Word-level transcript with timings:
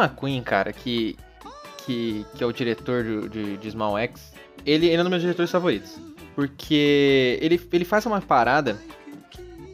McQueen, 0.00 0.42
cara, 0.42 0.72
que, 0.72 1.16
que, 1.84 2.24
que 2.34 2.44
é 2.44 2.46
o 2.46 2.52
diretor 2.52 3.04
de, 3.04 3.28
de, 3.28 3.56
de 3.56 3.70
Small 3.70 3.98
X, 3.98 4.32
ele, 4.64 4.86
ele 4.86 4.96
é 4.96 5.00
um 5.00 5.04
dos 5.04 5.10
meus 5.10 5.22
diretores 5.22 5.50
favoritos. 5.50 5.96
Porque 6.34 7.38
ele, 7.40 7.60
ele 7.72 7.84
faz 7.84 8.06
uma 8.06 8.20
parada 8.20 8.78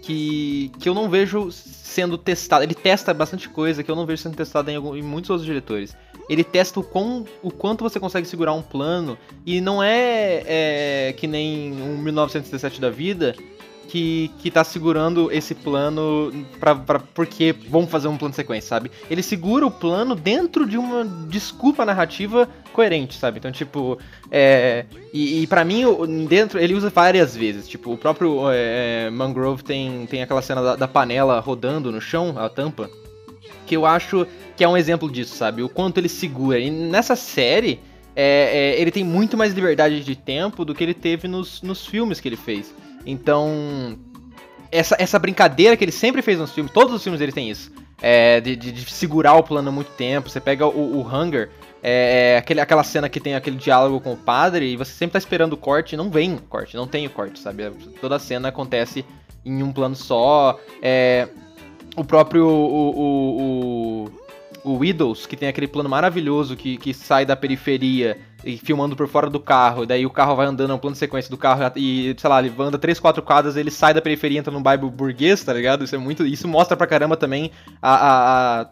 que, 0.02 0.70
que 0.78 0.88
eu 0.88 0.94
não 0.94 1.08
vejo 1.08 1.50
sendo 1.50 2.18
testada. 2.18 2.64
Ele 2.64 2.74
testa 2.74 3.12
bastante 3.14 3.48
coisa 3.48 3.82
que 3.82 3.90
eu 3.90 3.96
não 3.96 4.06
vejo 4.06 4.22
sendo 4.22 4.36
testada 4.36 4.70
em, 4.70 4.76
em 4.76 5.02
muitos 5.02 5.30
outros 5.30 5.46
diretores. 5.46 5.96
Ele 6.28 6.42
testa 6.42 6.80
o, 6.80 6.82
quão, 6.82 7.26
o 7.42 7.50
quanto 7.50 7.84
você 7.84 8.00
consegue 8.00 8.26
segurar 8.26 8.54
um 8.54 8.62
plano. 8.62 9.18
E 9.44 9.60
não 9.60 9.82
é, 9.82 10.42
é 10.46 11.14
que 11.16 11.26
nem 11.26 11.72
um 11.72 11.98
1917 11.98 12.80
da 12.80 12.90
vida, 12.90 13.34
que, 13.94 14.28
que 14.40 14.50
tá 14.50 14.64
segurando 14.64 15.30
esse 15.30 15.54
plano 15.54 16.32
pra, 16.58 16.74
pra, 16.74 16.98
porque 16.98 17.54
vamos 17.68 17.88
fazer 17.88 18.08
um 18.08 18.16
plano 18.16 18.30
de 18.30 18.36
sequência, 18.36 18.68
sabe? 18.68 18.90
Ele 19.08 19.22
segura 19.22 19.64
o 19.64 19.70
plano 19.70 20.16
dentro 20.16 20.66
de 20.66 20.76
uma 20.76 21.04
desculpa 21.28 21.84
narrativa 21.84 22.48
coerente, 22.72 23.16
sabe? 23.16 23.38
Então, 23.38 23.52
tipo, 23.52 23.96
é, 24.32 24.84
e, 25.12 25.42
e 25.42 25.46
para 25.46 25.64
mim, 25.64 25.84
dentro, 26.28 26.58
ele 26.58 26.74
usa 26.74 26.90
várias 26.90 27.36
vezes. 27.36 27.68
Tipo, 27.68 27.92
o 27.92 27.96
próprio 27.96 28.50
é, 28.50 29.10
Mangrove 29.10 29.62
tem, 29.62 30.06
tem 30.06 30.24
aquela 30.24 30.42
cena 30.42 30.60
da, 30.60 30.74
da 30.74 30.88
panela 30.88 31.38
rodando 31.38 31.92
no 31.92 32.00
chão, 32.00 32.34
a 32.36 32.48
tampa, 32.48 32.90
que 33.64 33.76
eu 33.76 33.86
acho 33.86 34.26
que 34.56 34.64
é 34.64 34.68
um 34.68 34.76
exemplo 34.76 35.08
disso, 35.08 35.36
sabe? 35.36 35.62
O 35.62 35.68
quanto 35.68 35.98
ele 35.98 36.08
segura. 36.08 36.58
E 36.58 36.68
nessa 36.68 37.14
série, 37.14 37.78
é, 38.16 38.74
é, 38.76 38.80
ele 38.80 38.90
tem 38.90 39.04
muito 39.04 39.36
mais 39.36 39.54
liberdade 39.54 40.02
de 40.02 40.16
tempo 40.16 40.64
do 40.64 40.74
que 40.74 40.82
ele 40.82 40.94
teve 40.94 41.28
nos, 41.28 41.62
nos 41.62 41.86
filmes 41.86 42.18
que 42.18 42.28
ele 42.28 42.36
fez. 42.36 42.74
Então, 43.06 43.98
essa, 44.70 44.96
essa 44.98 45.18
brincadeira 45.18 45.76
que 45.76 45.84
ele 45.84 45.92
sempre 45.92 46.22
fez 46.22 46.38
nos 46.38 46.52
filmes, 46.52 46.72
todos 46.72 46.94
os 46.94 47.02
filmes 47.02 47.20
ele 47.20 47.32
tem 47.32 47.50
isso. 47.50 47.72
É, 48.02 48.40
de, 48.40 48.56
de, 48.56 48.72
de 48.72 48.90
segurar 48.90 49.34
o 49.34 49.42
plano 49.42 49.72
muito 49.72 49.90
tempo. 49.92 50.28
Você 50.28 50.40
pega 50.40 50.66
o, 50.66 50.98
o 50.98 51.06
Hunger, 51.06 51.50
é, 51.82 52.34
é, 52.34 52.38
aquele, 52.38 52.60
aquela 52.60 52.82
cena 52.82 53.08
que 53.08 53.20
tem 53.20 53.34
aquele 53.34 53.56
diálogo 53.56 54.00
com 54.00 54.12
o 54.12 54.16
padre, 54.16 54.72
e 54.72 54.76
você 54.76 54.92
sempre 54.92 55.12
tá 55.12 55.18
esperando 55.18 55.52
o 55.52 55.56
corte, 55.56 55.96
não 55.96 56.10
vem 56.10 56.34
o 56.34 56.40
corte, 56.40 56.76
não 56.76 56.86
tem 56.86 57.06
o 57.06 57.10
corte, 57.10 57.38
sabe? 57.38 57.70
Toda 58.00 58.16
a 58.16 58.18
cena 58.18 58.48
acontece 58.48 59.04
em 59.44 59.62
um 59.62 59.72
plano 59.72 59.94
só. 59.94 60.58
É, 60.82 61.28
o 61.96 62.04
próprio. 62.04 62.46
O, 62.46 62.90
o, 62.90 64.06
o, 64.06 64.23
o 64.64 64.78
Widows, 64.78 65.26
que 65.26 65.36
tem 65.36 65.48
aquele 65.48 65.68
plano 65.68 65.88
maravilhoso 65.88 66.56
que, 66.56 66.78
que 66.78 66.94
sai 66.94 67.26
da 67.26 67.36
periferia 67.36 68.18
e 68.42 68.56
filmando 68.56 68.96
por 68.96 69.06
fora 69.06 69.28
do 69.28 69.38
carro, 69.38 69.84
e 69.84 69.86
daí 69.86 70.06
o 70.06 70.10
carro 70.10 70.34
vai 70.34 70.46
andando, 70.46 70.72
é 70.72 70.74
um 70.74 70.78
plano 70.78 70.94
de 70.94 70.98
sequência 70.98 71.30
do 71.30 71.36
carro, 71.36 71.60
e, 71.76 72.14
sei 72.18 72.30
lá, 72.30 72.40
ele 72.42 72.52
anda 72.58 72.78
3, 72.78 72.98
4 72.98 73.22
quadras, 73.22 73.56
ele 73.56 73.70
sai 73.70 73.92
da 73.92 74.00
periferia 74.00 74.38
entra 74.38 74.52
num 74.52 74.62
bairro 74.62 74.90
burguês, 74.90 75.44
tá 75.44 75.52
ligado? 75.52 75.84
Isso 75.84 75.94
é 75.94 75.98
muito. 75.98 76.26
Isso 76.26 76.48
mostra 76.48 76.76
pra 76.76 76.86
caramba 76.86 77.16
também 77.16 77.50
a, 77.80 77.94
a, 77.94 78.60
a 78.62 78.68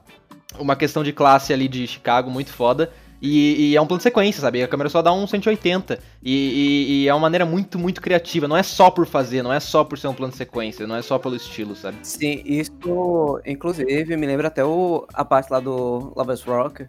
uma 0.59 0.77
questão 0.77 1.03
de 1.03 1.13
classe 1.13 1.53
ali 1.53 1.69
de 1.69 1.87
Chicago 1.87 2.31
muito 2.31 2.53
foda. 2.53 2.91
E, 3.23 3.71
e, 3.71 3.77
é 3.77 3.81
um 3.81 3.87
plano 3.87 3.99
de 3.99 4.03
sequência, 4.03 4.41
sabe? 4.41 4.61
A 4.65 4.67
câmera 4.67 4.91
só 4.91 5.01
dá 5.01 5.13
um 5.13 5.29
180. 5.29 6.01
E, 6.21 6.33
e, 6.33 7.05
e, 7.05 7.09
é 7.09 7.15
uma 7.15 7.21
maneira 7.21 7.47
muito, 7.47 7.79
muito 7.79 8.03
criativa. 8.03 8.49
Não 8.49 8.57
é 8.57 8.65
só 8.65 8.91
por 8.91 9.07
fazer, 9.07 9.45
não 9.45 9.53
é 9.53 9.61
só 9.61 9.85
por 9.85 9.97
ser 9.97 10.09
um 10.09 10.15
plano 10.15 10.33
de 10.33 10.39
sequência, 10.39 10.89
não 10.89 10.97
é 10.97 11.03
só 11.03 11.21
pelo 11.21 11.37
estilo, 11.37 11.77
sabe? 11.77 11.99
Sim, 12.03 12.43
isso, 12.45 13.41
inclusive, 13.47 14.17
me 14.17 14.27
lembra 14.27 14.49
até 14.49 14.65
o, 14.65 15.07
a 15.15 15.25
parte 15.25 15.53
lá 15.53 15.61
do 15.61 16.13
Lovers 16.17 16.43
Rock. 16.43 16.89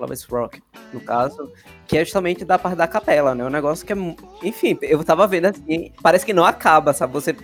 Lovers 0.00 0.24
Rock, 0.24 0.62
no 0.92 1.00
caso, 1.00 1.52
que 1.86 1.98
é 1.98 2.04
justamente 2.04 2.44
da 2.44 2.58
parte 2.58 2.76
da 2.76 2.88
capela, 2.88 3.34
né? 3.34 3.44
Um 3.44 3.50
negócio 3.50 3.84
que 3.84 3.92
é. 3.92 3.96
Enfim, 4.42 4.78
eu 4.80 5.04
tava 5.04 5.26
vendo 5.26 5.46
assim, 5.46 5.92
parece 6.02 6.24
que 6.24 6.32
não 6.32 6.46
acaba, 6.46 6.94
sabe? 6.94 7.12
Você 7.12 7.36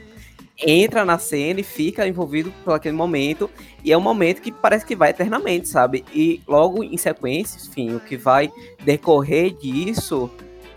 entra 0.59 1.05
na 1.05 1.19
cena 1.19 1.61
e 1.61 1.65
fica 1.65 2.07
envolvido 2.07 2.53
por 2.65 2.75
aquele 2.75 2.97
momento. 2.97 3.51
E 3.83 3.93
é 3.93 3.99
um 3.99 4.01
momento 4.01 4.41
que 4.41 4.53
parece 4.53 4.87
que 4.87 4.97
vai 4.97 5.11
eternamente, 5.11 5.69
sabe? 5.69 6.05
E 6.13 6.41
logo 6.47 6.83
em 6.83 6.97
sequência, 6.97 7.59
enfim, 7.67 7.95
o 7.95 8.01
que 8.01 8.17
vai 8.17 8.53
decorrer 8.85 9.53
disso 9.53 10.31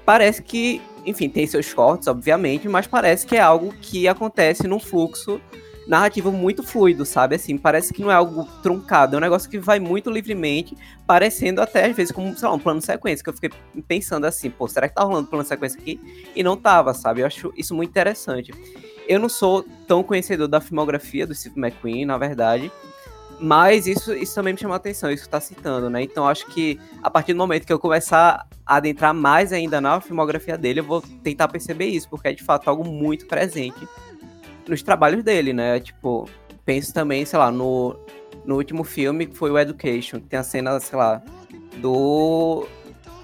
parece 0.06 0.42
que, 0.42 0.82
enfim, 1.06 1.30
tem 1.30 1.46
seus 1.46 1.74
cortes, 1.74 2.08
obviamente, 2.08 2.68
mas 2.70 2.88
parece 2.88 3.28
que 3.28 3.36
é 3.36 3.42
algo 3.42 3.74
que 3.82 4.08
acontece 4.08 4.66
num 4.68 4.80
fluxo 4.80 5.42
narrativo 5.88 6.32
muito 6.32 6.64
fluido, 6.64 7.06
sabe? 7.06 7.36
Assim, 7.36 7.58
parece 7.58 7.94
que 7.94 8.02
não 8.02 8.12
é 8.12 8.14
algo 8.14 8.46
truncado, 8.62 9.16
é 9.16 9.18
um 9.18 9.22
negócio 9.22 9.50
que 9.50 9.58
vai 9.58 9.80
muito 9.80 10.10
livremente, 10.10 10.76
parecendo 11.06 11.62
até 11.62 11.86
às 11.86 11.96
vezes 11.96 12.12
como, 12.12 12.38
sei 12.38 12.48
lá, 12.48 12.54
um 12.54 12.60
plano 12.60 12.82
sequência, 12.82 13.24
que 13.24 13.30
eu 13.30 13.34
fiquei 13.34 13.50
pensando 13.88 14.26
assim, 14.26 14.50
pô, 14.50 14.68
será 14.68 14.88
que 14.90 14.96
tá 14.96 15.04
rolando 15.04 15.30
plano 15.30 15.46
sequência 15.46 15.80
aqui? 15.80 16.00
E 16.36 16.44
não 16.44 16.58
tava, 16.58 16.94
sabe? 16.94 17.22
Eu 17.22 17.26
acho 17.26 17.54
isso 17.56 17.74
muito 17.74 17.90
interessante. 17.90 18.54
Eu 19.08 19.20
não 19.20 19.30
sou 19.30 19.66
tão 19.88 20.04
conhecedor 20.04 20.48
da 20.48 20.60
filmografia 20.60 21.26
do 21.26 21.34
Steve 21.34 21.60
McQueen, 21.60 22.06
na 22.06 22.18
verdade. 22.18 22.72
Mas 23.40 23.86
isso, 23.86 24.14
isso 24.14 24.34
também 24.34 24.54
me 24.54 24.60
chamou 24.60 24.74
a 24.74 24.78
atenção, 24.78 25.12
isso 25.12 25.24
que 25.24 25.30
tá 25.30 25.40
citando, 25.40 25.90
né? 25.90 26.02
Então 26.02 26.28
acho 26.28 26.48
que 26.48 26.80
a 27.04 27.10
partir 27.10 27.34
do 27.34 27.38
momento 27.38 27.68
que 27.68 27.74
eu 27.74 27.78
começar 27.78 28.48
a 28.66 28.76
adentrar 28.78 29.14
mais 29.14 29.54
ainda 29.54 29.80
na 29.80 30.02
filmografia 30.02 30.58
dele, 30.58 30.80
eu 30.80 30.84
vou 30.84 31.02
tentar 31.24 31.48
perceber 31.48 31.86
isso, 31.86 32.10
porque 32.10 32.30
é 32.30 32.34
de 32.34 32.44
fato 32.44 32.68
algo 32.68 32.84
muito 32.84 33.28
presente 33.28 33.88
nos 34.68 34.82
trabalhos 34.82 35.24
dele, 35.24 35.54
né? 35.54 35.80
Tipo, 35.80 36.28
penso 36.66 36.92
também, 36.92 37.26
sei 37.26 37.38
lá, 37.38 37.52
no, 37.52 37.96
no 38.44 38.56
último 38.56 38.84
filme 38.84 39.28
que 39.28 39.38
foi 39.38 39.52
o 39.52 39.58
Education, 39.58 40.20
que 40.20 40.28
tem 40.28 40.40
a 40.40 40.44
cena, 40.44 40.80
sei 40.80 40.98
lá, 40.98 41.22
do, 41.78 42.66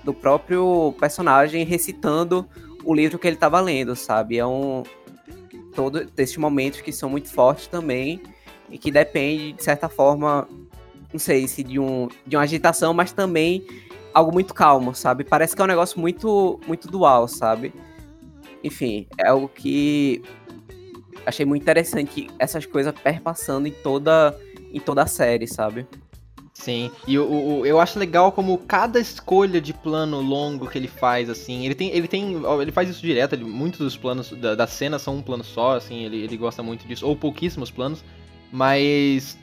do 0.04 0.14
próprio 0.14 0.94
personagem 1.00 1.66
recitando 1.66 2.48
o 2.84 2.94
livro 2.94 3.18
que 3.18 3.28
ele 3.28 3.38
tava 3.38 3.60
lendo, 3.60 3.96
sabe? 3.96 4.38
É 4.38 4.46
um, 4.46 4.84
todos 5.74 6.08
esses 6.18 6.38
momentos 6.38 6.82
que 6.82 6.92
são 6.92 7.10
muito 7.10 7.30
fortes 7.32 7.68
também 7.68 8.22
e 8.70 8.78
que 8.78 8.92
depende, 8.92 9.54
de 9.54 9.64
certa 9.64 9.90
forma, 9.90 10.48
não 11.12 11.20
sei 11.20 11.48
se 11.48 11.64
de, 11.64 11.80
um, 11.80 12.08
de 12.26 12.36
uma 12.36 12.44
agitação, 12.44 12.94
mas 12.94 13.12
também 13.12 13.66
algo 14.14 14.32
muito 14.32 14.54
calmo, 14.54 14.94
sabe? 14.94 15.24
Parece 15.24 15.56
que 15.56 15.62
é 15.62 15.66
um 15.66 15.68
negócio 15.68 16.00
muito, 16.00 16.60
muito 16.68 16.88
dual, 16.88 17.28
sabe? 17.28 17.74
Enfim, 18.64 19.08
é 19.18 19.28
algo 19.28 19.50
que 19.50 20.22
achei 21.26 21.46
muito 21.46 21.64
interessante 21.64 22.30
essas 22.38 22.66
coisas 22.66 22.94
perpassando 22.94 23.68
em 23.68 23.72
toda, 23.72 24.38
em 24.72 24.80
toda 24.80 25.04
a 25.04 25.08
série, 25.08 25.48
sabe? 25.48 25.88
Sim, 26.64 26.90
e 27.06 27.20
o, 27.20 27.30
o, 27.30 27.66
eu 27.66 27.78
acho 27.78 28.00
legal 28.00 28.32
como 28.32 28.58
cada 28.58 28.98
escolha 28.98 29.60
de 29.60 29.74
plano 29.74 30.22
longo 30.22 30.66
que 30.70 30.78
ele 30.78 30.88
faz, 30.88 31.30
assim, 31.30 31.66
ele 31.66 31.76
tem, 31.76 31.90
ele 31.90 32.08
tem, 32.08 32.38
ele 32.62 32.72
faz 32.72 32.90
isso 32.90 33.02
direto, 33.02 33.34
ele, 33.34 33.44
muitos 33.44 33.82
dos 33.82 33.98
planos 33.98 34.32
da, 34.32 34.56
da 34.56 34.66
cena 34.66 34.98
são 34.98 35.18
um 35.18 35.22
plano 35.22 35.44
só, 35.44 35.76
assim, 35.76 36.06
ele, 36.06 36.24
ele 36.24 36.38
gosta 36.38 36.64
muito 36.64 36.88
disso, 36.88 37.06
ou 37.06 37.18
pouquíssimos 37.18 37.70
planos, 37.70 38.02
mas 38.50 39.38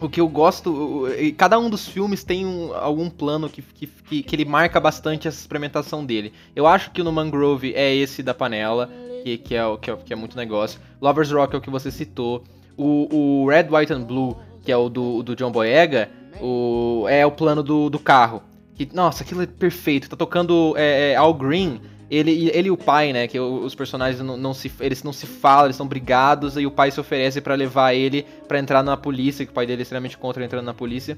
o 0.00 0.08
que 0.08 0.18
eu 0.18 0.26
gosto, 0.26 1.04
cada 1.36 1.58
um 1.58 1.68
dos 1.68 1.86
filmes 1.86 2.24
tem 2.24 2.46
um, 2.46 2.72
algum 2.74 3.10
plano 3.10 3.50
que, 3.50 3.60
que, 3.60 4.22
que, 4.22 4.34
ele 4.34 4.46
marca 4.46 4.80
bastante 4.80 5.28
essa 5.28 5.38
experimentação 5.38 6.02
dele. 6.02 6.32
Eu 6.56 6.66
acho 6.66 6.92
que 6.92 7.02
no 7.02 7.12
Mangrove 7.12 7.74
é 7.74 7.94
esse 7.94 8.22
da 8.22 8.32
panela, 8.32 8.90
que, 9.22 9.36
que, 9.36 9.54
é, 9.54 9.62
que, 9.76 9.90
é, 9.90 9.96
que 9.96 10.12
é 10.14 10.16
muito 10.16 10.34
negócio. 10.34 10.80
Lovers 10.98 11.30
Rock 11.30 11.54
é 11.54 11.58
o 11.58 11.60
que 11.60 11.68
você 11.68 11.90
citou. 11.90 12.42
O, 12.74 13.42
o 13.44 13.48
Red, 13.50 13.68
White 13.70 13.92
and 13.92 14.04
Blue, 14.04 14.38
que 14.64 14.72
é 14.72 14.76
o 14.76 14.88
do, 14.88 15.22
do 15.22 15.36
John 15.36 15.52
Boyega, 15.52 16.10
o, 16.40 17.06
é 17.08 17.24
o 17.24 17.30
plano 17.30 17.62
do, 17.62 17.88
do 17.88 17.98
carro. 17.98 18.42
Que, 18.74 18.88
nossa, 18.92 19.22
aquilo 19.22 19.42
é 19.42 19.46
perfeito. 19.46 20.08
Tá 20.08 20.16
tocando 20.16 20.74
é, 20.76 21.12
é, 21.12 21.16
Al 21.16 21.32
Green. 21.34 21.80
Ele, 22.10 22.50
ele 22.52 22.68
e 22.68 22.70
o 22.70 22.76
pai, 22.76 23.12
né? 23.12 23.26
Que 23.26 23.40
os 23.40 23.74
personagens 23.74 24.20
não, 24.20 24.36
não, 24.36 24.52
se, 24.54 24.70
eles 24.80 25.02
não 25.02 25.12
se 25.12 25.26
falam, 25.26 25.66
eles 25.66 25.76
são 25.76 25.86
brigados. 25.86 26.56
E 26.56 26.66
o 26.66 26.70
pai 26.70 26.90
se 26.90 27.00
oferece 27.00 27.40
para 27.40 27.54
levar 27.54 27.94
ele 27.94 28.26
para 28.46 28.58
entrar 28.58 28.82
na 28.82 28.96
polícia. 28.96 29.44
Que 29.44 29.50
o 29.50 29.54
pai 29.54 29.66
dele 29.66 29.82
é 29.82 29.84
extremamente 29.84 30.18
contra 30.18 30.44
entrando 30.44 30.66
na 30.66 30.74
polícia. 30.74 31.16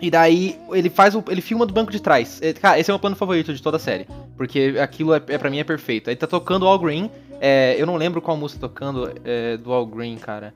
E 0.00 0.10
daí 0.10 0.58
ele 0.72 0.90
faz 0.90 1.14
o, 1.14 1.24
ele 1.28 1.40
filma 1.40 1.64
do 1.64 1.72
banco 1.72 1.90
de 1.90 2.00
trás. 2.00 2.40
É, 2.42 2.52
cara, 2.52 2.78
esse 2.78 2.90
é 2.90 2.92
o 2.92 2.96
meu 2.96 3.00
plano 3.00 3.16
favorito 3.16 3.54
de 3.54 3.62
toda 3.62 3.76
a 3.76 3.80
série. 3.80 4.06
Porque 4.36 4.74
aquilo 4.80 5.14
é, 5.14 5.22
é 5.28 5.38
para 5.38 5.48
mim 5.48 5.58
é 5.58 5.64
perfeito. 5.64 6.10
Aí 6.10 6.16
tá 6.16 6.26
tocando 6.26 6.66
All 6.66 6.78
Green. 6.78 7.10
É, 7.40 7.76
eu 7.78 7.86
não 7.86 7.96
lembro 7.96 8.20
qual 8.20 8.36
música 8.36 8.60
tá 8.60 8.68
tocando 8.68 9.12
é, 9.24 9.56
do 9.56 9.72
All 9.72 9.86
Green, 9.86 10.16
cara. 10.16 10.52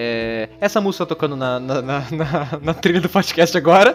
É, 0.00 0.48
essa 0.60 0.80
música 0.80 1.04
tá 1.04 1.08
tocando 1.08 1.34
na, 1.34 1.58
na, 1.58 1.82
na, 1.82 2.04
na, 2.12 2.58
na 2.62 2.72
trilha 2.74 3.00
do 3.00 3.08
podcast 3.08 3.58
agora. 3.58 3.92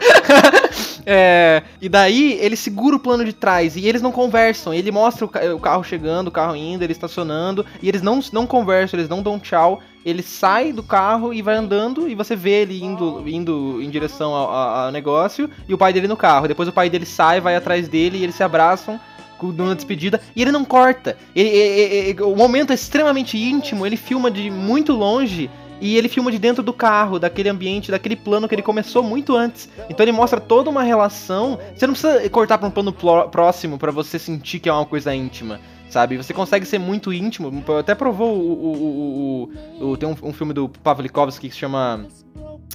é, 1.08 1.64
e 1.82 1.88
daí 1.88 2.34
ele 2.42 2.58
segura 2.58 2.98
o 2.98 3.00
plano 3.00 3.24
de 3.24 3.32
trás 3.32 3.78
e 3.78 3.88
eles 3.88 4.02
não 4.02 4.12
conversam. 4.12 4.74
Ele 4.74 4.92
mostra 4.92 5.26
o, 5.26 5.56
o, 5.56 5.60
carro 5.62 5.82
chegando, 5.82 6.28
o 6.28 6.32
carro 6.32 6.58
indo, 6.58 6.84
ele 6.84 6.92
estacionando. 6.92 7.66
E 7.82 7.88
eles 7.88 8.02
não, 8.02 8.20
não 8.34 8.46
conversam, 8.46 9.00
eles 9.00 9.10
não 9.10 9.22
dão 9.22 9.40
tchau. 9.40 9.82
Ele 10.06 10.22
sai 10.22 10.74
do 10.74 10.84
carro 10.84 11.34
e 11.34 11.42
vai 11.42 11.56
andando. 11.56 12.10
E 12.10 12.16
você 12.16 12.36
vê 12.36 12.64
ele 12.64 12.84
indo, 12.84 13.24
indo 13.26 13.82
em 13.82 13.90
direção 13.90 14.34
ao, 14.34 14.52
ao 14.52 14.92
negócio. 14.92 15.50
E 15.70 15.74
o 15.74 15.78
pai 15.78 15.94
dele 15.94 16.10
no 16.10 16.18
carro. 16.18 16.50
Depois 16.50 16.68
o 16.68 16.74
pai 16.74 16.90
dele 16.90 17.06
sai, 17.06 17.40
vai 17.40 17.56
atrás 17.56 17.88
dele 17.88 18.18
e 18.18 18.24
eles 18.24 18.36
se 18.36 18.44
abraçam 18.44 19.00
numa 19.42 19.76
despedida, 19.76 20.22
e 20.34 20.42
ele 20.42 20.54
não 20.54 20.64
corta. 20.64 21.18
Ele, 21.36 21.50
ele, 21.50 21.96
ele, 21.96 22.22
o 22.22 22.34
momento 22.34 22.72
é 22.72 22.76
extremamente 22.76 23.38
íntimo, 23.38 23.86
ele 23.86 23.98
filma 23.98 24.32
de 24.32 24.50
muito 24.50 24.94
longe 24.94 25.50
e 25.83 25.97
ele 25.97 26.07
filma 26.07 26.31
de 26.31 26.39
dentro 26.39 26.63
do 26.63 26.71
carro, 26.71 27.19
daquele 27.19 27.50
ambiente, 27.50 27.91
daquele 27.91 28.15
plano 28.15 28.47
que 28.47 28.56
ele 28.56 28.62
começou 28.62 29.03
muito 29.03 29.35
antes. 29.35 29.68
Então 29.89 30.01
ele 30.01 30.13
mostra 30.13 30.39
toda 30.39 30.69
uma 30.69 30.81
relação. 30.81 31.59
Você 31.75 31.85
não 31.85 31.94
precisa 31.94 32.30
cortar 32.30 32.57
para 32.57 32.69
um 32.69 32.71
plano 32.71 32.94
próximo 32.94 33.77
para 33.77 33.91
você 33.91 34.18
sentir 34.18 34.62
que 34.62 34.69
é 34.69 34.74
uma 34.74 34.85
coisa 34.85 35.13
íntima 35.13 35.59
sabe? 35.89 36.18
Você 36.18 36.33
consegue 36.33 36.65
ser 36.65 36.80
muito 36.80 37.13
íntimo. 37.13 37.51
Até 37.77 37.94
provou 37.94 38.35
o. 38.35 38.53
o, 38.53 39.50
o, 39.81 39.91
o 39.91 39.97
tem 39.97 40.09
um, 40.09 40.15
um, 40.24 40.33
filme 40.33 40.51
do 40.51 40.68
Pavlikovsky 40.68 41.50
que 41.50 41.53
se 41.53 41.59
chama 41.59 42.07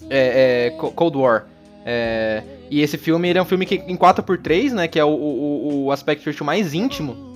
é, 0.09 0.69
é, 0.69 0.71
Cold 0.71 1.17
War. 1.17 1.47
É, 1.85 2.45
E 2.71 2.81
esse 2.81 2.97
filme 2.97 3.29
ele 3.29 3.39
é 3.39 3.43
um 3.43 3.47
filme 3.47 3.67
que 3.67 3.77
em 3.77 3.97
4x3, 3.97 4.73
né? 4.73 4.87
Que 4.87 5.01
é 5.01 5.05
o, 5.05 5.09
o, 5.09 5.85
o 5.87 5.93
aspect 5.93 6.25
ratio 6.25 6.45
mais 6.45 6.75
íntimo. 6.75 7.28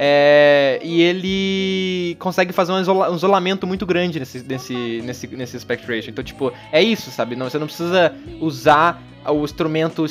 É, 0.00 0.78
e 0.80 1.02
ele 1.02 2.16
consegue 2.20 2.52
fazer 2.52 2.70
um, 2.70 2.80
isola, 2.80 3.10
um, 3.10 3.16
isolamento 3.16 3.66
muito 3.66 3.84
grande 3.84 4.20
nesse, 4.20 4.44
nesse, 4.44 5.02
nesse, 5.02 5.26
nesse 5.26 5.56
aspect 5.56 5.84
ratio. 5.84 6.10
Então, 6.10 6.22
tipo, 6.22 6.52
é 6.70 6.80
isso, 6.80 7.10
sabe? 7.10 7.34
Não, 7.34 7.50
você 7.50 7.58
não 7.58 7.66
precisa 7.66 8.14
usar 8.40 9.02
o 9.26 9.44
instrumento 9.44 10.06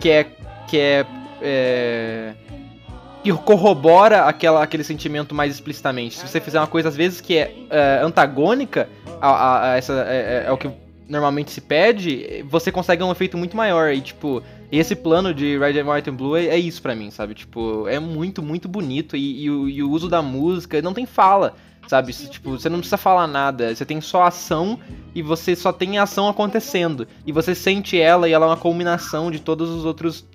que 0.00 0.08
é. 0.08 0.26
que 0.66 0.78
é, 0.78 1.06
é 1.42 2.32
que 3.22 3.32
corrobora 3.32 4.24
aquela, 4.24 4.62
aquele 4.62 4.84
sentimento 4.84 5.34
mais 5.34 5.52
explicitamente. 5.52 6.16
Se 6.16 6.26
você 6.26 6.40
fizer 6.40 6.58
uma 6.58 6.66
coisa, 6.66 6.88
às 6.88 6.96
vezes, 6.96 7.20
que 7.20 7.36
é, 7.36 7.52
é 7.68 8.00
antagônica 8.02 8.88
a, 9.20 9.28
a, 9.28 9.72
a 9.72 9.76
essa. 9.76 9.92
É, 10.08 10.44
é, 10.44 10.44
é, 10.46 10.52
o 10.52 10.56
que 10.56 10.70
normalmente 11.08 11.50
se 11.50 11.60
pede, 11.60 12.44
você 12.48 12.70
consegue 12.70 13.02
um 13.02 13.10
efeito 13.10 13.36
muito 13.36 13.56
maior. 13.56 13.92
E, 13.92 14.00
tipo, 14.00 14.42
esse 14.70 14.94
plano 14.94 15.32
de 15.32 15.58
Red, 15.58 15.82
White 15.82 16.10
and 16.10 16.14
Blue 16.14 16.36
é, 16.36 16.46
é 16.46 16.58
isso 16.58 16.82
para 16.82 16.94
mim, 16.94 17.10
sabe? 17.10 17.34
Tipo, 17.34 17.88
é 17.88 17.98
muito, 17.98 18.42
muito 18.42 18.68
bonito. 18.68 19.16
E, 19.16 19.44
e, 19.44 19.46
e, 19.46 19.82
o, 19.82 19.90
uso 19.90 20.08
da 20.08 20.20
música 20.20 20.80
não 20.82 20.92
tem 20.92 21.06
fala, 21.06 21.54
sabe? 21.86 22.12
Tipo, 22.12 22.52
você 22.52 22.68
não 22.68 22.78
precisa 22.78 22.98
falar 22.98 23.26
nada. 23.26 23.74
Você 23.74 23.84
tem 23.84 24.00
só 24.00 24.24
ação 24.24 24.78
e 25.14 25.22
você 25.22 25.56
só 25.56 25.72
tem 25.72 25.98
ação 25.98 26.28
acontecendo. 26.28 27.08
E 27.26 27.32
você 27.32 27.54
sente 27.54 27.98
ela 27.98 28.28
e 28.28 28.32
ela 28.32 28.46
é 28.46 28.48
uma 28.50 28.56
culminação 28.56 29.30
de 29.30 29.40
todos 29.40 29.70
os 29.70 29.84
outros 29.84 30.26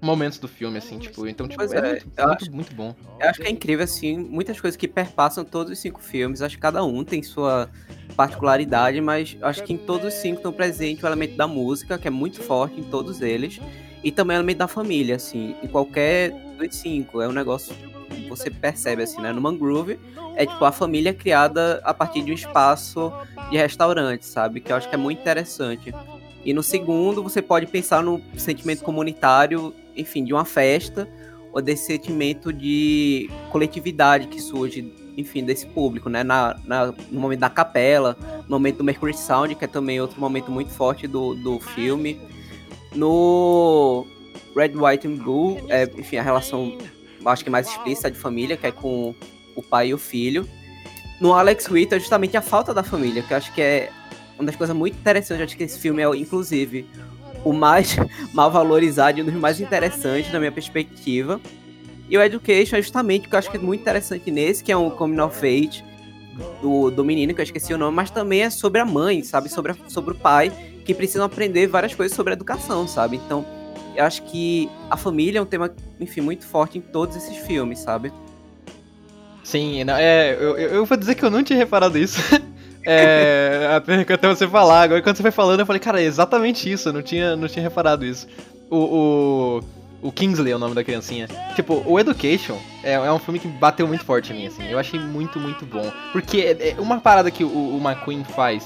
momentos 0.00 0.38
do 0.38 0.46
filme, 0.46 0.78
assim, 0.78 0.98
tipo, 0.98 1.26
então, 1.26 1.48
tipo, 1.48 1.62
é, 1.62 1.66
é, 1.66 1.70
muito, 1.70 2.06
muito, 2.06 2.20
acho, 2.20 2.52
muito, 2.52 2.74
bom. 2.74 2.94
Eu 3.20 3.28
acho 3.28 3.40
que 3.40 3.46
é 3.46 3.50
incrível, 3.50 3.84
assim, 3.84 4.16
muitas 4.16 4.60
coisas 4.60 4.76
que 4.76 4.86
perpassam 4.86 5.44
todos 5.44 5.72
os 5.72 5.78
cinco 5.78 6.00
filmes, 6.00 6.40
acho 6.40 6.54
que 6.54 6.60
cada 6.60 6.84
um 6.84 7.02
tem 7.02 7.22
sua 7.22 7.68
particularidade, 8.16 9.00
mas 9.00 9.36
acho 9.42 9.64
que 9.64 9.72
em 9.72 9.76
todos 9.76 10.14
os 10.14 10.14
cinco 10.14 10.36
estão 10.36 10.52
presentes 10.52 11.02
o 11.02 11.06
elemento 11.06 11.36
da 11.36 11.46
música, 11.46 11.98
que 11.98 12.06
é 12.06 12.10
muito 12.10 12.42
forte 12.42 12.80
em 12.80 12.84
todos 12.84 13.20
eles, 13.20 13.60
e 14.02 14.12
também 14.12 14.36
o 14.36 14.38
elemento 14.38 14.58
da 14.58 14.68
família, 14.68 15.16
assim, 15.16 15.56
em 15.62 15.66
qualquer 15.66 16.30
dos 16.56 16.76
cinco, 16.76 17.20
é 17.20 17.28
um 17.28 17.32
negócio 17.32 17.74
que 17.74 18.28
você 18.28 18.50
percebe, 18.50 19.02
assim, 19.02 19.20
né, 19.20 19.32
no 19.32 19.40
Mangrove, 19.40 19.98
é 20.36 20.46
tipo, 20.46 20.64
a 20.64 20.70
família 20.70 21.12
criada 21.12 21.80
a 21.82 21.92
partir 21.92 22.22
de 22.22 22.30
um 22.30 22.34
espaço 22.34 23.12
de 23.50 23.56
restaurante, 23.56 24.24
sabe, 24.24 24.60
que 24.60 24.70
eu 24.70 24.76
acho 24.76 24.88
que 24.88 24.94
é 24.94 24.98
muito 24.98 25.20
interessante. 25.20 25.92
E 26.44 26.54
no 26.54 26.62
segundo, 26.62 27.22
você 27.22 27.42
pode 27.42 27.66
pensar 27.66 28.02
no 28.02 28.22
sentimento 28.36 28.82
comunitário 28.84 29.74
enfim, 29.98 30.24
de 30.24 30.32
uma 30.32 30.44
festa 30.44 31.08
ou 31.52 31.60
desse 31.60 31.86
sentimento 31.86 32.52
de 32.52 33.30
coletividade 33.50 34.28
que 34.28 34.40
surge, 34.40 34.92
enfim, 35.16 35.44
desse 35.44 35.66
público, 35.66 36.08
né? 36.08 36.22
Na, 36.22 36.56
na, 36.64 36.86
no 37.10 37.20
momento 37.20 37.40
da 37.40 37.50
capela, 37.50 38.16
no 38.42 38.50
momento 38.50 38.78
do 38.78 38.84
Mercury 38.84 39.14
Sound, 39.14 39.54
que 39.54 39.64
é 39.64 39.68
também 39.68 40.00
outro 40.00 40.20
momento 40.20 40.50
muito 40.50 40.70
forte 40.70 41.06
do, 41.06 41.34
do 41.34 41.58
filme. 41.58 42.20
No 42.94 44.06
Red, 44.54 44.72
White 44.74 45.08
and 45.08 45.16
Blue, 45.16 45.58
é, 45.68 45.84
enfim, 45.96 46.16
a 46.16 46.22
relação, 46.22 46.76
acho 47.24 47.44
que 47.44 47.50
mais 47.50 47.68
explícita 47.68 48.10
de 48.10 48.18
família, 48.18 48.56
que 48.56 48.66
é 48.66 48.72
com 48.72 49.14
o 49.56 49.62
pai 49.62 49.88
e 49.88 49.94
o 49.94 49.98
filho. 49.98 50.48
No 51.20 51.34
Alex 51.34 51.68
Witt 51.68 51.94
é 51.94 51.98
justamente 51.98 52.36
a 52.36 52.42
falta 52.42 52.72
da 52.72 52.82
família, 52.82 53.22
que 53.22 53.32
eu 53.32 53.36
acho 53.36 53.52
que 53.52 53.60
é 53.60 53.90
uma 54.38 54.46
das 54.46 54.54
coisas 54.54 54.74
muito 54.74 54.96
interessantes, 54.96 55.42
acho 55.42 55.56
que 55.56 55.64
esse 55.64 55.80
filme 55.80 56.00
é, 56.00 56.06
inclusive, 56.16 56.86
o 57.44 57.52
mais 57.52 57.96
mal 58.32 58.50
valorizado 58.50 59.18
e 59.18 59.22
um 59.22 59.24
dos 59.24 59.34
mais 59.34 59.60
interessantes 59.60 60.32
na 60.32 60.38
minha 60.38 60.52
perspectiva. 60.52 61.40
E 62.08 62.16
o 62.16 62.22
Education 62.22 62.76
é 62.76 62.82
justamente 62.82 63.26
o 63.26 63.28
que 63.28 63.34
eu 63.34 63.38
acho 63.38 63.50
que 63.50 63.56
é 63.56 63.60
muito 63.60 63.80
interessante 63.80 64.30
nesse, 64.30 64.64
que 64.64 64.72
é 64.72 64.76
um 64.76 64.90
Coming 64.90 65.20
of 65.20 65.38
Age 65.46 65.84
do, 66.62 66.90
do 66.90 67.04
menino, 67.04 67.34
que 67.34 67.40
eu 67.40 67.44
esqueci 67.44 67.74
o 67.74 67.78
nome, 67.78 67.94
mas 67.94 68.10
também 68.10 68.42
é 68.42 68.50
sobre 68.50 68.80
a 68.80 68.84
mãe, 68.84 69.22
sabe? 69.22 69.48
Sobre, 69.48 69.72
a, 69.72 69.76
sobre 69.88 70.14
o 70.14 70.16
pai, 70.16 70.50
que 70.84 70.94
precisam 70.94 71.24
aprender 71.24 71.66
várias 71.66 71.94
coisas 71.94 72.16
sobre 72.16 72.32
a 72.32 72.36
educação, 72.36 72.88
sabe? 72.88 73.16
Então, 73.16 73.44
eu 73.94 74.04
acho 74.04 74.22
que 74.22 74.70
a 74.88 74.96
família 74.96 75.38
é 75.38 75.42
um 75.42 75.46
tema, 75.46 75.70
enfim, 76.00 76.20
muito 76.20 76.46
forte 76.46 76.78
em 76.78 76.80
todos 76.80 77.16
esses 77.16 77.36
filmes, 77.38 77.80
sabe? 77.80 78.12
Sim, 79.42 79.82
não, 79.84 79.96
é, 79.96 80.34
eu, 80.34 80.56
eu 80.56 80.86
vou 80.86 80.96
dizer 80.96 81.14
que 81.14 81.24
eu 81.24 81.30
não 81.30 81.42
tinha 81.42 81.58
reparado 81.58 81.98
isso. 81.98 82.20
É, 82.90 83.68
até, 84.10 84.28
você 84.28 84.48
falar. 84.48 84.82
Agora, 84.82 85.02
quando 85.02 85.16
você 85.16 85.22
foi 85.22 85.30
falando, 85.30 85.60
eu 85.60 85.66
falei, 85.66 85.78
cara, 85.78 86.00
é 86.00 86.04
exatamente 86.04 86.70
isso. 86.72 86.88
Eu 86.88 86.94
não 86.94 87.02
tinha, 87.02 87.36
não 87.36 87.46
tinha 87.46 87.62
reparado 87.62 88.02
isso. 88.02 88.26
O, 88.70 88.76
o, 88.76 90.08
o 90.08 90.10
Kingsley 90.10 90.52
é 90.52 90.56
o 90.56 90.58
nome 90.58 90.74
da 90.74 90.82
criancinha. 90.82 91.28
Tipo, 91.54 91.82
o 91.84 92.00
Education 92.00 92.56
é, 92.82 92.94
é 92.94 93.12
um 93.12 93.18
filme 93.18 93.38
que 93.38 93.46
bateu 93.46 93.86
muito 93.86 94.06
forte 94.06 94.32
em 94.32 94.36
mim, 94.36 94.46
assim. 94.46 94.66
Eu 94.66 94.78
achei 94.78 94.98
muito, 94.98 95.38
muito 95.38 95.66
bom. 95.66 95.92
Porque 96.12 96.38
é, 96.40 96.70
é 96.70 96.80
uma 96.80 96.98
parada 96.98 97.30
que 97.30 97.44
o, 97.44 97.48
o 97.48 97.78
McQueen 97.78 98.24
faz, 98.24 98.64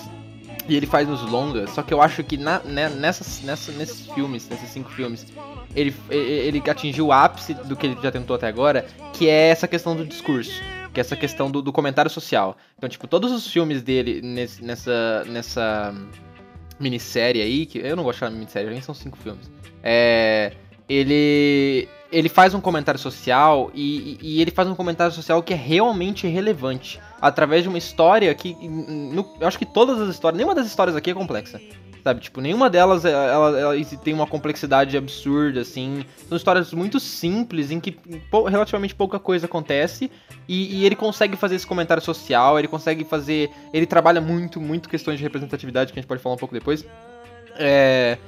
e 0.69 0.77
ele 0.77 0.87
faz 0.87 1.09
nos 1.09 1.23
longas, 1.23 1.71
só 1.71 1.83
que 1.83 1.93
eu 1.93 2.01
acho 2.01 2.23
que 2.23 2.37
na, 2.37 2.61
né, 2.61 2.89
nessas, 2.89 3.43
nessa, 3.43 3.73
nesses 3.73 4.07
filmes, 4.07 4.49
nesses 4.49 4.71
cinco 4.71 4.91
filmes, 4.91 5.27
ele, 5.75 5.93
ele 6.09 6.63
atingiu 6.71 7.07
o 7.07 7.13
ápice 7.13 7.55
do 7.55 7.75
que 7.75 7.87
ele 7.87 7.99
já 8.01 8.13
tentou 8.13 8.37
até 8.37 8.47
agora, 8.47 8.87
que 9.13 9.29
é 9.29 9.49
essa 9.49 9.67
questão 9.67 9.97
do 9.97 10.07
discurso 10.07 10.63
que 10.93 11.01
é 11.01 11.03
essa 11.03 11.17
questão 11.17 11.51
do, 11.51 11.63
do 11.63 11.73
comentário 11.73 12.11
social. 12.11 12.57
Então, 12.77 12.89
tipo, 12.89 13.07
todos 13.07 13.33
os 13.33 13.47
filmes 13.47 13.83
dele 13.83 14.21
nesse, 14.23 14.63
nessa, 14.65 15.25
nessa 15.27 15.95
minissérie 16.79 17.41
aí, 17.41 17.67
que 17.67 17.79
eu 17.79 17.97
não 17.97 18.03
gosto 18.03 18.17
de 18.17 18.21
chamar 18.21 18.33
de 18.33 18.39
minissérie, 18.39 18.71
nem 18.71 18.81
são 18.81 18.95
cinco 18.95 19.17
filmes. 19.17 19.51
É, 19.83 20.53
ele, 20.89 21.89
ele 22.11 22.29
faz 22.29 22.55
um 22.55 22.61
comentário 22.61 23.01
social 23.01 23.71
e, 23.75 24.19
e, 24.21 24.43
ele 24.43 24.51
faz 24.51 24.69
um 24.69 24.75
comentário 24.75 25.15
social 25.15 25.43
que 25.43 25.55
é 25.55 25.57
realmente 25.57 26.27
relevante. 26.27 27.01
Através 27.21 27.63
de 27.63 27.69
uma 27.69 27.79
história 27.79 28.35
que. 28.35 28.55
No, 28.55 29.35
eu 29.41 29.49
acho 29.49 29.59
que 29.59 29.67
todas 29.67 30.01
as 30.01 30.11
histórias. 30.11 30.37
Nenhuma 30.37 30.55
das 30.55 30.67
histórias 30.67 30.95
aqui 30.95 31.11
é 31.11 31.15
complexa. 31.15 31.61
Sabe, 32.03 32.21
tipo, 32.21 32.41
nenhuma 32.41 32.69
delas 32.69 33.05
ela, 33.05 33.25
ela, 33.27 33.61
ela, 33.61 33.85
tem 34.03 34.13
uma 34.13 34.27
complexidade 34.27 34.97
absurda, 34.97 35.61
assim. 35.61 36.05
São 36.29 36.37
histórias 36.37 36.73
muito 36.73 36.99
simples, 36.99 37.71
em 37.71 37.79
que 37.79 37.97
relativamente 38.49 38.93
pouca 38.93 39.21
coisa 39.21 39.47
acontece. 39.47 40.11
E, 40.49 40.81
e, 40.81 40.85
ele 40.85 40.97
consegue 40.97 41.37
fazer 41.37 41.55
esse 41.55 41.67
comentário 41.67 42.03
social, 42.03 42.59
ele 42.59 42.67
consegue 42.67 43.05
fazer. 43.05 43.51
Ele 43.73 43.87
trabalha 43.87 44.21
muito, 44.21 44.61
muito 44.61 44.89
questões 44.89 45.19
de 45.19 45.23
representatividade, 45.23 45.93
que 45.93 45.99
a 45.99 46.03
gente 46.03 46.09
pode 46.09 46.21
falar 46.21 46.35
um 46.35 46.39
pouco 46.39 46.55
depois. 46.55 46.85
É. 47.57 48.19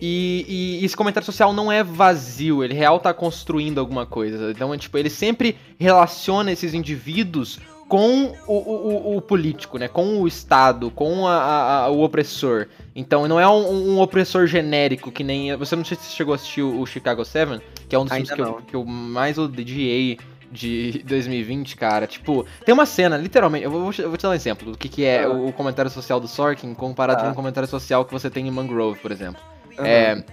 E, 0.00 0.80
e, 0.80 0.84
esse 0.84 0.96
comentário 0.96 1.24
social 1.24 1.52
não 1.52 1.70
é 1.70 1.84
vazio, 1.84 2.64
ele 2.64 2.74
real 2.74 2.98
tá 2.98 3.14
construindo 3.14 3.78
alguma 3.78 4.04
coisa. 4.04 4.50
Então, 4.50 4.74
é, 4.74 4.78
tipo, 4.78 4.98
ele 4.98 5.08
sempre 5.08 5.56
relaciona 5.78 6.50
esses 6.50 6.74
indivíduos 6.74 7.60
com 7.88 8.32
o, 8.46 8.54
o, 8.54 9.16
o, 9.16 9.20
político, 9.20 9.78
né? 9.78 9.88
Com 9.88 10.20
o 10.20 10.26
Estado, 10.26 10.90
com 10.90 11.26
a, 11.26 11.84
a, 11.84 11.88
o 11.90 12.02
opressor. 12.02 12.68
Então 12.94 13.28
não 13.28 13.38
é 13.38 13.46
um, 13.46 13.94
um, 13.94 14.00
opressor 14.00 14.46
genérico 14.46 15.10
que 15.12 15.22
nem. 15.22 15.54
Você 15.56 15.76
não 15.76 15.84
sei 15.84 15.96
se 15.96 16.14
chegou 16.14 16.32
a 16.32 16.36
assistir 16.36 16.62
o, 16.62 16.84
Chicago 16.86 17.24
7, 17.24 17.60
que 17.88 17.94
é 17.94 17.98
um 17.98 18.04
dos 18.04 18.12
Ainda 18.12 18.34
filmes 18.34 18.54
que 18.54 18.58
eu, 18.58 18.62
que 18.66 18.76
eu, 18.76 18.84
mais 18.84 19.38
odiei 19.38 20.18
de 20.50 21.02
2020, 21.06 21.76
cara. 21.76 22.06
Tipo, 22.06 22.46
tem 22.64 22.72
uma 22.72 22.86
cena, 22.86 23.16
literalmente. 23.16 23.64
Eu 23.64 23.70
vou, 23.70 23.92
eu 23.98 24.08
vou 24.08 24.16
te 24.16 24.22
dar 24.22 24.30
um 24.30 24.34
exemplo 24.34 24.72
do 24.72 24.78
que, 24.78 24.88
que 24.88 25.04
é 25.04 25.24
ah. 25.24 25.30
o 25.30 25.52
comentário 25.52 25.90
social 25.90 26.18
do 26.18 26.28
Sorkin 26.28 26.74
comparado 26.74 27.20
ah. 27.20 27.24
com 27.26 27.30
o 27.32 27.34
comentário 27.34 27.68
social 27.68 28.04
que 28.04 28.12
você 28.12 28.30
tem 28.30 28.46
em 28.46 28.50
Mangrove, 28.50 28.98
por 29.00 29.12
exemplo. 29.12 29.40
Uhum. 29.78 29.84
É, 29.84 30.24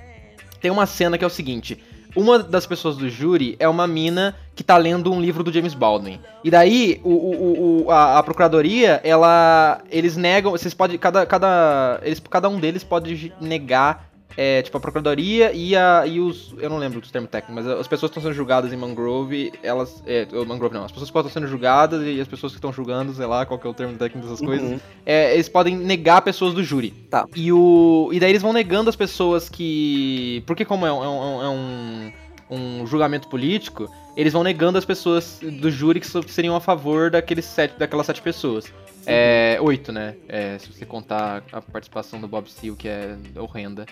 tem 0.62 0.70
uma 0.72 0.86
cena 0.86 1.18
que 1.18 1.24
é 1.24 1.28
o 1.28 1.30
seguinte 1.30 1.82
uma 2.16 2.40
das 2.40 2.66
pessoas 2.66 2.98
do 2.98 3.10
júri 3.10 3.56
é 3.60 3.68
uma 3.68 3.86
mina 3.86 4.36
que 4.56 4.64
tá 4.64 4.76
lendo 4.78 5.12
um 5.12 5.22
livro 5.22 5.44
do 5.44 5.54
James 5.54 5.74
Baldwin. 5.74 6.20
E 6.44 6.50
daí, 6.50 7.00
o, 7.04 7.10
o, 7.10 7.86
o 7.86 7.92
a, 7.92 8.18
a, 8.18 8.24
procuradoria, 8.24 9.00
ela. 9.04 9.82
Eles 9.90 10.18
negam. 10.18 10.52
Vocês 10.52 10.74
podem. 10.74 10.98
Cada, 10.98 11.26
cada, 11.26 12.00
eles, 12.04 12.20
cada 12.20 12.50
um 12.50 12.60
deles 12.60 12.84
pode 12.84 13.32
negar 13.40 14.09
é, 14.38 14.62
tipo, 14.62 14.78
a 14.78 14.80
Procuradoria 14.80 15.52
e, 15.52 15.76
a, 15.76 16.06
e 16.06 16.20
os. 16.20 16.54
Eu 16.58 16.70
não 16.70 16.78
lembro 16.78 17.02
dos 17.02 17.12
termos 17.12 17.30
técnicos, 17.30 17.64
mas 17.64 17.80
as 17.80 17.88
pessoas 17.88 18.12
que 18.12 18.18
estão 18.18 18.24
sendo 18.24 18.36
julgadas 18.36 18.72
em 18.72 18.78
Mangrove, 18.78 19.52
elas. 19.62 20.04
É, 20.06 20.26
Mangrove 20.46 20.74
não, 20.74 20.86
as 20.86 20.92
pessoas 20.92 21.10
que 21.10 21.18
estão 21.18 21.32
sendo 21.32 21.48
julgadas 21.48 22.02
e 22.06 22.20
as 22.20 22.28
pessoas 22.28 22.52
que 22.52 22.58
estão 22.58 22.72
julgando, 22.72 23.14
sei 23.14 23.26
lá 23.26 23.46
qual 23.46 23.60
é 23.64 23.68
o 23.68 23.74
termo 23.74 23.98
técnico 23.98 24.28
dessas 24.28 24.42
uhum. 24.42 24.48
coisas, 24.48 24.82
é, 25.06 25.34
eles 25.34 25.50
podem 25.50 25.76
negar 25.76 26.22
pessoas 26.22 26.54
do 26.54 26.64
júri. 26.64 26.92
Tá. 27.10 27.26
E, 27.36 27.52
o, 27.52 28.10
e 28.14 28.20
daí 28.20 28.32
eles 28.32 28.42
vão 28.42 28.54
negando 28.54 28.90
as 28.90 28.96
pessoas 28.96 29.50
que. 29.50 30.44
Porque, 30.46 30.64
como 30.64 30.86
é 30.86 30.94
um, 30.94 31.04
é 31.04 31.10
um, 31.10 31.44
é 31.44 31.50
um 31.50 32.12
um 32.50 32.86
julgamento 32.88 33.28
político, 33.28 33.90
eles 34.18 34.34
vão 34.34 34.44
negando 34.44 34.78
as 34.78 34.86
pessoas 34.86 35.40
do 35.40 35.70
júri 35.70 36.00
que 36.00 36.08
seriam 36.08 36.56
a 36.56 36.60
favor 36.60 37.12
daqueles 37.12 37.46
sete, 37.46 37.78
daquelas 37.78 38.08
sete 38.08 38.22
pessoas. 38.22 38.66
É, 39.10 39.58
oito, 39.62 39.92
né? 39.92 40.16
É, 40.28 40.58
se 40.60 40.72
você 40.72 40.86
contar 40.86 41.44
a 41.52 41.62
participação 41.62 42.22
do 42.22 42.28
Bob 42.28 42.50
Steele, 42.50 42.76
que 42.76 42.88
é 42.88 43.18
horrenda. 43.36 43.86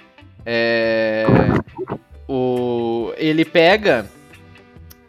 É, 0.45 1.25
o, 2.27 3.11
ele 3.17 3.43
pega 3.43 4.07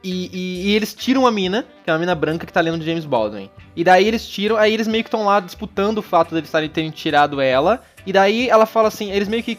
E, 0.02 0.30
e, 0.32 0.68
e, 0.68 0.74
eles 0.76 0.94
tiram 0.94 1.26
a 1.26 1.30
mina, 1.30 1.66
que 1.84 1.90
é 1.90 1.92
uma 1.92 1.98
mina 1.98 2.14
branca 2.14 2.46
que 2.46 2.52
tá 2.52 2.60
lendo 2.60 2.78
de 2.78 2.86
James 2.86 3.04
Baldwin. 3.04 3.50
E 3.74 3.84
daí 3.84 4.06
eles 4.06 4.26
tiram, 4.26 4.56
aí 4.56 4.72
eles 4.72 4.86
meio 4.88 5.04
que 5.04 5.08
estão 5.08 5.24
lá 5.24 5.40
disputando 5.40 5.98
o 5.98 6.02
fato 6.02 6.34
de 6.40 6.68
terem 6.68 6.90
tirado 6.90 7.40
ela. 7.40 7.82
E 8.06 8.12
daí 8.12 8.48
ela 8.48 8.64
fala 8.64 8.88
assim, 8.88 9.10
eles 9.10 9.28
meio 9.28 9.42
que, 9.42 9.58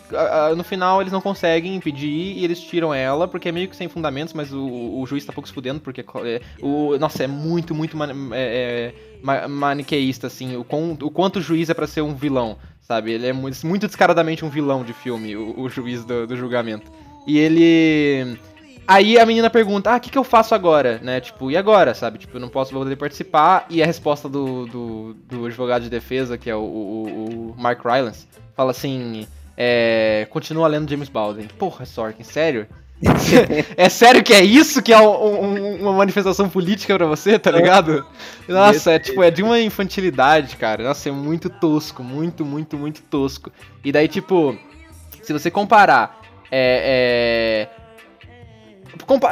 no 0.58 0.64
final, 0.64 1.02
eles 1.02 1.14
não 1.14 1.22
conseguem 1.22 1.76
impedir 1.76 2.38
e 2.38 2.44
eles 2.44 2.60
tiram 2.60 2.94
ela, 2.94 3.28
porque 3.28 3.50
é 3.50 3.52
meio 3.52 3.68
que 3.68 3.76
sem 3.76 3.88
fundamentos, 3.88 4.34
mas 4.34 4.52
o, 4.52 5.00
o 5.00 5.06
juiz 5.06 5.24
tá 5.24 5.32
pouco 5.32 5.48
se 5.48 5.54
fudendo, 5.54 5.80
porque 5.80 6.02
é, 6.02 6.42
o, 6.62 6.98
nossa, 6.98 7.24
é 7.24 7.28
muito, 7.28 7.76
muito 7.76 7.96
man, 7.96 8.10
é, 8.34 8.92
maniqueísta, 9.22 10.28
assim, 10.28 10.56
o, 10.56 10.64
com, 10.64 10.92
o 10.94 11.12
quanto 11.12 11.38
o 11.38 11.42
juiz 11.42 11.70
é 11.70 11.74
para 11.74 11.88
ser 11.88 12.02
um 12.02 12.16
vilão, 12.16 12.58
sabe? 12.82 13.12
Ele 13.12 13.28
é 13.28 13.34
muito, 13.34 13.66
muito 13.66 13.88
descaradamente 13.88 14.46
um 14.46 14.50
vilão 14.50 14.84
de 14.84 14.94
filme, 14.94 15.36
o, 15.36 15.60
o 15.60 15.70
juiz 15.70 16.04
do, 16.06 16.26
do 16.26 16.36
julgamento. 16.36 16.92
E 17.28 17.38
ele 17.38 18.40
Aí 18.90 19.20
a 19.20 19.26
menina 19.26 19.52
pergunta, 19.52 19.92
ah, 19.92 19.98
o 19.98 20.00
que, 20.00 20.10
que 20.10 20.18
eu 20.18 20.24
faço 20.24 20.56
agora? 20.56 20.98
Né? 20.98 21.22
Tipo, 21.22 21.52
e 21.52 21.56
agora, 21.56 21.94
sabe? 21.94 22.18
Tipo, 22.18 22.38
eu 22.38 22.42
não 22.42 22.50
posso 22.50 22.72
poder 22.74 22.96
participar. 22.96 23.68
E 23.70 23.84
a 23.84 23.86
resposta 23.86 24.28
do, 24.28 24.66
do, 24.66 25.14
do 25.28 25.46
advogado 25.46 25.84
de 25.84 25.92
defesa, 25.92 26.40
que 26.40 26.50
é 26.50 26.56
o, 26.56 26.60
o, 26.60 27.52
o 27.52 27.56
Mark 27.56 27.86
Rylance, 27.86 28.28
fala 28.56 28.72
assim, 28.72 29.28
é, 29.56 30.26
continua 30.32 30.68
lendo 30.68 30.90
James 30.90 31.08
Baldwin. 31.08 31.48
Porra, 31.50 31.86
Sorkin, 31.86 32.24
sério? 32.24 32.66
É 33.78 33.88
sério 33.88 34.24
que 34.24 34.34
é 34.34 34.44
isso 34.44 34.82
que 34.82 34.92
é 34.92 35.00
um, 35.00 35.44
um, 35.44 35.76
uma 35.82 35.94
manifestação 35.94 36.50
política 36.50 36.96
para 36.96 37.06
você, 37.06 37.40
tá 37.40 37.50
ligado? 37.50 38.06
Nossa, 38.48 38.92
é 38.92 39.00
tipo, 39.00 39.24
é 39.24 39.32
de 39.32 39.42
uma 39.42 39.60
infantilidade, 39.60 40.58
cara. 40.58 40.84
Nossa, 40.84 41.08
é 41.10 41.12
muito 41.12 41.50
tosco, 41.50 42.04
muito, 42.04 42.44
muito, 42.46 42.78
muito 42.78 43.02
tosco. 43.04 43.52
E 43.84 43.92
daí, 43.92 44.08
tipo, 44.08 44.58
se 45.22 45.32
você 45.32 45.50
comparar 45.50 46.20
é, 46.52 47.68
é 47.76 47.80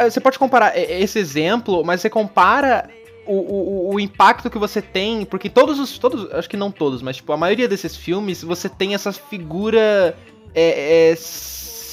você 0.09 0.19
pode 0.19 0.39
comparar 0.39 0.77
esse 0.77 1.19
exemplo, 1.19 1.83
mas 1.83 2.01
você 2.01 2.09
compara 2.09 2.89
o, 3.25 3.33
o, 3.33 3.95
o, 3.95 3.99
impacto 3.99 4.49
que 4.49 4.57
você 4.57 4.81
tem, 4.81 5.25
porque 5.25 5.49
todos 5.49 5.79
os. 5.79 5.97
Todos, 5.97 6.31
acho 6.33 6.49
que 6.49 6.55
não 6.55 6.71
todos, 6.71 7.01
mas 7.01 7.17
tipo, 7.17 7.31
a 7.33 7.37
maioria 7.37 7.67
desses 7.67 7.95
filmes, 7.95 8.43
você 8.43 8.69
tem 8.69 8.93
essa 8.93 9.11
figura 9.11 10.17
é, 10.55 11.11
é, 11.11 11.15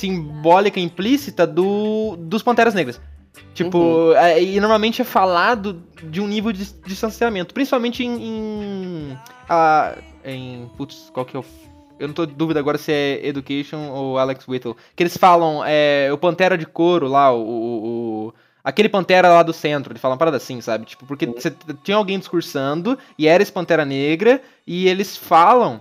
simbólica 0.05 0.79
implícita 0.79 1.47
do, 1.47 2.17
dos 2.19 2.43
Panteras 2.43 2.75
Negras. 2.75 3.01
Tipo, 3.55 3.79
uhum. 3.79 4.17
é, 4.17 4.43
e 4.43 4.61
normalmente 4.61 5.03
é 5.03 5.05
falado 5.05 5.83
de 6.03 6.21
um 6.21 6.27
nível 6.27 6.53
de 6.53 6.65
distanciamento, 6.87 7.55
principalmente 7.55 8.05
em. 8.05 8.23
em, 8.23 9.19
a, 9.49 9.97
em 10.25 10.71
putz, 10.77 11.11
qual 11.13 11.27
que 11.27 11.37
é 11.37 11.41
o 11.41 11.45
eu 11.99 12.09
não 12.09 12.15
tô 12.15 12.27
de 12.27 12.35
dúvida 12.35 12.59
agora 12.59 12.77
se 12.77 12.93
é 12.93 13.27
Education 13.27 13.89
ou 13.91 14.19
Alex 14.19 14.47
Whittle. 14.49 14.77
Que 14.97 15.05
eles 15.05 15.17
falam, 15.17 15.63
é, 15.65 16.11
o 16.13 16.19
Pantera 16.19 16.59
de 16.59 16.67
couro 16.67 17.07
lá, 17.07 17.33
o, 17.33 17.41
o, 17.41 18.27
o 18.29 18.35
aquele 18.65 18.89
Pantera 18.89 19.29
lá 19.29 19.45
do 19.45 19.53
centro, 19.53 19.93
ele 19.93 20.01
fala 20.01 20.15
uma 20.15 20.19
parada 20.19 20.37
assim, 20.37 20.61
sabe? 20.61 20.87
Tipo, 20.87 21.07
porque 21.07 21.27
você 21.27 21.55
tinha 21.85 21.97
alguém 21.97 22.19
discursando 22.19 22.99
e 23.17 23.29
era 23.29 23.43
esse 23.43 23.53
Pantera 23.53 23.85
Negra 23.85 24.43
e 24.67 24.89
eles 24.89 25.17
falam 25.17 25.81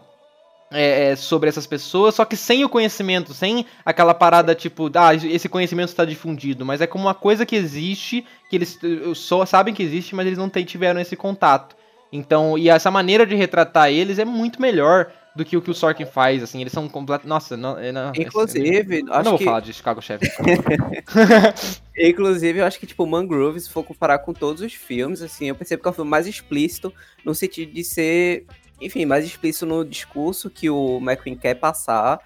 é, 0.73 1.11
é, 1.11 1.15
sobre 1.15 1.49
essas 1.49 1.67
pessoas, 1.67 2.15
só 2.15 2.25
que 2.25 2.35
sem 2.35 2.63
o 2.65 2.69
conhecimento, 2.69 3.33
sem 3.33 3.65
aquela 3.85 4.13
parada 4.13 4.55
tipo, 4.55 4.89
ah, 4.95 5.13
esse 5.13 5.47
conhecimento 5.47 5.89
está 5.89 6.03
difundido, 6.03 6.65
mas 6.65 6.81
é 6.81 6.87
como 6.87 7.05
uma 7.05 7.13
coisa 7.13 7.45
que 7.45 7.55
existe, 7.55 8.25
que 8.49 8.55
eles 8.55 8.79
só 9.15 9.45
sabem 9.45 9.73
que 9.73 9.83
existe, 9.83 10.15
mas 10.15 10.25
eles 10.25 10.37
não 10.37 10.49
tiveram 10.49 10.99
esse 10.99 11.15
contato. 11.15 11.75
Então, 12.11 12.57
e 12.57 12.69
essa 12.69 12.91
maneira 12.91 13.25
de 13.25 13.35
retratar 13.35 13.89
eles 13.89 14.19
é 14.19 14.25
muito 14.25 14.61
melhor 14.61 15.11
do 15.35 15.43
que 15.43 15.57
o 15.57 15.61
que 15.61 15.71
o 15.71 15.73
Sorkin 15.73 16.05
faz, 16.05 16.43
assim, 16.43 16.61
eles 16.61 16.71
são 16.71 16.87
completos. 16.87 17.27
Nossa, 17.27 17.57
não, 17.57 17.75
não, 17.91 18.11
Inclusive, 18.15 18.99
eu, 18.99 19.07
eu 19.07 19.23
não 19.23 19.31
vou 19.31 19.37
que... 19.39 19.45
falar 19.45 19.61
de 19.61 19.73
Chicago 19.73 20.01
Chef. 20.01 20.21
Inclusive, 21.97 22.59
eu 22.59 22.65
acho 22.65 22.79
que, 22.79 22.85
tipo, 22.85 23.05
Mangrove, 23.05 23.59
se 23.59 23.69
for 23.69 23.83
comparar 23.83 24.19
com 24.19 24.33
todos 24.33 24.61
os 24.61 24.73
filmes, 24.73 25.21
assim, 25.21 25.49
eu 25.49 25.55
percebo 25.55 25.81
que 25.81 25.87
é 25.87 25.91
o 25.91 25.93
filme 25.93 26.09
mais 26.09 26.27
explícito 26.27 26.93
no 27.25 27.33
sentido 27.33 27.73
de 27.73 27.83
ser, 27.83 28.45
enfim, 28.81 29.05
mais 29.05 29.25
explícito 29.25 29.65
no 29.65 29.83
discurso 29.85 30.49
que 30.49 30.69
o 30.69 30.97
McQueen 30.97 31.35
quer 31.35 31.55
passar 31.55 32.19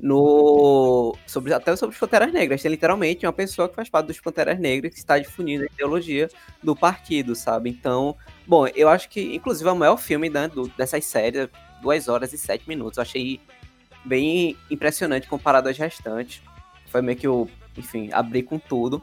no 0.00 1.16
sobre 1.26 1.54
até 1.54 1.74
sobre 1.76 1.94
os 1.94 2.00
Panteras 2.00 2.32
Negras. 2.32 2.60
Tem 2.60 2.70
literalmente 2.70 3.24
uma 3.24 3.32
pessoa 3.32 3.68
que 3.68 3.76
faz 3.76 3.88
parte 3.88 4.06
dos 4.06 4.20
Panteras 4.20 4.58
Negras 4.58 4.92
que 4.92 4.98
está 4.98 5.18
difundindo 5.18 5.62
a 5.62 5.66
ideologia 5.66 6.28
do 6.62 6.74
partido, 6.74 7.34
sabe? 7.34 7.70
Então, 7.70 8.16
bom, 8.46 8.66
eu 8.68 8.88
acho 8.88 9.08
que, 9.08 9.34
inclusive, 9.34 9.68
é 9.68 9.72
o 9.72 9.76
maior 9.76 9.96
filme 9.96 10.28
né, 10.28 10.48
do, 10.48 10.68
dessas 10.76 11.04
séries, 11.04 11.48
2 11.80 12.08
horas 12.08 12.32
e 12.32 12.38
7 12.38 12.68
minutos. 12.68 12.98
Eu 12.98 13.02
achei 13.02 13.40
bem 14.04 14.56
impressionante 14.70 15.28
comparado 15.28 15.68
às 15.68 15.78
restantes. 15.78 16.42
Foi 16.88 17.00
meio 17.00 17.16
que 17.16 17.26
eu, 17.26 17.48
enfim, 17.76 18.10
abri 18.12 18.42
com 18.42 18.58
tudo. 18.58 19.02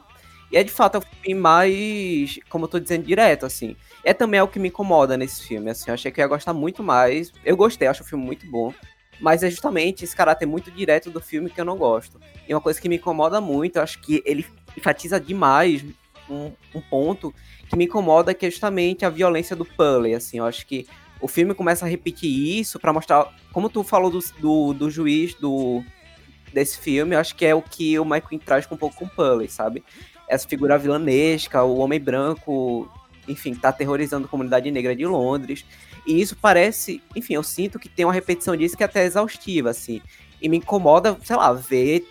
E 0.52 0.56
é 0.56 0.64
de 0.64 0.70
fato 0.70 0.98
o 0.98 1.00
filme 1.00 1.40
mais, 1.40 2.38
como 2.48 2.64
eu 2.64 2.68
tô 2.68 2.78
dizendo, 2.78 3.06
direto, 3.06 3.46
assim. 3.46 3.76
É 4.04 4.14
também 4.14 4.40
o 4.40 4.48
que 4.48 4.58
me 4.58 4.68
incomoda 4.68 5.16
nesse 5.16 5.42
filme, 5.42 5.70
assim. 5.70 5.90
Eu 5.90 5.94
achei 5.94 6.10
que 6.10 6.20
eu 6.20 6.24
ia 6.24 6.28
gostar 6.28 6.54
muito 6.54 6.82
mais. 6.82 7.32
Eu 7.44 7.56
gostei, 7.56 7.86
acho 7.86 8.02
o 8.02 8.06
filme 8.06 8.24
muito 8.24 8.46
bom. 8.50 8.72
Mas 9.20 9.42
é 9.42 9.50
justamente 9.50 10.04
esse 10.04 10.16
caráter 10.16 10.46
muito 10.46 10.70
direto 10.70 11.10
do 11.10 11.20
filme 11.20 11.50
que 11.50 11.60
eu 11.60 11.64
não 11.64 11.76
gosto. 11.76 12.18
E 12.48 12.54
uma 12.54 12.60
coisa 12.60 12.80
que 12.80 12.88
me 12.88 12.96
incomoda 12.96 13.40
muito, 13.40 13.76
eu 13.76 13.82
acho 13.82 14.00
que 14.00 14.22
ele 14.24 14.46
enfatiza 14.76 15.20
demais 15.20 15.84
um, 16.28 16.50
um 16.74 16.80
ponto 16.80 17.34
que 17.68 17.76
me 17.76 17.84
incomoda, 17.84 18.32
que 18.32 18.46
é 18.46 18.50
justamente 18.50 19.04
a 19.04 19.10
violência 19.10 19.54
do 19.54 19.64
Pulley, 19.64 20.14
assim. 20.14 20.38
Eu 20.38 20.46
acho 20.46 20.66
que 20.66 20.86
o 21.20 21.28
filme 21.28 21.54
começa 21.54 21.84
a 21.84 21.88
repetir 21.88 22.30
isso 22.58 22.78
para 22.78 22.92
mostrar, 22.92 23.32
como 23.52 23.68
tu 23.68 23.82
falou 23.82 24.10
do, 24.10 24.20
do, 24.38 24.72
do, 24.72 24.90
juiz 24.90 25.34
do 25.34 25.84
desse 26.52 26.78
filme, 26.78 27.14
acho 27.14 27.36
que 27.36 27.46
é 27.46 27.54
o 27.54 27.62
que 27.62 27.96
o 27.98 28.04
Michael 28.04 28.40
traz 28.44 28.66
um 28.70 28.76
pouco 28.76 28.96
com 28.96 29.04
o 29.04 29.08
Pulley, 29.08 29.48
sabe? 29.48 29.84
Essa 30.26 30.48
figura 30.48 30.78
vilanesca, 30.78 31.62
o 31.62 31.78
homem 31.78 32.00
branco, 32.00 32.90
enfim, 33.30 33.54
tá 33.54 33.68
aterrorizando 33.70 34.26
a 34.26 34.28
comunidade 34.28 34.70
negra 34.70 34.94
de 34.94 35.06
Londres. 35.06 35.64
E 36.06 36.20
isso 36.20 36.36
parece, 36.36 37.02
enfim, 37.14 37.34
eu 37.34 37.42
sinto 37.42 37.78
que 37.78 37.88
tem 37.88 38.04
uma 38.04 38.12
repetição 38.12 38.56
disso 38.56 38.76
que 38.76 38.82
é 38.82 38.86
até 38.86 39.04
exaustiva, 39.04 39.70
assim. 39.70 40.00
E 40.40 40.48
me 40.48 40.56
incomoda, 40.58 41.16
sei 41.22 41.36
lá, 41.36 41.52
ver 41.52 42.08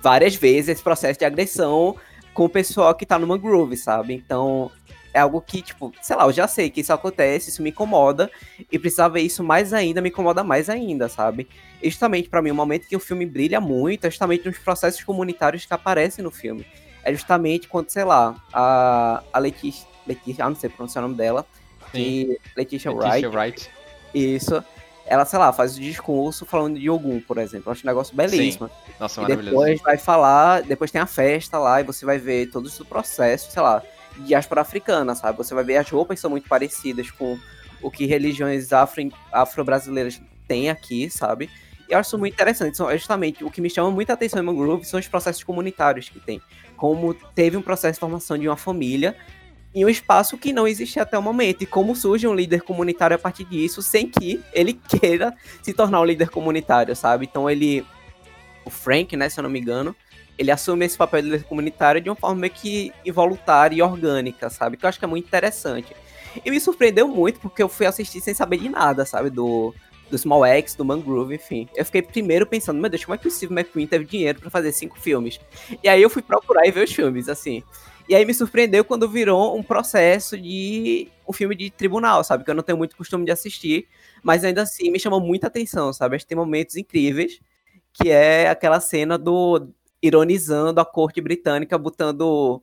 várias 0.00 0.34
vezes 0.34 0.68
esse 0.68 0.82
processo 0.82 1.18
de 1.18 1.24
agressão 1.24 1.96
com 2.32 2.44
o 2.44 2.48
pessoal 2.48 2.94
que 2.94 3.04
tá 3.04 3.18
no 3.18 3.26
Mangrove, 3.26 3.76
sabe? 3.76 4.14
Então, 4.14 4.70
é 5.12 5.20
algo 5.20 5.40
que, 5.40 5.62
tipo, 5.62 5.92
sei 6.00 6.16
lá, 6.16 6.24
eu 6.24 6.32
já 6.32 6.46
sei 6.46 6.70
que 6.70 6.80
isso 6.80 6.92
acontece, 6.92 7.50
isso 7.50 7.62
me 7.62 7.70
incomoda, 7.70 8.30
e 8.70 8.78
precisar 8.78 9.08
ver 9.08 9.22
isso 9.22 9.42
mais 9.42 9.72
ainda 9.72 10.00
me 10.00 10.08
incomoda 10.08 10.44
mais 10.44 10.68
ainda, 10.70 11.08
sabe? 11.08 11.48
E 11.82 11.90
justamente 11.90 12.28
para 12.28 12.40
mim, 12.42 12.50
o 12.50 12.54
momento 12.54 12.86
que 12.86 12.96
o 12.96 13.00
filme 13.00 13.26
brilha 13.26 13.60
muito 13.60 14.06
é 14.06 14.10
justamente 14.10 14.46
nos 14.46 14.58
processos 14.58 15.02
comunitários 15.02 15.64
que 15.64 15.74
aparecem 15.74 16.22
no 16.22 16.30
filme. 16.30 16.64
É 17.02 17.12
justamente 17.12 17.68
quando, 17.68 17.90
sei 17.90 18.04
lá, 18.04 18.34
a, 18.52 19.22
a 19.32 19.38
Letícia, 19.38 19.86
Letícia, 20.08 20.44
ah, 20.44 20.48
não 20.48 20.56
sei 20.56 20.70
pronunciar 20.70 21.04
o 21.04 21.08
nome 21.08 21.18
dela, 21.18 21.46
e 21.94 22.38
Letícia, 22.56 22.90
Letícia 22.90 22.92
Wright, 22.92 23.26
Wright. 23.26 23.70
Isso. 24.14 24.64
Ela, 25.06 25.24
sei 25.24 25.38
lá, 25.38 25.52
faz 25.52 25.76
o 25.76 25.80
discurso 25.80 26.44
falando 26.44 26.78
de 26.78 26.90
Ogum, 26.90 27.20
por 27.20 27.38
exemplo. 27.38 27.68
Eu 27.68 27.72
acho 27.72 27.82
um 27.82 27.86
negócio 27.86 28.14
belíssimo. 28.14 28.68
Sim. 28.68 28.92
Nossa, 29.00 29.22
e 29.22 29.36
depois 29.36 29.80
vai 29.80 29.96
falar, 29.96 30.62
depois 30.62 30.90
tem 30.90 31.00
a 31.00 31.06
festa 31.06 31.58
lá 31.58 31.80
e 31.80 31.84
você 31.84 32.04
vai 32.04 32.18
ver 32.18 32.50
todo 32.50 32.68
esse 32.68 32.84
processo, 32.84 33.50
sei 33.50 33.62
lá, 33.62 33.82
diáspora 34.18 34.60
africana, 34.60 35.14
sabe? 35.14 35.38
Você 35.38 35.54
vai 35.54 35.64
ver 35.64 35.78
as 35.78 35.88
roupas 35.88 36.20
são 36.20 36.30
muito 36.30 36.48
parecidas 36.48 37.10
com 37.10 37.38
o 37.80 37.90
que 37.90 38.04
religiões 38.04 38.68
afro-brasileiras 39.32 40.16
afro 40.16 40.26
têm 40.46 40.68
aqui, 40.68 41.08
sabe? 41.08 41.48
E 41.88 41.92
eu 41.92 41.98
acho 41.98 42.18
muito 42.18 42.34
interessante. 42.34 42.76
São, 42.76 42.90
justamente 42.92 43.42
o 43.44 43.50
que 43.50 43.62
me 43.62 43.70
chama 43.70 43.90
muita 43.90 44.12
atenção 44.12 44.40
em 44.40 44.44
Mangrove 44.44 44.84
são 44.84 45.00
os 45.00 45.08
processos 45.08 45.42
comunitários 45.42 46.08
que 46.08 46.20
tem. 46.20 46.40
Como 46.76 47.14
teve 47.14 47.56
um 47.56 47.62
processo 47.62 47.94
de 47.94 48.00
formação 48.00 48.36
de 48.36 48.46
uma 48.46 48.56
família 48.56 49.16
em 49.74 49.84
um 49.84 49.88
espaço 49.88 50.38
que 50.38 50.52
não 50.52 50.66
existia 50.66 51.02
até 51.02 51.18
o 51.18 51.22
momento. 51.22 51.62
E 51.62 51.66
como 51.66 51.94
surge 51.94 52.26
um 52.26 52.34
líder 52.34 52.62
comunitário 52.62 53.14
a 53.14 53.18
partir 53.18 53.44
disso, 53.44 53.82
sem 53.82 54.08
que 54.08 54.40
ele 54.52 54.74
queira 54.88 55.34
se 55.62 55.72
tornar 55.72 56.00
um 56.00 56.04
líder 56.04 56.30
comunitário, 56.30 56.94
sabe? 56.94 57.26
Então 57.30 57.48
ele. 57.48 57.84
O 58.64 58.70
Frank, 58.70 59.16
né, 59.16 59.30
se 59.30 59.40
eu 59.40 59.42
não 59.42 59.48
me 59.48 59.58
engano, 59.58 59.96
ele 60.36 60.50
assume 60.50 60.84
esse 60.84 60.96
papel 60.96 61.22
de 61.22 61.30
líder 61.30 61.44
comunitário 61.44 62.00
de 62.00 62.10
uma 62.10 62.16
forma 62.16 62.42
meio 62.42 62.52
que 62.52 62.92
involuntária 63.04 63.74
e 63.74 63.80
orgânica, 63.80 64.50
sabe? 64.50 64.76
Que 64.76 64.84
eu 64.84 64.88
acho 64.88 64.98
que 64.98 65.04
é 65.04 65.08
muito 65.08 65.26
interessante. 65.26 65.96
E 66.44 66.50
me 66.50 66.60
surpreendeu 66.60 67.08
muito, 67.08 67.40
porque 67.40 67.62
eu 67.62 67.68
fui 67.68 67.86
assistir 67.86 68.20
sem 68.20 68.34
saber 68.34 68.58
de 68.58 68.68
nada, 68.68 69.06
sabe? 69.06 69.30
Do, 69.30 69.74
do 70.10 70.18
Small 70.18 70.44
X, 70.44 70.74
do 70.74 70.84
Mangrove, 70.84 71.34
enfim. 71.34 71.68
Eu 71.74 71.84
fiquei 71.84 72.02
primeiro 72.02 72.46
pensando, 72.46 72.80
meu 72.80 72.90
Deus, 72.90 73.04
como 73.04 73.14
é 73.14 73.18
que 73.18 73.26
o 73.26 73.30
Steve 73.30 73.52
McQueen 73.52 73.86
teve 73.86 74.04
dinheiro 74.04 74.40
para 74.40 74.50
fazer 74.50 74.70
cinco 74.72 74.98
filmes? 75.00 75.40
E 75.82 75.88
aí 75.88 76.02
eu 76.02 76.10
fui 76.10 76.22
procurar 76.22 76.66
e 76.66 76.70
ver 76.70 76.84
os 76.84 76.92
filmes, 76.92 77.28
assim. 77.28 77.62
E 78.08 78.14
aí 78.14 78.24
me 78.24 78.32
surpreendeu 78.32 78.84
quando 78.84 79.08
virou 79.08 79.56
um 79.56 79.62
processo 79.62 80.38
de 80.38 81.08
um 81.28 81.32
filme 81.32 81.54
de 81.54 81.70
tribunal, 81.70 82.24
sabe? 82.24 82.42
Que 82.42 82.50
eu 82.50 82.54
não 82.54 82.62
tenho 82.62 82.78
muito 82.78 82.96
costume 82.96 83.24
de 83.24 83.30
assistir, 83.30 83.86
mas 84.22 84.44
ainda 84.44 84.62
assim 84.62 84.90
me 84.90 84.98
chamou 84.98 85.20
muita 85.20 85.48
atenção, 85.48 85.92
sabe? 85.92 86.16
Acho 86.16 86.24
que 86.24 86.30
tem 86.30 86.38
momentos 86.38 86.76
incríveis, 86.76 87.38
que 87.92 88.08
é 88.08 88.48
aquela 88.48 88.80
cena 88.80 89.18
do 89.18 89.68
ironizando 90.02 90.80
a 90.80 90.86
corte 90.86 91.20
britânica, 91.20 91.76
botando 91.76 92.62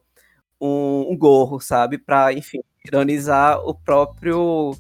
um, 0.60 1.12
um 1.12 1.18
gorro, 1.18 1.60
sabe? 1.60 2.00
Pra, 2.00 2.34
enfim, 2.34 2.62
ironizar 2.84 3.60
o 3.60 3.76
próprio. 3.76 4.72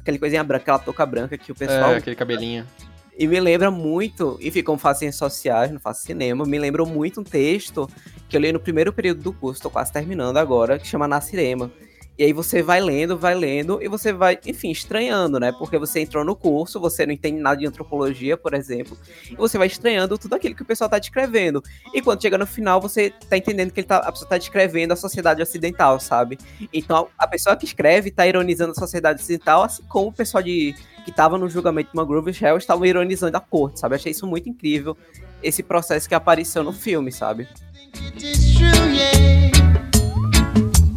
Aquela 0.00 0.18
coisinha 0.18 0.44
branca, 0.44 0.62
aquela 0.62 0.78
touca 0.78 1.04
branca 1.04 1.36
que 1.36 1.52
o 1.52 1.54
pessoal. 1.54 1.92
É, 1.92 1.96
aquele 1.96 2.16
cabelinho. 2.16 2.66
E 3.16 3.26
me 3.28 3.38
lembra 3.38 3.70
muito, 3.70 4.36
enfim, 4.40 4.62
como 4.62 4.78
faço 4.78 5.00
ciências 5.00 5.32
sociais, 5.32 5.70
não 5.70 5.78
faço 5.78 6.02
cinema, 6.04 6.44
me 6.44 6.58
lembra 6.58 6.84
muito 6.84 7.20
um 7.20 7.24
texto 7.24 7.88
que 8.28 8.36
eu 8.36 8.40
li 8.40 8.52
no 8.52 8.58
primeiro 8.58 8.92
período 8.92 9.22
do 9.22 9.32
curso, 9.32 9.62
tô 9.62 9.70
quase 9.70 9.92
terminando 9.92 10.36
agora, 10.36 10.78
que 10.78 10.86
chama 10.86 11.06
Nascirema. 11.06 11.70
E 12.16 12.22
aí 12.22 12.32
você 12.32 12.62
vai 12.62 12.80
lendo, 12.80 13.18
vai 13.18 13.34
lendo, 13.34 13.82
e 13.82 13.88
você 13.88 14.12
vai, 14.12 14.38
enfim, 14.46 14.70
estranhando, 14.70 15.40
né? 15.40 15.50
Porque 15.50 15.76
você 15.76 16.00
entrou 16.00 16.24
no 16.24 16.36
curso, 16.36 16.78
você 16.78 17.04
não 17.04 17.12
entende 17.12 17.40
nada 17.40 17.56
de 17.56 17.66
antropologia, 17.66 18.36
por 18.36 18.54
exemplo, 18.54 18.96
e 19.28 19.34
você 19.34 19.58
vai 19.58 19.66
estranhando 19.66 20.16
tudo 20.16 20.34
aquilo 20.34 20.54
que 20.54 20.62
o 20.62 20.64
pessoal 20.64 20.88
tá 20.88 20.98
descrevendo. 20.98 21.62
E 21.92 22.00
quando 22.00 22.22
chega 22.22 22.38
no 22.38 22.46
final, 22.46 22.80
você 22.80 23.10
tá 23.28 23.36
entendendo 23.36 23.72
que 23.72 23.80
ele 23.80 23.86
tá, 23.86 23.96
a 23.96 24.12
pessoa 24.12 24.28
tá 24.28 24.38
descrevendo 24.38 24.92
a 24.92 24.96
sociedade 24.96 25.42
ocidental, 25.42 25.98
sabe? 25.98 26.38
Então, 26.72 27.08
a 27.18 27.26
pessoa 27.26 27.56
que 27.56 27.64
escreve 27.64 28.12
tá 28.12 28.24
ironizando 28.26 28.70
a 28.70 28.76
sociedade 28.76 29.20
ocidental, 29.20 29.64
assim 29.64 29.82
como 29.88 30.08
o 30.08 30.12
pessoal 30.12 30.42
de, 30.42 30.72
que 31.04 31.10
tava 31.10 31.36
no 31.36 31.48
julgamento 31.48 31.90
de 31.90 31.96
Mangrove 31.96 32.30
Hell 32.40 32.58
estava 32.58 32.86
ironizando 32.86 33.36
a 33.36 33.40
corte, 33.40 33.80
sabe? 33.80 33.96
Achei 33.96 34.12
isso 34.12 34.26
muito 34.26 34.48
incrível, 34.48 34.96
esse 35.42 35.64
processo 35.64 36.08
que 36.08 36.14
apareceu 36.14 36.62
no 36.62 36.72
filme, 36.72 37.10
sabe? 37.10 37.48
It 37.94 38.24
is 38.24 38.54
true, 38.54 38.96
yeah. 38.96 39.53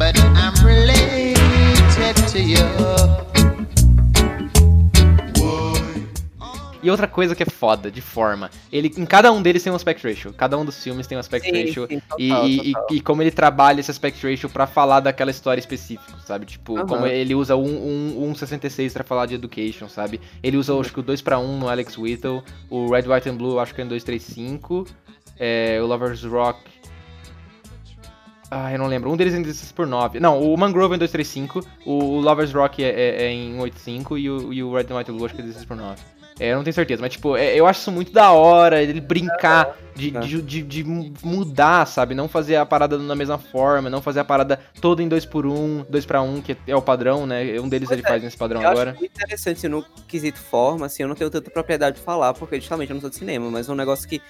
But 0.07 0.17
I'm 0.21 0.53
related 0.63 1.35
to 2.31 2.39
you. 2.39 2.63
E 6.81 6.89
outra 6.89 7.09
coisa 7.09 7.35
que 7.35 7.43
é 7.43 7.45
foda, 7.45 7.91
de 7.91 7.99
forma, 7.99 8.49
ele, 8.71 8.89
em 8.97 9.05
cada 9.05 9.29
um 9.33 9.41
deles 9.41 9.61
tem 9.61 9.73
um 9.73 9.75
aspect 9.75 10.07
ratio. 10.07 10.31
Cada 10.31 10.57
um 10.57 10.63
dos 10.63 10.81
filmes 10.81 11.05
tem 11.07 11.17
um 11.17 11.19
aspect 11.19 11.45
sim, 11.45 11.65
ratio. 11.65 11.87
Sim, 11.89 11.99
total, 11.99 12.17
e, 12.17 12.29
total. 12.29 12.87
E, 12.89 12.95
e, 12.95 13.01
como 13.01 13.21
ele 13.21 13.31
trabalha 13.31 13.81
esse 13.81 13.91
aspect 13.91 14.25
ratio 14.25 14.47
pra 14.47 14.65
falar 14.65 15.01
daquela 15.01 15.29
história 15.29 15.59
específica, 15.59 16.17
sabe? 16.25 16.45
Tipo, 16.45 16.79
uhum. 16.79 16.87
como 16.87 17.05
ele 17.05 17.35
usa 17.35 17.57
um, 17.57 17.65
um, 17.67 18.29
um 18.29 18.33
66 18.33 18.93
pra 18.93 19.03
falar 19.03 19.25
de 19.25 19.35
education, 19.35 19.89
sabe? 19.89 20.21
Ele 20.41 20.55
usa, 20.55 20.73
uhum. 20.73 20.79
acho 20.79 20.93
que 20.93 21.01
o 21.01 21.03
2 21.03 21.21
pra 21.21 21.37
1 21.37 21.59
no 21.59 21.67
Alex 21.67 21.97
Whittle, 21.97 22.41
o 22.69 22.89
Red, 22.89 23.13
White 23.13 23.27
and 23.27 23.35
Blue, 23.35 23.59
acho 23.59 23.75
que 23.75 23.81
é 23.81 23.83
em 23.83 23.87
235, 23.89 24.87
é, 25.37 25.79
o 25.81 25.85
Lover's 25.85 26.23
Rock 26.23 26.76
ah, 28.49 28.71
eu 28.71 28.79
não 28.79 28.87
lembro. 28.87 29.11
Um 29.11 29.17
deles 29.17 29.33
é 29.33 29.37
em 29.37 29.41
16 29.41 29.71
por 29.73 29.85
9. 29.85 30.19
Não, 30.19 30.41
o 30.41 30.57
Mangrove 30.57 30.93
é 30.93 30.95
em 30.95 30.99
235, 30.99 31.65
o 31.85 32.19
Lover's 32.19 32.53
Rock 32.53 32.83
é, 32.83 32.87
é, 32.87 33.23
é 33.23 33.31
em 33.31 33.59
85 33.59 34.17
e 34.17 34.29
o, 34.29 34.53
e 34.53 34.63
o 34.63 34.73
Red 34.73 34.85
and 34.89 34.97
White 34.97 35.11
Blue 35.11 35.25
acho 35.25 35.35
que 35.35 35.41
é 35.41 35.43
16 35.43 35.65
por 35.65 35.75
9. 35.75 35.99
É, 36.39 36.51
eu 36.51 36.57
não 36.57 36.63
tenho 36.63 36.73
certeza, 36.73 37.01
mas 37.01 37.11
tipo, 37.11 37.35
é, 37.35 37.55
eu 37.55 37.65
acho 37.65 37.81
isso 37.81 37.91
muito 37.91 38.11
da 38.11 38.31
hora, 38.31 38.81
ele 38.81 39.01
brincar 39.01 39.75
de, 39.95 40.11
de, 40.11 40.41
de, 40.41 40.61
de, 40.61 40.83
mudar, 40.83 41.85
sabe? 41.87 42.13
Não 42.13 42.27
fazer 42.27 42.57
a 42.57 42.65
parada 42.65 42.95
da 42.95 43.15
mesma 43.15 43.39
forma, 43.39 43.89
não 43.89 44.03
fazer 44.03 44.19
a 44.19 44.23
parada 44.23 44.59
toda 44.79 45.01
em 45.01 45.07
2 45.07 45.25
por 45.25 45.47
1 45.47 45.85
2 45.89 46.05
para 46.05 46.21
1 46.21 46.41
que 46.41 46.55
é 46.67 46.75
o 46.75 46.81
padrão, 46.81 47.25
né? 47.25 47.59
Um 47.59 47.67
deles 47.67 47.89
ele 47.89 48.03
é, 48.05 48.07
faz 48.07 48.21
nesse 48.21 48.37
padrão 48.37 48.61
eu 48.61 48.69
agora. 48.69 48.91
Acho 48.91 48.99
muito 48.99 49.15
interessante 49.15 49.67
no 49.67 49.83
quesito 50.07 50.39
forma, 50.39 50.85
assim, 50.85 51.01
eu 51.01 51.09
não 51.09 51.15
tenho 51.15 51.31
tanta 51.31 51.49
propriedade 51.49 51.97
de 51.97 52.03
falar, 52.03 52.35
porque 52.35 52.59
justamente 52.59 52.91
eu 52.91 52.93
não 52.93 53.01
sou 53.01 53.09
de 53.09 53.15
cinema, 53.15 53.49
mas 53.49 53.67
é 53.67 53.71
um 53.71 53.75
negócio 53.75 54.07
que 54.07 54.21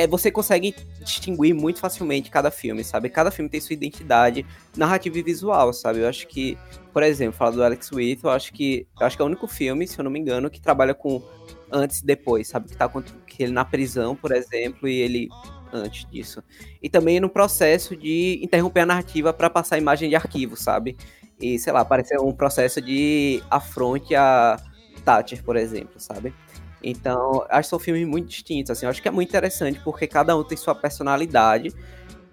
é, 0.00 0.06
você 0.06 0.30
consegue 0.30 0.74
distinguir 1.00 1.54
muito 1.54 1.78
facilmente 1.78 2.30
cada 2.30 2.50
filme, 2.50 2.82
sabe? 2.82 3.10
Cada 3.10 3.30
filme 3.30 3.50
tem 3.50 3.60
sua 3.60 3.74
identidade 3.74 4.46
narrativa 4.76 5.18
e 5.18 5.22
visual, 5.22 5.72
sabe? 5.74 6.00
Eu 6.00 6.08
acho 6.08 6.26
que, 6.26 6.56
por 6.92 7.02
exemplo, 7.02 7.36
falar 7.36 7.50
do 7.50 7.62
Alex 7.62 7.92
Whitt, 7.92 8.24
eu 8.24 8.30
acho 8.30 8.52
que 8.52 8.86
eu 8.98 9.06
acho 9.06 9.16
que 9.16 9.22
é 9.22 9.24
o 9.24 9.28
único 9.28 9.46
filme, 9.46 9.86
se 9.86 9.98
eu 9.98 10.04
não 10.04 10.10
me 10.10 10.18
engano, 10.18 10.48
que 10.48 10.60
trabalha 10.60 10.94
com 10.94 11.22
antes 11.70 12.00
e 12.00 12.06
depois, 12.06 12.48
sabe? 12.48 12.68
Que 12.70 12.76
tá 12.76 12.90
que 13.26 13.42
ele 13.42 13.52
na 13.52 13.64
prisão, 13.64 14.16
por 14.16 14.32
exemplo, 14.32 14.88
e 14.88 15.00
ele 15.00 15.28
antes 15.72 16.06
disso. 16.10 16.42
E 16.82 16.88
também 16.88 17.20
no 17.20 17.28
processo 17.28 17.94
de 17.94 18.40
interromper 18.42 18.80
a 18.80 18.86
narrativa 18.86 19.32
para 19.32 19.50
passar 19.50 19.76
imagem 19.76 20.08
de 20.08 20.16
arquivo, 20.16 20.56
sabe? 20.56 20.96
E, 21.38 21.58
sei 21.58 21.72
lá, 21.72 21.84
parece 21.84 22.18
um 22.18 22.32
processo 22.32 22.80
de 22.80 23.42
afronte 23.50 24.14
a 24.14 24.56
Thatcher, 25.04 25.44
por 25.44 25.56
exemplo, 25.56 25.98
sabe? 25.98 26.34
Então, 26.82 27.44
acho 27.48 27.66
que 27.66 27.70
são 27.70 27.78
filmes 27.78 28.06
muito 28.06 28.28
distintos, 28.28 28.70
assim, 28.70 28.86
eu 28.86 28.90
acho 28.90 29.02
que 29.02 29.08
é 29.08 29.10
muito 29.10 29.28
interessante 29.28 29.78
porque 29.80 30.06
cada 30.06 30.36
um 30.36 30.42
tem 30.42 30.56
sua 30.56 30.74
personalidade, 30.74 31.74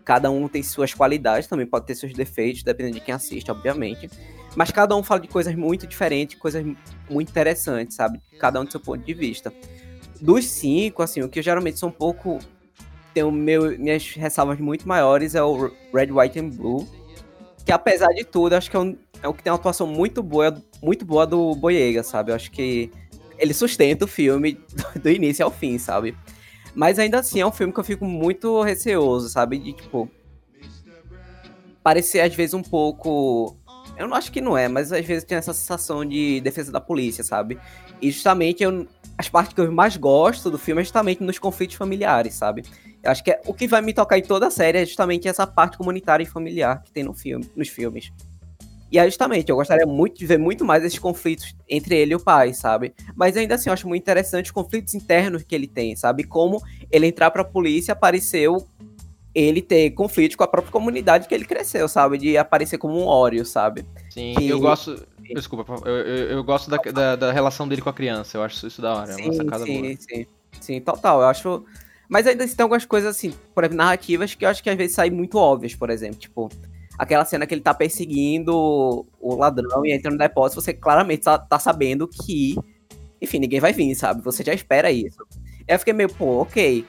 cada 0.06 0.32
um 0.32 0.48
tem 0.48 0.63
suas 0.63 0.94
qualidades, 0.94 1.48
também 1.48 1.66
pode 1.66 1.86
ter 1.86 1.96
seus 1.96 2.13
defeitos, 2.13 2.63
dependendo 2.63 2.96
de 2.96 3.01
quem 3.01 3.13
assiste, 3.13 3.51
obviamente. 3.51 4.10
Mas 4.56 4.72
cada 4.72 4.96
um 4.96 5.04
fala 5.04 5.20
de 5.20 5.27
coisas 5.27 5.54
muito 5.54 5.86
diferentes, 5.86 6.39
coisas 6.39 6.66
muito 7.10 7.30
interessantes, 7.30 7.96
sabe? 7.96 8.20
Cada 8.39 8.60
um 8.60 8.66
do 8.66 8.72
seu 8.72 8.80
ponto 8.80 9.04
de 9.04 9.13
vista. 9.13 9.54
Dos 10.22 10.46
cinco, 10.46 11.04
assim, 11.04 11.22
o 11.22 11.30
que 11.30 11.39
eu 11.39 11.44
geralmente 11.44 11.77
sou 11.77 11.89
um 11.89 11.92
pouco. 11.92 12.39
Tenho 13.13 13.32
meu, 13.32 13.77
minhas 13.77 14.14
ressalvas 14.14 14.60
muito 14.60 14.88
maiores 14.88 15.36
é 15.36 15.44
o 15.44 15.70
Red, 15.94 16.12
White 16.12 16.40
and 16.40 16.50
Blue. 16.50 16.88
Que 17.66 17.72
apesar 17.72 18.07
de 18.14 18.24
tudo, 18.24 18.53
acho 18.53 18.72
que 18.72 18.77
é, 18.77 18.79
um, 18.79 18.98
é 19.22 19.27
o 19.27 19.33
que 19.33 19.44
tem 19.44 19.51
uma 19.51 19.60
atuação 19.60 19.86
muito 19.86 20.24
boa, 20.24 20.60
muito 20.81 21.05
boa 21.05 21.27
do 21.27 21.53
Boyega, 21.53 22.01
sabe? 22.01 22.31
Eu 22.31 22.36
acho 22.36 22.50
que 22.50 22.90
ele 23.37 23.53
sustenta 23.53 24.05
o 24.05 24.07
filme 24.07 24.59
do, 25.01 25.09
início 25.09 25.45
ao 25.45 25.51
fim, 25.51 25.77
sabe? 25.77 26.15
Mas 26.75 27.00
ainda 27.00 27.19
assim 27.19 27.39
é 27.39 27.45
um 27.45 27.51
filme 27.51 27.73
que 27.73 27.79
eu 27.79 27.83
fico 27.83 28.05
muito 28.05 28.61
receoso, 28.61 29.29
sabe? 29.29 29.57
De 29.57 29.73
tipo. 29.73 30.09
Parecer 31.81 32.19
às 32.19 32.35
vezes 32.35 32.53
um 32.53 32.61
pouco. 32.61 33.55
Eu 33.97 34.07
não 34.07 34.15
acho 34.15 34.31
que 34.31 34.41
não 34.41 34.57
é, 34.57 34.67
mas 34.67 34.91
às 34.91 35.05
vezes 35.05 35.23
tem 35.23 35.37
essa 35.37 35.53
sensação 35.53 36.05
de 36.05 36.39
defesa 36.41 36.71
da 36.71 36.79
polícia, 36.79 37.23
sabe? 37.23 37.57
E 38.00 38.11
justamente 38.11 38.61
eu, 38.61 38.87
as 39.17 39.27
partes 39.27 39.53
que 39.53 39.61
eu 39.61 39.71
mais 39.71 39.97
gosto 39.97 40.51
do 40.51 40.59
filme 40.59 40.81
é 40.81 40.83
justamente 40.83 41.23
nos 41.23 41.39
conflitos 41.39 41.75
familiares, 41.75 42.35
sabe? 42.35 42.63
Eu 43.01 43.09
acho 43.09 43.23
que 43.23 43.31
é, 43.31 43.41
o 43.45 43.53
que 43.53 43.67
vai 43.67 43.81
me 43.81 43.93
tocar 43.93 44.19
em 44.19 44.21
toda 44.21 44.47
a 44.47 44.51
série 44.51 44.77
é 44.77 44.85
justamente 44.85 45.27
essa 45.27 45.47
parte 45.47 45.77
comunitária 45.77 46.23
e 46.23 46.27
familiar 46.27 46.83
que 46.83 46.91
tem 46.91 47.03
no 47.03 47.13
filme, 47.13 47.50
nos 47.55 47.69
filmes. 47.69 48.11
E 48.91 48.97
aí, 48.97 49.07
justamente, 49.09 49.50
eu 49.50 49.55
gostaria 49.55 49.85
muito 49.85 50.17
de 50.17 50.25
ver 50.25 50.39
muito 50.39 50.63
mais 50.63 50.83
esses 50.83 50.97
conflitos 50.97 51.55
entre 51.67 51.95
ele 51.95 52.13
e 52.13 52.15
o 52.15 52.19
pai, 52.19 52.53
sabe? 52.53 52.93
Mas 53.15 53.35
ainda 53.35 53.55
assim, 53.55 53.69
eu 53.69 53.73
acho 53.73 53.87
muito 53.87 54.01
interessante 54.01 54.45
os 54.45 54.51
conflitos 54.51 54.93
internos 54.93 55.43
que 55.43 55.53
ele 55.53 55.67
tem, 55.67 55.95
sabe? 55.95 56.23
Como 56.23 56.61
ele 56.89 57.07
entrar 57.07 57.31
pra 57.31 57.43
polícia 57.43 57.91
apareceu 57.91 58.65
ele 59.35 59.61
ter 59.61 59.91
conflitos 59.91 60.35
com 60.35 60.43
a 60.43 60.47
própria 60.47 60.71
comunidade 60.71 61.27
que 61.27 61.35
ele 61.35 61.45
cresceu, 61.45 61.87
sabe? 61.87 62.17
De 62.17 62.37
aparecer 62.37 62.79
como 62.79 63.00
um 63.00 63.05
óreo, 63.05 63.45
sabe? 63.45 63.85
Sim, 64.09 64.33
que... 64.35 64.50
eu 64.50 64.59
gosto. 64.59 65.05
Desculpa, 65.35 65.75
eu, 65.85 65.93
eu, 65.93 66.29
eu 66.29 66.43
gosto 66.43 66.69
da, 66.69 66.77
da, 66.77 67.15
da, 67.15 67.31
relação 67.31 67.67
dele 67.67 67.81
com 67.81 67.89
a 67.89 67.93
criança, 67.93 68.37
eu 68.37 68.43
acho 68.43 68.65
isso 68.65 68.81
da 68.81 68.95
hora, 68.95 69.13
sim, 69.13 69.21
é 69.21 69.25
uma 69.25 69.33
sacada 69.33 69.65
sim, 69.65 69.81
boa. 69.81 69.95
Sim, 70.00 70.25
sim, 70.59 70.81
total, 70.81 71.21
eu 71.21 71.27
acho. 71.27 71.65
Mas 72.07 72.25
ainda 72.25 72.45
assim, 72.45 72.55
tem 72.55 72.63
algumas 72.63 72.85
coisas 72.85 73.15
assim, 73.15 73.33
por 73.53 73.63
exemplo, 73.63 73.77
narrativas 73.77 74.33
que 74.33 74.45
eu 74.45 74.50
acho 74.50 74.63
que 74.63 74.69
às 74.69 74.77
vezes 74.77 74.95
saem 74.95 75.11
muito 75.11 75.37
óbvias, 75.37 75.75
por 75.75 75.89
exemplo. 75.89 76.17
Tipo, 76.17 76.50
aquela 76.98 77.25
cena 77.25 77.46
que 77.46 77.53
ele 77.53 77.62
tá 77.62 77.74
perseguindo 77.74 79.05
o 79.20 79.36
ladrão 79.36 79.86
e 79.86 79.94
entra 79.94 80.10
no 80.10 80.18
depósito, 80.18 80.62
você 80.62 80.74
claramente 80.74 81.24
tá, 81.24 81.38
tá 81.38 81.60
sabendo 81.60 82.07
que, 82.07 82.55
enfim, 83.22 83.40
ninguém 83.40 83.60
vai 83.60 83.74
vir, 83.74 83.94
sabe? 83.96 84.22
Você 84.24 84.44
já 84.44 84.53
espera 84.53 84.92
isso. 84.92 85.25
Eu 85.68 85.77
fiquei 85.77 85.94
meio, 85.94 86.10
pô, 86.10 86.42
ok. 86.42 86.86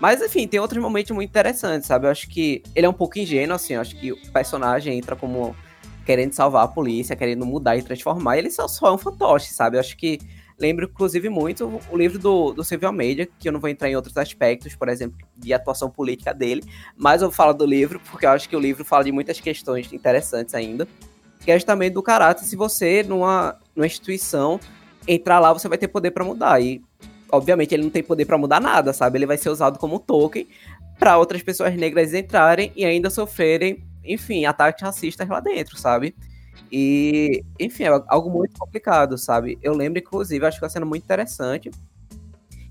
Mas, 0.00 0.20
enfim, 0.20 0.48
tem 0.48 0.58
outros 0.58 0.82
momentos 0.82 1.12
muito 1.12 1.28
interessantes, 1.28 1.86
sabe? 1.86 2.06
Eu 2.06 2.10
acho 2.10 2.28
que 2.28 2.62
ele 2.74 2.86
é 2.86 2.88
um 2.88 2.94
pouco 2.94 3.18
ingênuo, 3.18 3.54
assim. 3.54 3.74
Eu 3.74 3.80
acho 3.80 3.96
que 3.96 4.12
o 4.12 4.32
personagem 4.32 4.98
entra 4.98 5.14
como 5.14 5.54
querendo 6.04 6.32
salvar 6.32 6.64
a 6.64 6.68
polícia, 6.68 7.16
querendo 7.16 7.46
mudar 7.46 7.76
e 7.76 7.82
transformar. 7.82 8.36
E 8.36 8.40
ele 8.40 8.50
só, 8.50 8.66
só 8.66 8.88
é 8.88 8.92
um 8.92 8.98
fantoche, 8.98 9.52
sabe? 9.52 9.76
Eu 9.76 9.80
acho 9.80 9.96
que 9.96 10.18
lembro, 10.58 10.86
inclusive, 10.86 11.28
muito 11.28 11.80
o 11.90 11.96
livro 11.96 12.18
do, 12.18 12.52
do 12.52 12.64
Silvio 12.64 12.88
Almeida, 12.88 13.26
que 13.38 13.48
eu 13.48 13.52
não 13.52 13.60
vou 13.60 13.68
entrar 13.68 13.88
em 13.88 13.96
outros 13.96 14.16
aspectos, 14.16 14.74
por 14.74 14.88
exemplo, 14.88 15.18
de 15.36 15.52
atuação 15.52 15.90
política 15.90 16.32
dele, 16.32 16.62
mas 16.96 17.22
eu 17.22 17.30
falo 17.30 17.52
do 17.52 17.66
livro, 17.66 18.00
porque 18.10 18.26
eu 18.26 18.30
acho 18.30 18.48
que 18.48 18.56
o 18.56 18.60
livro 18.60 18.84
fala 18.84 19.04
de 19.04 19.12
muitas 19.12 19.40
questões 19.40 19.92
interessantes 19.92 20.54
ainda, 20.54 20.86
que 21.40 21.50
é 21.50 21.54
justamente 21.54 21.92
do 21.92 22.02
caráter, 22.02 22.44
se 22.44 22.56
você, 22.56 23.02
numa, 23.02 23.58
numa 23.74 23.86
instituição, 23.86 24.58
entrar 25.06 25.38
lá, 25.38 25.52
você 25.52 25.68
vai 25.68 25.76
ter 25.76 25.88
poder 25.88 26.10
para 26.10 26.24
mudar, 26.24 26.60
e, 26.60 26.82
obviamente, 27.30 27.74
ele 27.74 27.82
não 27.82 27.90
tem 27.90 28.02
poder 28.02 28.24
para 28.24 28.38
mudar 28.38 28.60
nada, 28.60 28.92
sabe? 28.92 29.18
Ele 29.18 29.26
vai 29.26 29.36
ser 29.36 29.50
usado 29.50 29.78
como 29.78 29.98
token 29.98 30.46
para 30.98 31.18
outras 31.18 31.42
pessoas 31.42 31.74
negras 31.74 32.14
entrarem 32.14 32.72
e 32.76 32.84
ainda 32.84 33.10
sofrerem, 33.10 33.84
enfim, 34.04 34.44
ataques 34.44 34.82
racistas 34.82 35.28
lá 35.28 35.40
dentro, 35.40 35.76
sabe? 35.76 36.14
E, 36.70 37.44
enfim, 37.58 37.84
é 37.84 38.02
algo 38.08 38.30
muito 38.30 38.58
complicado, 38.58 39.16
sabe? 39.16 39.58
Eu 39.62 39.74
lembro, 39.74 39.98
inclusive, 39.98 40.44
acho 40.44 40.58
que 40.58 40.64
uma 40.64 40.70
cena 40.70 40.86
muito 40.86 41.04
interessante, 41.04 41.70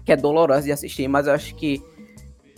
que 0.03 0.11
é 0.11 0.17
dolorosa 0.17 0.63
de 0.63 0.71
assistir, 0.71 1.07
mas 1.07 1.27
eu 1.27 1.33
acho 1.33 1.55
que 1.55 1.81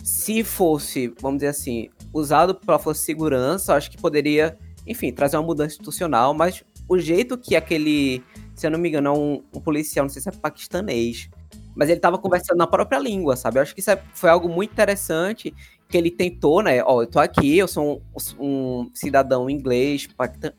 se 0.02 0.44
fosse, 0.44 1.12
vamos 1.20 1.38
dizer 1.38 1.48
assim, 1.48 1.88
usado 2.12 2.54
para 2.54 2.78
força 2.78 3.00
de 3.00 3.06
segurança, 3.06 3.74
acho 3.74 3.90
que 3.90 3.96
poderia, 3.96 4.56
enfim, 4.86 5.12
trazer 5.12 5.36
uma 5.36 5.42
mudança 5.42 5.74
institucional, 5.74 6.32
mas 6.32 6.64
o 6.88 6.98
jeito 6.98 7.36
que 7.36 7.56
aquele, 7.56 8.22
se 8.54 8.66
eu 8.66 8.70
não 8.70 8.78
me 8.78 8.88
engano, 8.88 9.08
é 9.08 9.12
um, 9.12 9.42
um 9.54 9.60
policial, 9.60 10.04
não 10.04 10.10
sei 10.10 10.22
se 10.22 10.28
é 10.28 10.32
paquistanês, 10.32 11.28
mas 11.74 11.88
ele 11.88 11.98
estava 11.98 12.18
conversando 12.18 12.56
na 12.56 12.66
própria 12.66 12.98
língua, 12.98 13.36
sabe? 13.36 13.58
Eu 13.58 13.62
acho 13.62 13.74
que 13.74 13.80
isso 13.80 13.90
é, 13.90 14.02
foi 14.14 14.30
algo 14.30 14.48
muito 14.48 14.72
interessante 14.72 15.54
que 15.88 15.96
ele 15.96 16.10
tentou, 16.10 16.62
né? 16.62 16.82
Ó, 16.82 17.02
eu 17.02 17.06
tô 17.06 17.18
aqui, 17.20 17.58
eu 17.58 17.68
sou 17.68 18.02
um, 18.38 18.44
um 18.44 18.90
cidadão 18.92 19.48
inglês, 19.48 20.08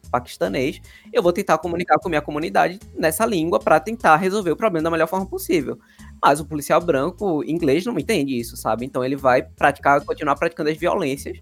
paquistanês, 0.10 0.82
eu 1.12 1.22
vou 1.22 1.34
tentar 1.34 1.58
comunicar 1.58 1.98
com 2.00 2.08
minha 2.08 2.22
comunidade 2.22 2.80
nessa 2.96 3.26
língua 3.26 3.60
para 3.60 3.80
tentar 3.80 4.16
resolver 4.18 4.52
o 4.52 4.56
problema 4.56 4.84
da 4.86 4.92
melhor 4.92 5.08
forma 5.08 5.26
possível. 5.26 5.78
Mas 6.22 6.40
o 6.40 6.46
policial 6.46 6.80
branco 6.82 7.44
inglês 7.44 7.86
não 7.86 7.98
entende 8.00 8.40
isso, 8.40 8.56
sabe? 8.56 8.86
Então 8.86 9.04
ele 9.04 9.16
vai 9.16 9.44
praticar, 9.44 10.04
continuar 10.04 10.36
praticando 10.36 10.70
as 10.70 10.78
violências 10.78 11.38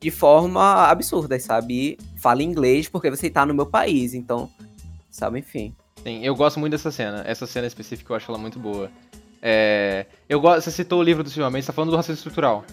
de 0.00 0.10
forma 0.10 0.86
absurda, 0.86 1.38
sabe? 1.40 1.98
Fala 2.16 2.42
inglês 2.42 2.88
porque 2.88 3.10
você 3.10 3.28
tá 3.28 3.44
no 3.44 3.54
meu 3.54 3.66
país, 3.66 4.14
então, 4.14 4.48
sabe, 5.10 5.40
enfim. 5.40 5.74
Sim, 6.02 6.22
eu 6.22 6.36
gosto 6.36 6.60
muito 6.60 6.72
dessa 6.72 6.90
cena. 6.90 7.24
Essa 7.26 7.46
cena 7.46 7.66
específica 7.66 8.12
eu 8.12 8.16
acho 8.16 8.30
ela 8.30 8.38
muito 8.38 8.58
boa. 8.58 8.90
É, 9.40 10.06
eu 10.28 10.40
gosto, 10.40 10.62
você 10.62 10.70
citou 10.70 11.00
o 11.00 11.02
livro 11.02 11.22
do 11.22 11.28
Silvio 11.28 11.50
Mendes, 11.50 11.66
você 11.66 11.72
tá 11.72 11.74
falando 11.74 11.90
do 11.90 11.96
racismo 11.96 12.14
estrutural. 12.14 12.64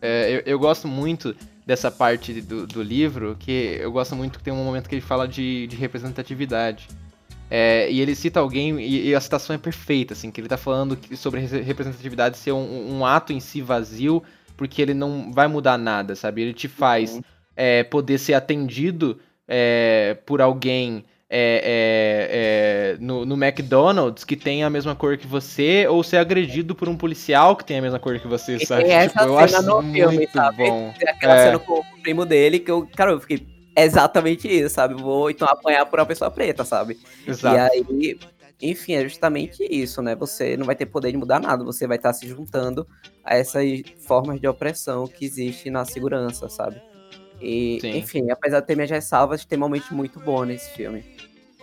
É, 0.00 0.36
eu, 0.36 0.42
eu, 0.52 0.58
gosto 0.58 0.86
muito 0.86 1.34
dessa 1.66 1.90
parte 1.90 2.40
do, 2.40 2.66
do, 2.66 2.82
livro, 2.82 3.36
que 3.38 3.78
eu 3.80 3.90
gosto 3.90 4.14
muito 4.14 4.38
que 4.38 4.44
tem 4.44 4.52
um 4.52 4.64
momento 4.64 4.88
que 4.88 4.94
ele 4.94 5.02
fala 5.02 5.26
de, 5.26 5.66
de 5.66 5.76
representatividade. 5.76 6.88
É, 7.50 7.90
e 7.90 8.00
ele 8.00 8.14
cita 8.14 8.40
alguém, 8.40 8.78
e, 8.78 9.08
e, 9.08 9.14
a 9.14 9.20
citação 9.20 9.54
é 9.54 9.58
perfeita, 9.58 10.12
assim, 10.12 10.30
que 10.30 10.40
ele 10.40 10.48
tá 10.48 10.56
falando 10.56 10.96
que, 10.96 11.16
sobre 11.16 11.40
representatividade 11.40 12.36
ser 12.36 12.52
um, 12.52 12.98
um, 12.98 13.06
ato 13.06 13.32
em 13.32 13.40
si 13.40 13.62
vazio, 13.62 14.22
porque 14.56 14.82
ele 14.82 14.92
não 14.92 15.32
vai 15.32 15.48
mudar 15.48 15.78
nada, 15.78 16.14
sabe? 16.14 16.42
Ele 16.42 16.52
te 16.52 16.68
faz 16.68 17.14
uhum. 17.14 17.22
é, 17.56 17.82
poder 17.84 18.18
ser 18.18 18.34
atendido 18.34 19.18
é, 19.46 20.18
por 20.26 20.42
alguém 20.42 21.04
é, 21.30 21.60
é, 21.62 22.94
é, 22.94 22.96
no, 23.00 23.26
no, 23.26 23.34
McDonald's 23.34 24.24
que 24.24 24.34
tem 24.34 24.64
a 24.64 24.70
mesma 24.70 24.94
cor 24.94 25.18
que 25.18 25.26
você, 25.26 25.86
ou 25.86 26.02
ser 26.02 26.16
agredido 26.16 26.74
por 26.74 26.88
um 26.88 26.96
policial 26.96 27.54
que 27.54 27.64
tem 27.64 27.78
a 27.78 27.82
mesma 27.82 27.98
cor 27.98 28.18
que 28.18 28.26
você, 28.26 28.58
sabe? 28.64 28.84
Tem 28.84 28.92
essa 28.94 29.18
tipo, 29.18 29.24
eu 29.24 29.38
acho 29.38 29.62
no 29.62 29.82
muito 29.82 29.92
filme, 29.92 30.28
sabe? 30.32 30.68
bom. 30.68 30.94
Aquela 31.06 31.36
é. 31.36 31.44
cena 31.44 31.58
com 31.58 31.80
o 31.80 32.02
primo 32.02 32.24
dele 32.24 32.58
que 32.58 32.70
eu, 32.70 32.88
cara, 32.96 33.10
eu 33.10 33.20
fiquei 33.20 33.46
exatamente 33.76 34.48
isso, 34.48 34.74
sabe? 34.74 34.94
Vou 34.94 35.30
então 35.30 35.46
apanhar 35.46 35.84
por 35.84 36.00
uma 36.00 36.06
pessoa 36.06 36.30
preta, 36.30 36.64
sabe? 36.64 36.98
Exato. 37.26 37.56
E 37.56 37.58
aí, 37.58 38.18
enfim, 38.60 38.94
é 38.94 39.02
justamente 39.02 39.62
isso, 39.70 40.00
né? 40.00 40.16
Você 40.16 40.56
não 40.56 40.64
vai 40.64 40.74
ter 40.74 40.86
poder 40.86 41.12
de 41.12 41.18
mudar 41.18 41.40
nada, 41.40 41.62
você 41.62 41.86
vai 41.86 41.98
estar 41.98 42.12
se 42.14 42.26
juntando 42.26 42.86
a 43.22 43.36
essas 43.36 43.64
formas 44.06 44.40
de 44.40 44.48
opressão 44.48 45.06
que 45.06 45.26
existe 45.26 45.70
na 45.70 45.84
segurança, 45.84 46.48
sabe? 46.48 46.80
E, 47.40 47.78
Sim. 47.80 47.96
enfim, 47.96 48.30
apesar 48.30 48.60
de 48.60 48.66
ter 48.66 48.74
minhas 48.74 48.90
ressalvas, 48.90 49.44
tem 49.44 49.58
momentos 49.58 49.90
muito 49.90 50.18
bons 50.20 50.46
nesse 50.46 50.70
filme. 50.70 51.04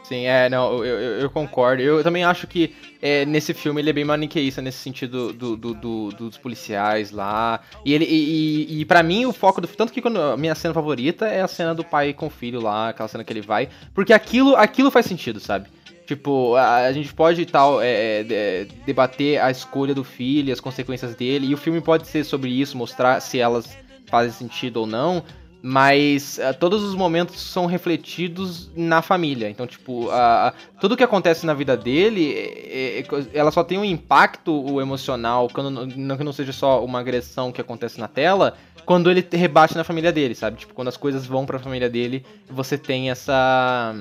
Sim, 0.08 0.26
é, 0.28 0.48
não, 0.50 0.86
eu, 0.86 1.00
eu, 1.00 1.20
eu 1.22 1.30
concordo. 1.32 1.82
Eu 1.82 2.04
também 2.04 2.24
acho 2.24 2.46
que 2.46 2.76
é, 3.02 3.26
nesse 3.26 3.56
filme 3.56 3.82
ele 3.82 3.90
é 3.90 3.94
bem 3.94 4.06
maniqueísta 4.06 4.62
nesse 4.62 4.78
sentido 4.78 5.34
do, 5.34 5.58
do, 5.58 5.74
do, 5.74 6.10
dos 6.10 6.38
policiais 6.38 7.10
lá. 7.10 7.60
E 7.84 7.92
ele 7.92 8.06
e, 8.06 8.78
e, 8.78 8.82
e 8.82 8.86
para 8.86 9.02
mim 9.02 9.26
o 9.26 9.34
foco 9.34 9.60
do 9.60 9.68
tanto 9.68 9.92
que 9.92 10.04
quando 10.04 10.22
a 10.22 10.38
minha 10.38 10.54
cena 10.54 10.76
favorita 10.76 11.26
é 11.26 11.42
a 11.42 11.48
cena 11.48 11.74
do 11.74 11.84
pai 11.84 12.14
com 12.14 12.28
o 12.28 12.30
filho 12.30 12.62
lá, 12.62 12.90
aquela 12.90 13.10
cena 13.10 13.24
que 13.24 13.34
ele 13.34 13.42
vai, 13.42 13.68
porque 13.96 14.14
aquilo 14.14 14.56
aquilo 14.56 14.92
faz 14.92 15.08
sentido, 15.08 15.40
sabe? 15.40 15.68
Tipo, 16.06 16.54
a, 16.54 16.86
a 16.86 16.94
gente 16.94 17.12
pode 17.12 17.44
tal 17.48 17.82
é, 17.82 18.24
é, 18.30 18.68
debater 18.86 19.42
a 19.42 19.50
escolha 19.50 19.96
do 19.96 20.04
filho, 20.04 20.54
as 20.54 20.60
consequências 20.60 21.16
dele, 21.16 21.48
e 21.48 21.54
o 21.56 21.58
filme 21.58 21.82
pode 21.82 22.08
ser 22.08 22.24
sobre 22.24 22.52
isso, 22.52 22.78
mostrar 22.78 23.20
se 23.20 23.40
elas 23.40 23.76
fazem 24.06 24.32
sentido 24.32 24.78
ou 24.78 24.86
não 24.86 25.24
mas 25.68 26.38
uh, 26.38 26.54
todos 26.54 26.84
os 26.84 26.94
momentos 26.94 27.42
são 27.42 27.66
refletidos 27.66 28.70
na 28.76 29.02
família. 29.02 29.50
Então, 29.50 29.66
tipo, 29.66 30.10
uh, 30.10 30.54
tudo 30.80 30.96
que 30.96 31.04
acontece 31.04 31.44
na 31.44 31.56
vida 31.56 31.76
dele, 31.76 32.34
é, 32.36 33.00
é, 33.00 33.06
ela 33.34 33.50
só 33.50 33.64
tem 33.64 33.80
um 33.80 33.84
impacto 33.84 34.80
emocional, 34.80 35.50
quando 35.52 35.72
não, 35.72 36.18
que 36.18 36.24
não 36.24 36.32
seja 36.32 36.54
só 36.54 36.86
uma 36.86 37.00
agressão 37.00 37.52
que 37.52 37.60
acontece 37.60 38.00
na 38.00 38.08
tela, 38.08 38.56
quando 38.86 39.10
ele 39.10 39.28
rebate 39.34 39.76
na 39.76 39.84
família 39.84 40.12
dele, 40.12 40.36
sabe? 40.36 40.58
Tipo, 40.58 40.76
quando 40.76 40.90
as 40.90 40.98
coisas 40.98 41.26
vão 41.26 41.48
pra 41.48 41.58
família 41.58 41.90
dele, 41.90 42.24
você 42.48 42.78
tem 42.78 43.10
essa. 43.10 43.96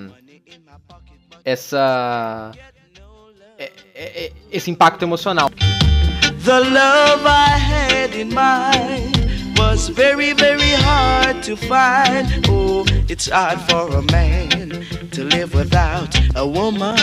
Essa. 1.42 2.52
É, 3.56 3.72
é, 3.94 4.26
é 4.26 4.32
esse 4.52 4.70
impacto 4.70 5.02
emocional. 5.02 5.48
The 6.44 6.60
love 6.60 7.26
I 7.26 7.56
had 7.56 8.14
in 8.14 8.34
mind 8.34 9.23
was 9.58 9.88
very, 9.88 10.32
very 10.32 10.70
hard 10.70 11.42
to 11.42 11.56
find. 11.56 12.26
Oh, 12.48 12.84
it's 13.08 13.28
hard 13.28 13.60
for 13.70 13.88
a 13.96 14.02
man 14.12 14.84
to 15.10 15.24
live 15.24 15.54
without 15.54 16.14
a 16.36 16.44
woman. 16.46 16.96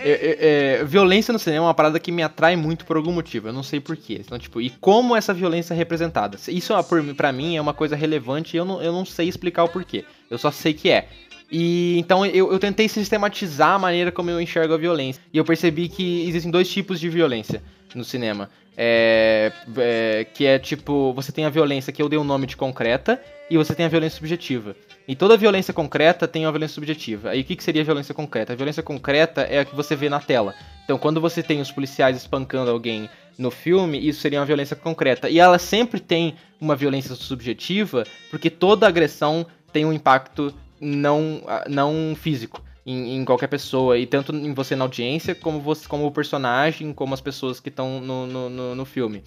É, 0.00 0.10
é, 0.10 0.80
é, 0.80 0.84
violência 0.84 1.32
no 1.32 1.38
cinema 1.38 1.64
é 1.64 1.66
uma 1.66 1.74
parada 1.74 1.98
que 1.98 2.12
me 2.12 2.22
atrai 2.22 2.56
muito 2.56 2.84
por 2.84 2.96
algum 2.96 3.12
motivo. 3.12 3.48
Eu 3.48 3.52
não 3.52 3.62
sei 3.62 3.80
porquê. 3.80 4.20
Então, 4.24 4.38
tipo, 4.38 4.60
e 4.60 4.70
como 4.70 5.14
essa 5.14 5.34
violência 5.34 5.74
é 5.74 5.76
representada? 5.76 6.38
Isso, 6.48 6.72
para 7.16 7.32
mim, 7.32 7.56
é 7.56 7.60
uma 7.60 7.74
coisa 7.74 7.96
relevante 7.96 8.56
e 8.56 8.58
eu 8.58 8.64
não, 8.64 8.80
eu 8.80 8.92
não 8.92 9.04
sei 9.04 9.28
explicar 9.28 9.64
o 9.64 9.68
porquê. 9.68 10.04
Eu 10.30 10.38
só 10.38 10.50
sei 10.50 10.72
que 10.72 10.90
é. 10.90 11.08
E 11.50 11.98
então 11.98 12.24
eu, 12.26 12.52
eu 12.52 12.58
tentei 12.58 12.88
sistematizar 12.88 13.70
a 13.70 13.78
maneira 13.78 14.12
como 14.12 14.30
eu 14.30 14.40
enxergo 14.40 14.74
a 14.74 14.76
violência. 14.76 15.20
E 15.32 15.38
eu 15.38 15.44
percebi 15.44 15.88
que 15.88 16.28
existem 16.28 16.50
dois 16.50 16.70
tipos 16.70 17.00
de 17.00 17.08
violência 17.08 17.62
no 17.94 18.04
cinema. 18.04 18.50
É, 18.80 19.50
é, 19.76 20.24
que 20.32 20.46
é 20.46 20.56
tipo, 20.56 21.12
você 21.12 21.32
tem 21.32 21.44
a 21.44 21.50
violência 21.50 21.92
que 21.92 22.00
eu 22.00 22.08
dei 22.08 22.16
um 22.16 22.22
nome 22.22 22.46
de 22.46 22.56
concreta 22.56 23.20
e 23.50 23.56
você 23.56 23.74
tem 23.74 23.84
a 23.84 23.88
violência 23.88 24.18
subjetiva. 24.18 24.76
E 25.08 25.16
toda 25.16 25.36
violência 25.36 25.74
concreta 25.74 26.28
tem 26.28 26.46
uma 26.46 26.52
violência 26.52 26.74
subjetiva. 26.74 27.30
Aí 27.30 27.40
o 27.40 27.44
que, 27.44 27.56
que 27.56 27.64
seria 27.64 27.82
a 27.82 27.84
violência 27.84 28.14
concreta? 28.14 28.52
A 28.52 28.56
violência 28.56 28.82
concreta 28.82 29.40
é 29.40 29.58
a 29.58 29.64
que 29.64 29.74
você 29.74 29.96
vê 29.96 30.08
na 30.08 30.20
tela. 30.20 30.54
Então 30.84 30.96
quando 30.96 31.20
você 31.20 31.42
tem 31.42 31.60
os 31.60 31.72
policiais 31.72 32.16
espancando 32.16 32.70
alguém 32.70 33.10
no 33.36 33.50
filme, 33.50 33.98
isso 33.98 34.20
seria 34.20 34.38
uma 34.38 34.46
violência 34.46 34.76
concreta. 34.76 35.28
E 35.28 35.40
ela 35.40 35.58
sempre 35.58 35.98
tem 35.98 36.36
uma 36.60 36.76
violência 36.76 37.16
subjetiva, 37.16 38.04
porque 38.30 38.48
toda 38.48 38.86
agressão 38.86 39.44
tem 39.72 39.84
um 39.84 39.92
impacto 39.92 40.54
não, 40.80 41.42
não 41.68 42.14
físico 42.14 42.62
em, 42.90 43.16
em, 43.16 43.24
qualquer 43.24 43.48
pessoa, 43.48 43.98
e 43.98 44.06
tanto 44.06 44.34
em 44.34 44.54
você 44.54 44.74
na 44.74 44.84
audiência, 44.84 45.34
como 45.34 45.60
você 45.60 45.86
como 45.86 46.06
o 46.06 46.10
personagem, 46.10 46.92
como 46.94 47.12
as 47.12 47.20
pessoas 47.20 47.60
que 47.60 47.68
estão 47.68 48.00
no, 48.00 48.26
no, 48.26 48.48
no, 48.48 48.74
no, 48.74 48.84
filme. 48.86 49.22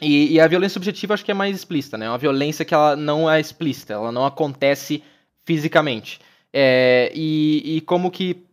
E, 0.00 0.34
e, 0.34 0.40
a 0.40 0.46
violência 0.46 0.74
subjetiva 0.74 1.14
acho 1.14 1.24
que 1.24 1.30
é 1.32 1.34
mais 1.34 1.56
explícita, 1.56 1.98
né? 1.98 2.06
É 2.06 2.08
uma 2.08 2.18
violência 2.18 2.64
que 2.64 2.72
ela 2.72 2.94
não 2.94 3.28
é 3.28 3.40
explícita, 3.40 3.94
ela 3.94 4.12
não 4.12 4.24
acontece 4.24 5.02
fisicamente. 5.44 6.20
É, 6.52 7.10
e, 7.14 7.76
e 7.76 7.80
como 7.80 8.10
que 8.10 8.46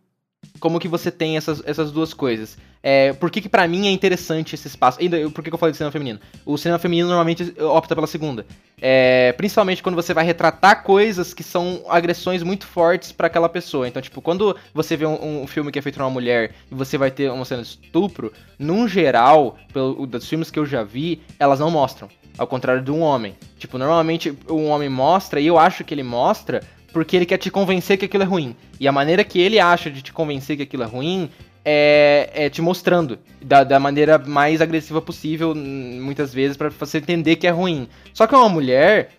como 0.58 0.78
que 0.78 0.88
você 0.88 1.10
tem 1.10 1.36
essas, 1.36 1.62
essas 1.64 1.92
duas 1.92 2.12
coisas. 2.12 2.58
É, 2.86 3.14
por 3.14 3.30
que, 3.30 3.40
que 3.40 3.48
para 3.48 3.66
mim 3.66 3.88
é 3.88 3.90
interessante 3.90 4.54
esse 4.54 4.68
espaço? 4.68 5.00
Ainda, 5.00 5.18
por 5.30 5.42
que, 5.42 5.48
que 5.48 5.54
eu 5.54 5.58
falei 5.58 5.70
de 5.70 5.78
cinema 5.78 5.90
feminino? 5.90 6.20
O 6.44 6.58
cinema 6.58 6.78
feminino 6.78 7.08
normalmente 7.08 7.54
opta 7.58 7.94
pela 7.94 8.06
segunda. 8.06 8.44
É, 8.78 9.32
principalmente 9.32 9.82
quando 9.82 9.94
você 9.94 10.12
vai 10.12 10.22
retratar 10.22 10.82
coisas 10.82 11.32
que 11.32 11.42
são 11.42 11.82
agressões 11.88 12.42
muito 12.42 12.66
fortes 12.66 13.10
para 13.10 13.26
aquela 13.26 13.48
pessoa. 13.48 13.88
Então, 13.88 14.02
tipo, 14.02 14.20
quando 14.20 14.54
você 14.74 14.98
vê 14.98 15.06
um, 15.06 15.44
um, 15.44 15.46
filme 15.46 15.72
que 15.72 15.78
é 15.78 15.82
feito 15.82 15.94
por 15.94 16.02
uma 16.02 16.10
mulher 16.10 16.52
e 16.70 16.74
você 16.74 16.98
vai 16.98 17.10
ter 17.10 17.30
uma 17.30 17.46
cena 17.46 17.62
de 17.62 17.68
estupro, 17.68 18.30
num 18.58 18.86
geral, 18.86 19.56
pelo, 19.72 20.06
dos 20.06 20.28
filmes 20.28 20.50
que 20.50 20.58
eu 20.58 20.66
já 20.66 20.82
vi, 20.82 21.22
elas 21.38 21.60
não 21.60 21.70
mostram. 21.70 22.10
Ao 22.36 22.46
contrário 22.46 22.82
de 22.82 22.90
um 22.90 23.00
homem. 23.00 23.34
Tipo, 23.58 23.78
normalmente 23.78 24.36
um 24.46 24.68
homem 24.68 24.90
mostra, 24.90 25.40
e 25.40 25.46
eu 25.46 25.58
acho 25.58 25.84
que 25.84 25.94
ele 25.94 26.02
mostra 26.02 26.60
porque 26.92 27.16
ele 27.16 27.24
quer 27.24 27.38
te 27.38 27.50
convencer 27.50 27.96
que 27.96 28.04
aquilo 28.04 28.24
é 28.24 28.26
ruim. 28.26 28.54
E 28.78 28.86
a 28.86 28.92
maneira 28.92 29.24
que 29.24 29.40
ele 29.40 29.58
acha 29.58 29.90
de 29.90 30.02
te 30.02 30.12
convencer 30.12 30.58
que 30.58 30.62
aquilo 30.64 30.82
é 30.82 30.86
ruim 30.86 31.30
é, 31.64 32.30
é 32.34 32.50
te 32.50 32.60
mostrando 32.60 33.18
da, 33.42 33.64
da, 33.64 33.80
maneira 33.80 34.18
mais 34.18 34.60
agressiva 34.60 35.00
possível, 35.00 35.54
muitas 35.54 36.32
vezes, 36.32 36.56
para 36.56 36.68
você 36.68 36.98
entender 36.98 37.36
que 37.36 37.46
é 37.46 37.50
ruim. 37.50 37.88
Só 38.12 38.26
que 38.26 38.34
uma 38.34 38.48
mulher 38.48 39.10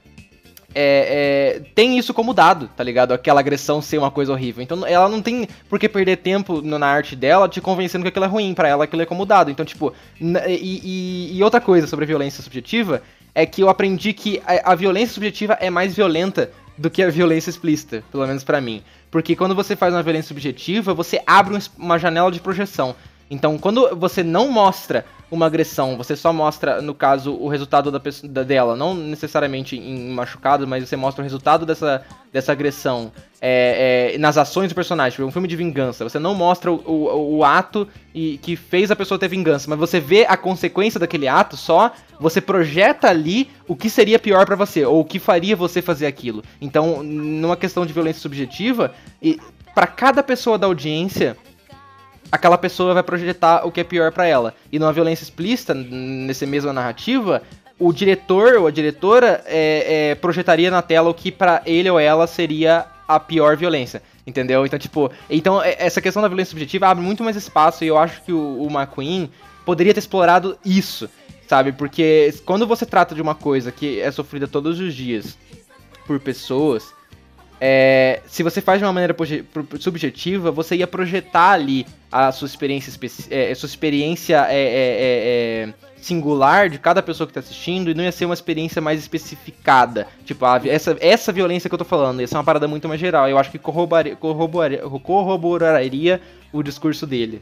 é, 0.77 1.55
é, 1.57 1.61
tem 1.73 1.97
isso 1.97 2.13
como 2.13 2.33
dado, 2.33 2.69
tá 2.75 2.83
ligado? 2.83 3.13
Aquela 3.13 3.39
agressão 3.39 3.81
ser 3.81 3.97
uma 3.97 4.11
coisa 4.11 4.33
horrível. 4.33 4.61
Então 4.61 4.85
ela 4.85 5.07
não 5.07 5.21
tem 5.21 5.47
por 5.69 5.79
que 5.79 5.87
perder 5.87 6.17
tempo 6.17 6.61
na 6.61 6.85
arte 6.85 7.15
dela 7.15 7.47
te 7.47 7.61
convencendo 7.61 8.03
que 8.03 8.09
aquilo 8.09 8.25
é 8.25 8.27
ruim, 8.27 8.53
para 8.53 8.67
ela 8.67 8.83
aquilo 8.83 9.01
é 9.01 9.05
como 9.05 9.25
dado. 9.25 9.49
Então, 9.49 9.65
tipo, 9.65 9.93
e, 10.19 11.31
e, 11.33 11.37
e, 11.37 11.43
outra 11.43 11.61
coisa 11.61 11.87
sobre 11.87 12.03
a 12.03 12.07
violência 12.07 12.43
subjetiva 12.43 13.01
é 13.33 13.45
que 13.45 13.61
eu 13.61 13.69
aprendi 13.69 14.11
que 14.11 14.41
a, 14.45 14.73
a 14.73 14.75
violência 14.75 15.13
subjetiva 15.13 15.53
é 15.61 15.69
mais 15.69 15.95
violenta 15.95 16.51
do 16.77 16.89
que 16.89 17.01
a 17.01 17.09
violência 17.09 17.49
explícita, 17.49 18.03
pelo 18.11 18.27
menos 18.27 18.43
para 18.43 18.59
mim. 18.59 18.83
Porque 19.09 19.35
quando 19.35 19.55
você 19.55 19.75
faz 19.75 19.93
uma 19.93 20.03
violência 20.03 20.27
subjetiva, 20.27 20.93
você 20.93 21.21
abre 21.25 21.57
uma 21.77 21.97
janela 21.97 22.31
de 22.31 22.39
projeção. 22.39 22.95
Então, 23.29 23.57
quando 23.57 23.95
você 23.95 24.23
não 24.23 24.51
mostra 24.51 25.05
uma 25.31 25.47
agressão, 25.47 25.97
você 25.97 26.15
só 26.15 26.31
mostra, 26.31 26.81
no 26.81 26.93
caso, 26.93 27.33
o 27.33 27.47
resultado 27.47 27.91
da, 27.91 27.99
pessoa, 27.99 28.31
da 28.31 28.43
dela, 28.43 28.75
não 28.75 28.93
necessariamente 28.93 29.75
em 29.75 30.09
machucado, 30.09 30.67
mas 30.67 30.87
você 30.87 30.95
mostra 30.95 31.21
o 31.21 31.23
resultado 31.23 31.65
dessa, 31.65 32.03
dessa 32.31 32.51
agressão 32.51 33.11
é, 33.41 34.13
é, 34.13 34.17
nas 34.19 34.37
ações 34.37 34.69
do 34.69 34.75
personagem. 34.75 35.15
Tipo, 35.15 35.27
um 35.27 35.31
filme 35.31 35.47
de 35.47 35.55
vingança. 35.55 36.03
Você 36.03 36.19
não 36.19 36.35
mostra 36.35 36.71
o, 36.71 36.75
o, 36.85 37.37
o, 37.37 37.43
ato 37.43 37.87
e, 38.13 38.37
que 38.37 38.55
fez 38.55 38.91
a 38.91 38.95
pessoa 38.95 39.19
ter 39.19 39.27
vingança, 39.27 39.67
mas 39.67 39.79
você 39.79 39.99
vê 39.99 40.25
a 40.25 40.37
consequência 40.37 40.99
daquele 40.99 41.27
ato 41.27 41.57
só, 41.57 41.91
você 42.19 42.39
projeta 42.39 43.09
ali 43.09 43.49
o 43.67 43.75
que 43.75 43.89
seria 43.89 44.19
pior 44.19 44.45
para 44.45 44.55
você, 44.55 44.85
ou 44.85 45.01
o 45.01 45.05
que 45.05 45.17
faria 45.17 45.55
você 45.55 45.81
fazer 45.81 46.05
aquilo. 46.05 46.43
Então, 46.61 47.01
numa 47.01 47.57
questão 47.57 47.85
de 47.85 47.93
violência 47.93 48.21
subjetiva, 48.21 48.93
e 49.21 49.39
para 49.73 49.87
cada 49.87 50.21
pessoa 50.21 50.57
da 50.57 50.67
audiência 50.67 51.35
aquela 52.31 52.57
pessoa 52.57 52.93
vai 52.93 53.03
projetar 53.03 53.65
o 53.65 53.71
que 53.71 53.81
é 53.81 53.83
pior 53.83 54.11
para 54.11 54.25
ela. 54.25 54.53
E 54.71 54.79
numa 54.79 54.93
violência 54.93 55.23
explícita, 55.23 55.73
nessa 55.73 56.45
mesma 56.45 56.73
narrativa, 56.73 57.41
o 57.79 57.91
diretor 57.91 58.55
ou 58.55 58.67
a 58.67 58.71
diretora 58.71 59.43
é, 59.45 60.11
é, 60.11 60.15
projetaria 60.15 60.71
na 60.71 60.81
tela 60.81 61.09
o 61.09 61.13
que 61.13 61.31
para 61.31 61.61
ele 61.65 61.89
ou 61.89 61.99
ela 61.99 62.27
seria 62.27 62.85
a 63.07 63.19
pior 63.19 63.55
violência. 63.55 64.01
Entendeu? 64.25 64.65
Então, 64.65 64.79
tipo, 64.79 65.11
então 65.29 65.61
é, 65.61 65.75
essa 65.77 66.01
questão 66.01 66.21
da 66.21 66.27
violência 66.27 66.51
subjetiva 66.51 66.87
abre 66.87 67.03
muito 67.03 67.23
mais 67.23 67.35
espaço 67.35 67.83
e 67.83 67.87
eu 67.87 67.97
acho 67.97 68.21
que 68.23 68.31
o, 68.31 68.63
o 68.63 68.67
McQueen 68.71 69.29
poderia 69.63 69.93
ter 69.93 69.99
explorado 69.99 70.57
isso, 70.65 71.09
sabe? 71.47 71.71
Porque 71.71 72.33
quando 72.45 72.65
você 72.65 72.85
trata 72.85 73.13
de 73.13 73.21
uma 73.21 73.35
coisa 73.35 73.71
que 73.71 73.99
é 73.99 74.11
sofrida 74.11 74.47
todos 74.47 74.79
os 74.79 74.93
dias 74.93 75.37
por 76.07 76.19
pessoas 76.19 76.94
é, 77.59 78.21
se 78.27 78.43
você 78.43 78.61
faz 78.61 78.79
de 78.79 78.85
uma 78.85 78.93
maneira 78.93 79.15
subjetiva, 79.79 80.51
você 80.51 80.75
ia 80.75 80.87
projetar 80.87 81.51
ali 81.51 81.85
a 82.11 82.31
sua 82.31 82.45
experiência, 82.45 82.91
é, 83.29 83.53
sua 83.55 83.67
experiência 83.67 84.45
é, 84.49 84.55
é, 84.55 85.67
é, 85.69 85.73
singular 85.97 86.69
de 86.69 86.77
cada 86.77 87.01
pessoa 87.01 87.25
que 87.25 87.31
está 87.31 87.39
assistindo 87.39 87.89
e 87.89 87.93
não 87.93 88.03
ia 88.03 88.11
ser 88.11 88.25
uma 88.25 88.33
experiência 88.33 88.81
mais 88.81 88.99
especificada. 88.99 90.07
Tipo, 90.25 90.45
a, 90.45 90.61
essa, 90.65 90.97
essa 90.99 91.31
violência 91.31 91.69
que 91.69 91.73
eu 91.73 91.79
tô 91.79 91.85
falando, 91.85 92.21
ia 92.21 92.27
ser 92.27 92.35
uma 92.35 92.43
parada 92.43 92.67
muito 92.67 92.87
mais 92.87 92.99
geral. 92.99 93.29
Eu 93.29 93.37
acho 93.37 93.51
que 93.51 93.59
corroboraria, 93.59 94.15
corroboraria, 94.15 94.79
corroboraria 94.99 96.21
o 96.51 96.61
discurso 96.61 97.07
dele. 97.07 97.41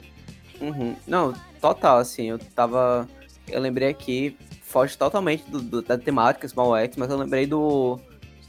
Uhum. 0.62 0.96
Não, 1.08 1.34
total, 1.60 1.98
assim, 1.98 2.30
eu 2.30 2.40
tava. 2.40 3.08
Eu 3.50 3.60
lembrei 3.60 3.90
aqui, 3.90 4.38
foge 4.62 4.98
totalmente 4.98 5.44
do, 5.50 5.60
do, 5.60 5.82
da 5.82 5.98
temática 5.98 6.48
Small 6.48 6.78
X, 6.78 6.96
mas 6.96 7.10
eu 7.10 7.18
lembrei 7.18 7.46
do, 7.46 8.00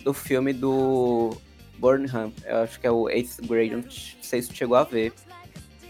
do 0.04 0.14
filme 0.14 0.52
do 0.52 1.36
Burnham, 1.84 2.32
eu 2.46 2.56
acho 2.56 2.80
que 2.80 2.86
é 2.86 2.90
o 2.90 3.10
Eighth 3.10 3.46
Grade, 3.46 3.76
não 3.76 3.84
sei 3.90 4.40
se 4.40 4.48
tu 4.48 4.54
chegou 4.54 4.74
a 4.74 4.84
ver. 4.84 5.12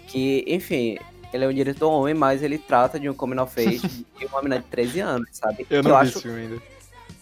Que, 0.08 0.44
enfim, 0.48 0.98
ele 1.32 1.44
é 1.44 1.48
um 1.48 1.52
diretor 1.54 1.88
homem, 1.88 2.14
mas 2.14 2.42
ele 2.42 2.58
trata 2.58 2.98
de 2.98 3.08
um 3.08 3.14
coming 3.14 3.38
of 3.38 3.60
age 3.60 3.78
de 4.18 4.26
uma 4.26 4.42
menina 4.42 4.60
de 4.60 4.66
13 4.66 5.00
anos, 5.00 5.28
sabe? 5.30 5.64
Eu 5.70 5.84
não 5.84 5.92
eu 5.92 5.96
vi 5.96 6.02
acho, 6.02 6.10
esse 6.18 6.22
filme 6.22 6.40
ainda. 6.40 6.62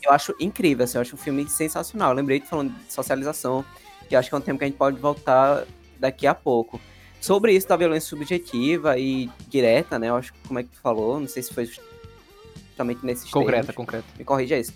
Eu 0.02 0.12
acho 0.12 0.34
incrível, 0.40 0.84
assim, 0.84 0.96
eu 0.96 1.02
acho 1.02 1.14
um 1.14 1.18
filme 1.18 1.46
sensacional. 1.50 2.12
Eu 2.12 2.16
lembrei 2.16 2.40
de 2.40 2.46
falando 2.46 2.72
de 2.72 2.90
socialização, 2.90 3.62
que 4.08 4.16
acho 4.16 4.30
que 4.30 4.34
é 4.34 4.38
um 4.38 4.40
tema 4.40 4.58
que 4.58 4.64
a 4.64 4.68
gente 4.68 4.78
pode 4.78 4.98
voltar 4.98 5.66
daqui 6.00 6.26
a 6.26 6.34
pouco. 6.34 6.80
Sobre 7.20 7.52
isso 7.52 7.68
da 7.68 7.76
violência 7.76 8.08
subjetiva 8.08 8.98
e 8.98 9.30
direta, 9.48 9.98
né? 9.98 10.08
Eu 10.08 10.16
acho 10.16 10.32
que 10.32 10.48
como 10.48 10.58
é 10.58 10.62
que 10.62 10.70
tu 10.70 10.80
falou, 10.80 11.20
não 11.20 11.28
sei 11.28 11.42
se 11.42 11.52
foi 11.52 11.66
justamente 11.66 13.04
nesses 13.04 13.30
Concreta, 13.30 13.66
termos. 13.66 13.76
concreta. 13.76 14.06
Me 14.18 14.24
corrija 14.24 14.58
isso. 14.58 14.72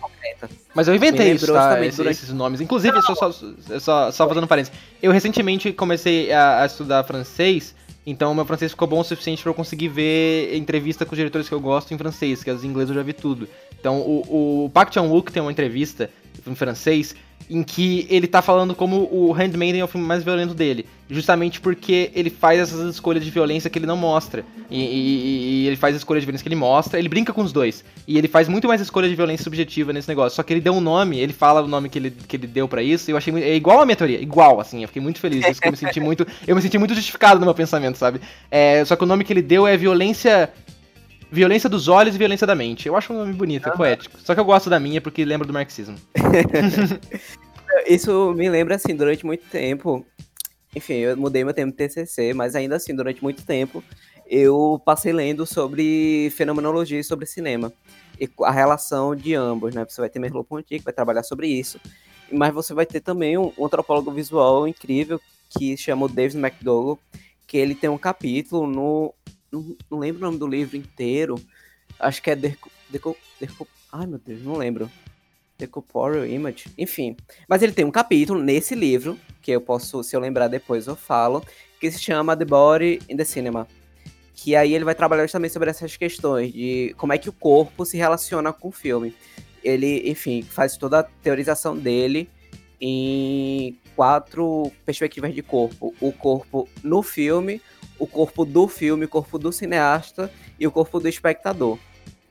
Concreta. 0.00 0.48
Mas 0.74 0.88
eu 0.88 0.94
inventei 0.94 1.32
isso, 1.32 1.52
tá? 1.52 1.74
durante- 1.74 2.08
esses 2.10 2.30
nomes. 2.32 2.60
Inclusive, 2.60 3.00
só, 3.02 3.14
só, 3.14 3.32
só, 3.78 4.10
só 4.12 4.28
fazendo 4.28 4.46
parênteses. 4.46 4.76
Eu 5.02 5.12
recentemente 5.12 5.72
comecei 5.72 6.32
a, 6.32 6.62
a 6.62 6.66
estudar 6.66 7.02
francês, 7.04 7.74
então 8.06 8.34
meu 8.34 8.44
francês 8.44 8.70
ficou 8.72 8.86
bom 8.88 9.00
o 9.00 9.04
suficiente 9.04 9.42
pra 9.42 9.50
eu 9.50 9.54
conseguir 9.54 9.88
ver 9.88 10.54
entrevista 10.56 11.04
com 11.04 11.12
os 11.12 11.16
diretores 11.18 11.48
que 11.48 11.54
eu 11.54 11.60
gosto 11.60 11.92
em 11.92 11.98
francês, 11.98 12.42
que 12.44 12.50
as 12.50 12.64
inglês 12.64 12.88
eu 12.88 12.94
já 12.94 13.02
vi 13.02 13.12
tudo. 13.12 13.48
Então, 13.78 13.98
o, 14.00 14.64
o 14.64 14.70
Park 14.70 14.92
Chan-wook 14.92 15.32
tem 15.32 15.40
uma 15.42 15.52
entrevista 15.52 16.10
em 16.46 16.54
francês 16.54 17.14
em 17.50 17.62
que 17.62 18.06
ele 18.10 18.26
tá 18.26 18.42
falando 18.42 18.74
como 18.74 19.08
o 19.10 19.32
Handmaiden 19.32 19.80
é 19.80 19.84
o 19.84 19.88
filme 19.88 20.06
mais 20.06 20.22
violento 20.22 20.52
dele. 20.54 20.84
Justamente 21.10 21.58
porque 21.60 22.10
ele 22.14 22.28
faz 22.28 22.60
essas 22.60 22.94
escolhas 22.94 23.24
de 23.24 23.30
violência 23.30 23.70
que 23.70 23.78
ele 23.78 23.86
não 23.86 23.96
mostra. 23.96 24.44
E, 24.70 24.78
e- 24.78 25.62
e 25.62 25.66
ele 25.66 25.76
faz 25.76 25.96
escolhas 25.96 26.20
de 26.22 26.26
violência 26.26 26.42
que 26.42 26.48
ele 26.48 26.56
mostra, 26.56 26.98
ele 26.98 27.08
brinca 27.08 27.32
com 27.32 27.40
os 27.40 27.50
dois. 27.50 27.82
E 28.06 28.18
ele 28.18 28.28
faz 28.28 28.46
muito 28.48 28.68
mais 28.68 28.82
escolha 28.82 29.08
de 29.08 29.14
violência 29.14 29.42
subjetiva 29.44 29.90
nesse 29.94 30.06
negócio. 30.08 30.36
Só 30.36 30.42
que 30.42 30.52
ele 30.52 30.60
deu 30.60 30.74
um 30.74 30.80
nome, 30.82 31.18
ele 31.18 31.32
fala 31.32 31.62
o 31.62 31.66
nome 31.68 31.88
que 31.88 31.98
ele, 31.98 32.10
que 32.10 32.36
ele 32.36 32.46
deu 32.46 32.68
pra 32.68 32.82
isso, 32.82 33.10
e 33.10 33.12
eu 33.12 33.16
achei 33.16 33.32
muito, 33.32 33.44
é 33.44 33.54
igual 33.54 33.80
a 33.80 33.86
minha 33.86 33.96
teoria, 33.96 34.20
igual, 34.20 34.60
assim, 34.60 34.82
eu 34.82 34.88
fiquei 34.88 35.00
muito 35.00 35.18
feliz 35.18 35.42
disso, 35.42 35.60
que 35.60 35.68
eu 35.68 35.72
me 35.72 35.78
senti 35.78 35.98
muito, 36.00 36.26
eu 36.46 36.54
me 36.54 36.60
senti 36.60 36.76
muito 36.76 36.94
justificado 36.94 37.40
no 37.40 37.46
meu 37.46 37.54
pensamento, 37.54 37.96
sabe? 37.96 38.20
É, 38.50 38.84
só 38.84 38.94
que 38.94 39.02
o 39.04 39.06
nome 39.06 39.24
que 39.24 39.32
ele 39.32 39.40
deu 39.42 39.66
é 39.66 39.74
violência 39.78 40.50
Violência 41.30 41.68
dos 41.68 41.88
olhos 41.88 42.14
e 42.14 42.18
violência 42.18 42.46
da 42.46 42.54
mente. 42.54 42.88
Eu 42.88 42.96
acho 42.96 43.12
um 43.12 43.18
nome 43.18 43.32
bonito, 43.32 43.68
é 43.68 43.72
poético. 43.72 44.18
Só 44.20 44.34
que 44.34 44.40
eu 44.40 44.44
gosto 44.44 44.70
da 44.70 44.80
minha 44.80 45.00
porque 45.00 45.24
lembra 45.24 45.46
do 45.46 45.52
marxismo. 45.52 45.96
Isso 47.86 48.32
me 48.34 48.48
lembra, 48.48 48.76
assim, 48.76 48.94
durante 48.94 49.24
muito 49.26 49.44
tempo. 49.50 50.04
Enfim, 50.74 50.94
eu 50.94 51.16
mudei 51.16 51.44
meu 51.44 51.54
tempo 51.54 51.70
de 51.70 51.76
TCC, 51.76 52.32
mas 52.34 52.54
ainda 52.54 52.76
assim, 52.76 52.94
durante 52.94 53.22
muito 53.22 53.44
tempo, 53.44 53.82
eu 54.26 54.80
passei 54.84 55.12
lendo 55.12 55.46
sobre 55.46 56.30
fenomenologia 56.36 57.00
e 57.00 57.04
sobre 57.04 57.26
cinema. 57.26 57.72
E 58.20 58.28
a 58.42 58.50
relação 58.50 59.14
de 59.14 59.34
ambos, 59.34 59.74
né? 59.74 59.86
Você 59.88 60.00
vai 60.00 60.10
ter 60.10 60.18
Merleau-Ponty, 60.18 60.78
que 60.78 60.84
vai 60.84 60.92
trabalhar 60.92 61.22
sobre 61.22 61.48
isso. 61.48 61.80
Mas 62.30 62.52
você 62.52 62.74
vai 62.74 62.84
ter 62.84 63.00
também 63.00 63.38
um, 63.38 63.52
um 63.56 63.64
antropólogo 63.64 64.10
visual 64.10 64.68
incrível, 64.68 65.20
que 65.48 65.76
chama 65.76 66.04
o 66.04 66.08
David 66.08 66.38
McDougall, 66.38 66.98
que 67.46 67.56
ele 67.56 67.74
tem 67.74 67.88
um 67.88 67.98
capítulo 67.98 68.66
no... 68.66 69.14
Não, 69.50 69.76
não 69.90 69.98
lembro 69.98 70.22
o 70.22 70.24
nome 70.26 70.38
do 70.38 70.46
livro 70.46 70.76
inteiro. 70.76 71.36
Acho 71.98 72.22
que 72.22 72.30
é 72.30 72.36
Deco... 72.36 72.70
Deco, 72.90 73.16
Deco 73.40 73.68
ai, 73.92 74.06
meu 74.06 74.18
Deus, 74.18 74.42
não 74.42 74.56
lembro. 74.56 74.90
The 75.58 75.66
Corporeal 75.66 76.24
Image, 76.24 76.66
enfim. 76.78 77.16
Mas 77.48 77.62
ele 77.62 77.72
tem 77.72 77.84
um 77.84 77.90
capítulo 77.90 78.40
nesse 78.40 78.74
livro, 78.74 79.18
que 79.42 79.50
eu 79.50 79.60
posso, 79.60 80.04
se 80.04 80.14
eu 80.14 80.20
lembrar 80.20 80.46
depois, 80.46 80.86
eu 80.86 80.94
falo, 80.94 81.44
que 81.80 81.90
se 81.90 82.00
chama 82.00 82.36
The 82.36 82.44
Body 82.44 83.00
in 83.08 83.16
the 83.16 83.24
Cinema. 83.24 83.66
Que 84.34 84.54
aí 84.54 84.72
ele 84.72 84.84
vai 84.84 84.94
trabalhar 84.94 85.24
justamente 85.24 85.52
sobre 85.52 85.68
essas 85.68 85.96
questões 85.96 86.52
de 86.52 86.94
como 86.96 87.12
é 87.12 87.18
que 87.18 87.28
o 87.28 87.32
corpo 87.32 87.84
se 87.84 87.96
relaciona 87.96 88.52
com 88.52 88.68
o 88.68 88.72
filme. 88.72 89.12
Ele, 89.64 90.08
enfim, 90.08 90.42
faz 90.42 90.76
toda 90.76 91.00
a 91.00 91.02
teorização 91.02 91.76
dele 91.76 92.30
em 92.80 93.76
quatro 93.96 94.70
perspectivas 94.86 95.34
de 95.34 95.42
corpo: 95.42 95.92
o 96.00 96.12
corpo 96.12 96.68
no 96.84 97.02
filme, 97.02 97.60
o 97.98 98.06
corpo 98.06 98.44
do 98.44 98.68
filme, 98.68 99.04
o 99.04 99.08
corpo 99.08 99.38
do 99.38 99.52
cineasta 99.52 100.30
e 100.58 100.66
o 100.66 100.70
corpo 100.70 101.00
do 101.00 101.08
espectador. 101.08 101.78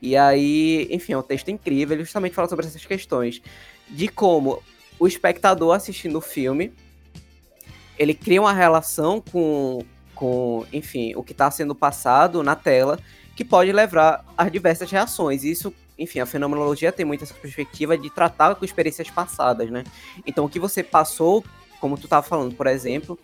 E 0.00 0.16
aí, 0.16 0.88
enfim, 0.90 1.12
é 1.12 1.18
um 1.18 1.22
texto 1.22 1.50
incrível, 1.50 1.96
ele 1.96 2.04
justamente 2.04 2.34
fala 2.34 2.48
sobre 2.48 2.66
essas 2.66 2.84
questões 2.84 3.42
de 3.88 4.08
como 4.08 4.62
o 4.98 5.06
espectador 5.06 5.74
assistindo 5.74 6.18
o 6.18 6.20
filme, 6.20 6.72
ele 7.98 8.14
cria 8.14 8.40
uma 8.40 8.52
relação 8.52 9.20
com, 9.20 9.84
com 10.14 10.64
enfim, 10.72 11.14
o 11.16 11.22
que 11.22 11.32
está 11.32 11.50
sendo 11.50 11.74
passado 11.74 12.42
na 12.42 12.54
tela, 12.54 12.98
que 13.34 13.44
pode 13.44 13.72
levar 13.72 14.24
a 14.36 14.48
diversas 14.48 14.90
reações. 14.90 15.44
Isso, 15.44 15.72
enfim, 15.98 16.20
a 16.20 16.26
fenomenologia 16.26 16.92
tem 16.92 17.04
muito 17.04 17.24
essa 17.24 17.34
perspectiva 17.34 17.96
de 17.96 18.10
tratar 18.10 18.54
com 18.54 18.64
experiências 18.64 19.10
passadas, 19.10 19.70
né? 19.70 19.84
Então, 20.26 20.44
o 20.44 20.48
que 20.48 20.58
você 20.58 20.82
passou, 20.82 21.44
como 21.80 21.96
tu 21.96 22.04
estava 22.04 22.22
falando, 22.26 22.54
por 22.54 22.66
exemplo, 22.66 23.18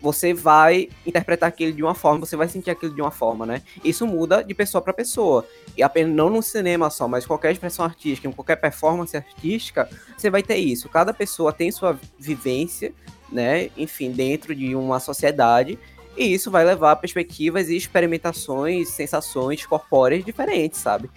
você 0.00 0.32
vai 0.32 0.88
interpretar 1.06 1.48
aquilo 1.48 1.72
de 1.72 1.82
uma 1.82 1.94
forma, 1.94 2.24
você 2.24 2.36
vai 2.36 2.48
sentir 2.48 2.70
aquilo 2.70 2.94
de 2.94 3.00
uma 3.00 3.10
forma, 3.10 3.44
né? 3.44 3.62
Isso 3.84 4.06
muda 4.06 4.42
de 4.42 4.54
pessoa 4.54 4.80
para 4.80 4.92
pessoa. 4.92 5.46
E 5.76 5.82
apenas 5.82 6.14
não 6.14 6.30
no 6.30 6.42
cinema 6.42 6.90
só, 6.90 7.08
mas 7.08 7.26
qualquer 7.26 7.52
expressão 7.52 7.84
artística, 7.84 8.28
em 8.28 8.32
qualquer 8.32 8.56
performance 8.56 9.16
artística, 9.16 9.88
você 10.16 10.30
vai 10.30 10.42
ter 10.42 10.56
isso. 10.56 10.88
Cada 10.88 11.12
pessoa 11.12 11.52
tem 11.52 11.70
sua 11.70 11.98
vivência, 12.18 12.92
né? 13.30 13.70
Enfim, 13.76 14.10
dentro 14.12 14.54
de 14.54 14.74
uma 14.74 15.00
sociedade. 15.00 15.78
E 16.16 16.32
isso 16.32 16.50
vai 16.50 16.64
levar 16.64 16.92
a 16.92 16.96
perspectivas 16.96 17.68
e 17.68 17.76
experimentações, 17.76 18.88
sensações 18.88 19.64
corpóreas 19.64 20.24
diferentes, 20.24 20.80
sabe? 20.80 21.08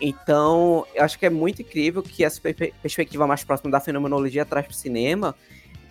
Então, 0.00 0.86
eu 0.94 1.04
acho 1.04 1.18
que 1.18 1.26
é 1.26 1.30
muito 1.30 1.62
incrível 1.62 2.02
que 2.02 2.24
essa 2.24 2.40
per- 2.40 2.72
perspectiva 2.80 3.26
mais 3.26 3.42
próxima 3.42 3.70
da 3.70 3.80
fenomenologia 3.80 4.44
traz 4.44 4.66
para 4.66 4.72
o 4.72 4.76
cinema, 4.76 5.34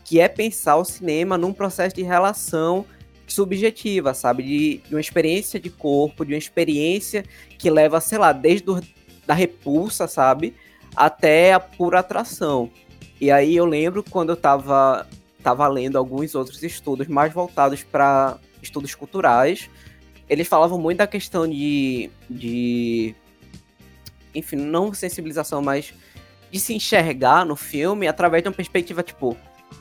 que 0.08 0.22
é 0.22 0.30
pensar 0.30 0.78
o 0.78 0.86
cinema 0.86 1.38
num 1.38 1.52
processo 1.52 1.94
de 1.94 2.02
relação 2.02 2.86
subjetiva, 3.28 4.14
sabe? 4.14 4.42
De, 4.42 4.78
de 4.88 4.96
uma 4.96 5.02
experiência 5.02 5.60
de 5.60 5.70
corpo, 5.70 6.24
de 6.24 6.32
uma 6.32 6.38
experiência 6.38 7.26
que 7.60 7.70
leva, 7.70 8.00
sei 8.00 8.18
lá, 8.18 8.32
desde 8.32 8.72
o, 8.72 8.82
da 9.26 9.34
repulsa, 9.34 10.08
sabe? 10.08 10.56
Até 10.96 11.52
a 11.52 11.60
pura 11.60 12.00
atração. 12.00 12.72
E 13.20 13.30
aí 13.30 13.54
eu 13.54 13.66
lembro 13.66 14.02
quando 14.02 14.30
eu 14.30 14.38
tava, 14.38 15.06
tava 15.44 15.68
lendo 15.68 15.98
alguns 15.98 16.36
outros 16.36 16.64
estudos 16.64 17.08
mais 17.08 17.34
voltados 17.34 17.84
para 17.84 18.38
estudos 18.62 18.96
culturais, 18.96 19.70
eles 20.30 20.48
falavam 20.48 20.80
muito 20.80 21.00
da 21.00 21.08
questão 21.08 21.46
de, 21.46 22.10
de. 22.30 23.14
Enfim, 24.34 24.56
não 24.56 24.94
sensibilização, 24.94 25.62
mas 25.62 25.94
de 26.50 26.62
se 26.62 26.74
enxergar 26.74 27.46
no 27.46 27.58
filme 27.58 28.08
através 28.08 28.42
de 28.42 28.48
uma 28.48 28.56
perspectiva 28.56 29.04
tipo. 29.04 29.36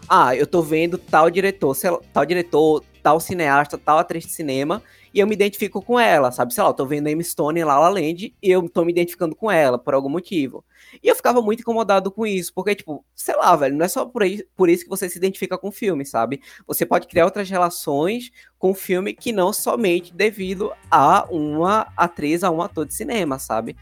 Ah, 0.08 0.36
eu 0.36 0.46
tô 0.46 0.62
vendo 0.62 0.98
tal 0.98 1.30
diretor, 1.30 1.76
lá, 1.84 1.98
tal 2.12 2.24
diretor, 2.24 2.84
tal 3.02 3.18
cineasta, 3.20 3.76
tal 3.76 3.98
atriz 3.98 4.24
de 4.24 4.32
cinema, 4.32 4.82
e 5.12 5.18
eu 5.20 5.26
me 5.26 5.34
identifico 5.34 5.80
com 5.82 5.98
ela, 5.98 6.30
sabe? 6.30 6.52
Sei 6.54 6.62
lá, 6.62 6.70
eu 6.70 6.74
tô 6.74 6.86
vendo 6.86 7.08
Amy 7.08 7.24
Stone 7.24 7.58
em 7.58 7.64
La 7.64 7.78
La 7.78 7.88
Land 7.88 8.34
e 8.42 8.50
eu 8.50 8.68
tô 8.68 8.84
me 8.84 8.92
identificando 8.92 9.34
com 9.34 9.50
ela, 9.50 9.78
por 9.78 9.94
algum 9.94 10.08
motivo. 10.08 10.64
E 11.02 11.08
eu 11.08 11.16
ficava 11.16 11.40
muito 11.42 11.60
incomodado 11.60 12.10
com 12.10 12.26
isso, 12.26 12.52
porque, 12.54 12.74
tipo, 12.74 13.04
sei 13.14 13.34
lá, 13.36 13.54
velho, 13.56 13.76
não 13.76 13.84
é 13.84 13.88
só 13.88 14.04
por, 14.04 14.22
aí, 14.22 14.44
por 14.56 14.68
isso 14.68 14.84
que 14.84 14.90
você 14.90 15.08
se 15.08 15.18
identifica 15.18 15.56
com 15.58 15.68
o 15.68 15.72
filme, 15.72 16.04
sabe? 16.04 16.40
Você 16.66 16.84
pode 16.86 17.06
criar 17.08 17.24
outras 17.24 17.48
relações 17.50 18.30
com 18.58 18.70
o 18.70 18.74
filme 18.74 19.12
que 19.14 19.32
não 19.32 19.52
somente 19.52 20.14
devido 20.14 20.72
a 20.90 21.26
uma 21.30 21.92
atriz, 21.96 22.44
a 22.44 22.50
um 22.50 22.60
ator 22.62 22.86
de 22.86 22.94
cinema, 22.94 23.38
sabe? 23.38 23.76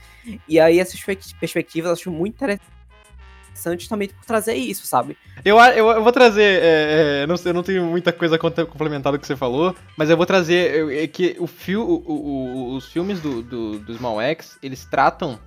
E 0.49 0.59
aí 0.61 0.79
essas 0.79 1.01
pe- 1.03 1.19
perspectivas 1.41 1.89
eu 1.89 1.93
acho 1.95 2.11
muito 2.11 2.35
interessantes 2.35 2.74
justamente 3.81 4.15
por 4.15 4.25
trazer 4.25 4.55
isso, 4.55 4.87
sabe? 4.87 5.17
Eu, 5.45 5.59
eu, 5.59 5.89
eu 5.91 6.03
vou 6.03 6.13
trazer. 6.13 6.43
é, 6.63 7.23
é, 7.23 7.27
não 7.27 7.35
eu 7.45 7.55
não 7.55 7.63
tenho 7.63 7.85
muita 7.85 8.13
coisa 8.13 8.39
complementar 8.39 9.13
do 9.13 9.19
que 9.19 9.27
você 9.27 9.37
falou, 9.37 9.75
mas 9.97 10.09
eu 10.11 10.17
vou 10.17 10.27
trazer 10.27 10.75
eu- 10.75 10.91
é 10.91 11.07
que 11.07 11.37
o 11.39 11.47
fio, 11.47 11.83
o- 11.83 12.03
o- 12.07 12.75
os 12.77 12.87
filmes 12.87 13.21
do, 13.21 13.43
do, 13.43 13.79
do 13.79 13.95
Small 13.97 14.21
X, 14.21 14.59
eles 14.63 14.85
tratam 14.85 15.39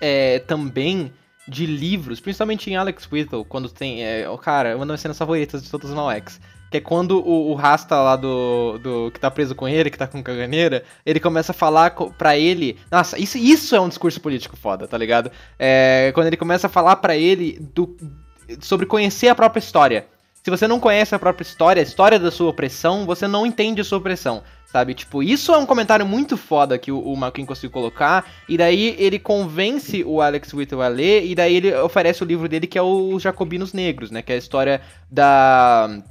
é, 0.00 0.38
também 0.40 1.12
de 1.46 1.66
livros, 1.66 2.20
principalmente 2.20 2.70
em 2.70 2.76
Alex 2.76 3.06
Whittle, 3.10 3.44
quando 3.44 3.68
tem. 3.68 4.02
É, 4.04 4.26
cara, 4.42 4.70
é 4.70 4.74
uma 4.74 4.86
das 4.86 5.00
cenas 5.00 5.18
favoritas 5.18 5.62
de 5.62 5.70
todos 5.70 5.88
os 5.90 5.92
Small 5.94 6.10
X. 6.12 6.40
Que 6.74 6.78
é 6.78 6.80
quando 6.80 7.20
o, 7.24 7.52
o 7.52 7.54
Rasta 7.54 7.94
lá 7.94 8.16
do, 8.16 8.80
do. 8.82 9.10
que 9.12 9.20
tá 9.20 9.30
preso 9.30 9.54
com 9.54 9.68
ele, 9.68 9.90
que 9.90 9.96
tá 9.96 10.08
com 10.08 10.20
caganeira, 10.20 10.82
ele 11.06 11.20
começa 11.20 11.52
a 11.52 11.54
falar 11.54 11.92
pra 12.18 12.36
ele. 12.36 12.76
Nossa, 12.90 13.16
isso, 13.16 13.38
isso 13.38 13.76
é 13.76 13.80
um 13.80 13.88
discurso 13.88 14.20
político 14.20 14.56
foda, 14.56 14.88
tá 14.88 14.98
ligado? 14.98 15.30
É, 15.56 16.10
quando 16.16 16.26
ele 16.26 16.36
começa 16.36 16.66
a 16.66 16.70
falar 16.70 16.96
pra 16.96 17.16
ele 17.16 17.60
do. 17.72 17.96
sobre 18.60 18.86
conhecer 18.86 19.28
a 19.28 19.36
própria 19.36 19.60
história. 19.60 20.08
Se 20.42 20.50
você 20.50 20.66
não 20.66 20.80
conhece 20.80 21.14
a 21.14 21.18
própria 21.18 21.44
história, 21.44 21.80
a 21.80 21.84
história 21.84 22.18
da 22.18 22.32
sua 22.32 22.50
opressão, 22.50 23.06
você 23.06 23.28
não 23.28 23.46
entende 23.46 23.80
a 23.80 23.84
sua 23.84 23.98
opressão. 23.98 24.42
Sabe? 24.66 24.94
Tipo, 24.94 25.22
isso 25.22 25.54
é 25.54 25.56
um 25.56 25.64
comentário 25.64 26.04
muito 26.04 26.36
foda 26.36 26.76
que 26.76 26.90
o, 26.90 26.98
o 26.98 27.16
Marquinhos 27.16 27.46
conseguiu 27.46 27.70
colocar. 27.70 28.28
E 28.48 28.58
daí 28.58 28.96
ele 28.98 29.20
convence 29.20 30.02
o 30.02 30.20
Alex 30.20 30.52
Whittle 30.52 30.82
a 30.82 30.88
ler. 30.88 31.24
E 31.24 31.36
daí 31.36 31.54
ele 31.54 31.72
oferece 31.76 32.24
o 32.24 32.26
livro 32.26 32.48
dele 32.48 32.66
que 32.66 32.76
é 32.76 32.82
Os 32.82 33.22
Jacobinos 33.22 33.72
Negros, 33.72 34.10
né? 34.10 34.22
Que 34.22 34.32
é 34.32 34.34
a 34.34 34.38
história 34.38 34.80
da, 35.08 36.02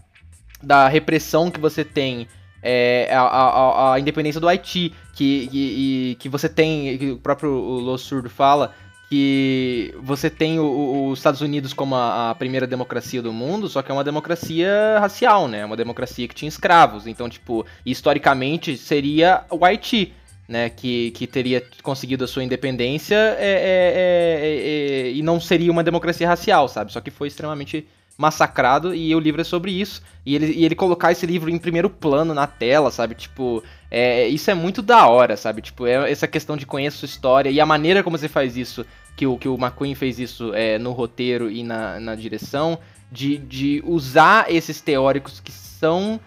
da 0.63 0.87
repressão 0.87 1.51
que 1.51 1.59
você 1.59 1.83
tem 1.83 2.27
é, 2.61 3.09
a, 3.11 3.21
a, 3.21 3.93
a, 3.93 3.99
independência 3.99 4.39
do 4.39 4.47
Haiti, 4.47 4.93
que, 5.13 5.47
que, 5.47 6.17
que 6.19 6.29
você 6.29 6.47
tem, 6.47 6.97
que 6.97 7.11
o 7.11 7.17
próprio 7.17 7.51
Lo 7.51 7.97
Surdo 7.97 8.29
fala, 8.29 8.73
que 9.09 9.93
você 10.01 10.29
tem 10.29 10.59
os 10.59 11.19
Estados 11.19 11.41
Unidos 11.41 11.73
como 11.73 11.93
a, 11.93 12.31
a, 12.31 12.35
primeira 12.35 12.65
democracia 12.65 13.21
do 13.21 13.33
mundo, 13.33 13.67
só 13.67 13.81
que 13.81 13.91
é 13.91 13.93
uma 13.93 14.03
democracia 14.03 14.97
racial, 14.99 15.47
né? 15.47 15.59
É 15.59 15.65
uma 15.65 15.77
democracia 15.77 16.27
que 16.27 16.33
tinha 16.33 16.49
escravos. 16.49 17.05
Então, 17.05 17.29
tipo, 17.29 17.65
historicamente 17.85 18.77
seria 18.77 19.43
o 19.51 19.63
Haiti, 19.63 20.13
né? 20.47 20.69
Que, 20.69 21.11
que 21.11 21.27
teria 21.27 21.61
conseguido 21.83 22.23
a 22.23 22.27
sua 22.27 22.43
independência 22.43 23.15
é, 23.15 23.35
é, 23.39 23.93
é, 23.95 25.07
é 25.07 25.11
e 25.11 25.21
não 25.21 25.39
seria 25.39 25.71
uma 25.71 25.83
democracia 25.83 26.27
racial, 26.27 26.67
sabe? 26.67 26.91
Só 26.91 27.01
que 27.01 27.11
foi 27.11 27.27
extremamente 27.27 27.85
massacrado 28.17 28.93
e 28.93 29.13
o 29.15 29.19
livro 29.19 29.41
é 29.41 29.43
sobre 29.43 29.71
isso. 29.71 30.01
E 30.25 30.35
ele, 30.35 30.53
e 30.53 30.65
ele 30.65 30.75
colocar 30.75 31.11
esse 31.11 31.25
livro 31.25 31.49
em 31.49 31.57
primeiro 31.57 31.89
plano 31.89 32.33
na 32.33 32.47
tela, 32.47 32.91
sabe? 32.91 33.15
Tipo, 33.15 33.63
é, 33.91 34.27
isso 34.27 34.49
é 34.49 34.53
muito 34.53 34.81
da 34.81 35.07
hora, 35.07 35.35
sabe? 35.35 35.61
Tipo, 35.61 35.85
é 35.85 36.11
essa 36.11 36.27
questão 36.27 36.55
de 36.55 36.65
conhecer 36.65 36.97
sua 36.97 37.05
história 37.05 37.49
e 37.49 37.59
a 37.59 37.65
maneira 37.65 38.03
como 38.03 38.17
você 38.17 38.29
faz 38.29 38.55
isso, 38.55 38.85
que 39.15 39.27
o, 39.27 39.37
que 39.37 39.47
o 39.47 39.55
McQueen 39.55 39.95
fez 39.95 40.19
isso 40.19 40.53
é, 40.53 40.77
no 40.77 40.91
roteiro 40.91 41.49
e 41.51 41.63
na, 41.63 41.99
na 41.99 42.15
direção, 42.15 42.79
de, 43.11 43.37
de 43.37 43.83
usar 43.85 44.51
esses 44.51 44.81
teóricos 44.81 45.39
que 45.39 45.51
são 45.51 46.19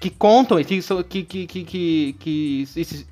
que 0.00 0.10
contam 0.10 0.58
e 0.58 0.64
que, 0.64 0.80
que, 1.08 1.22
que, 1.22 1.46
que, 1.46 1.64
que, 2.18 2.66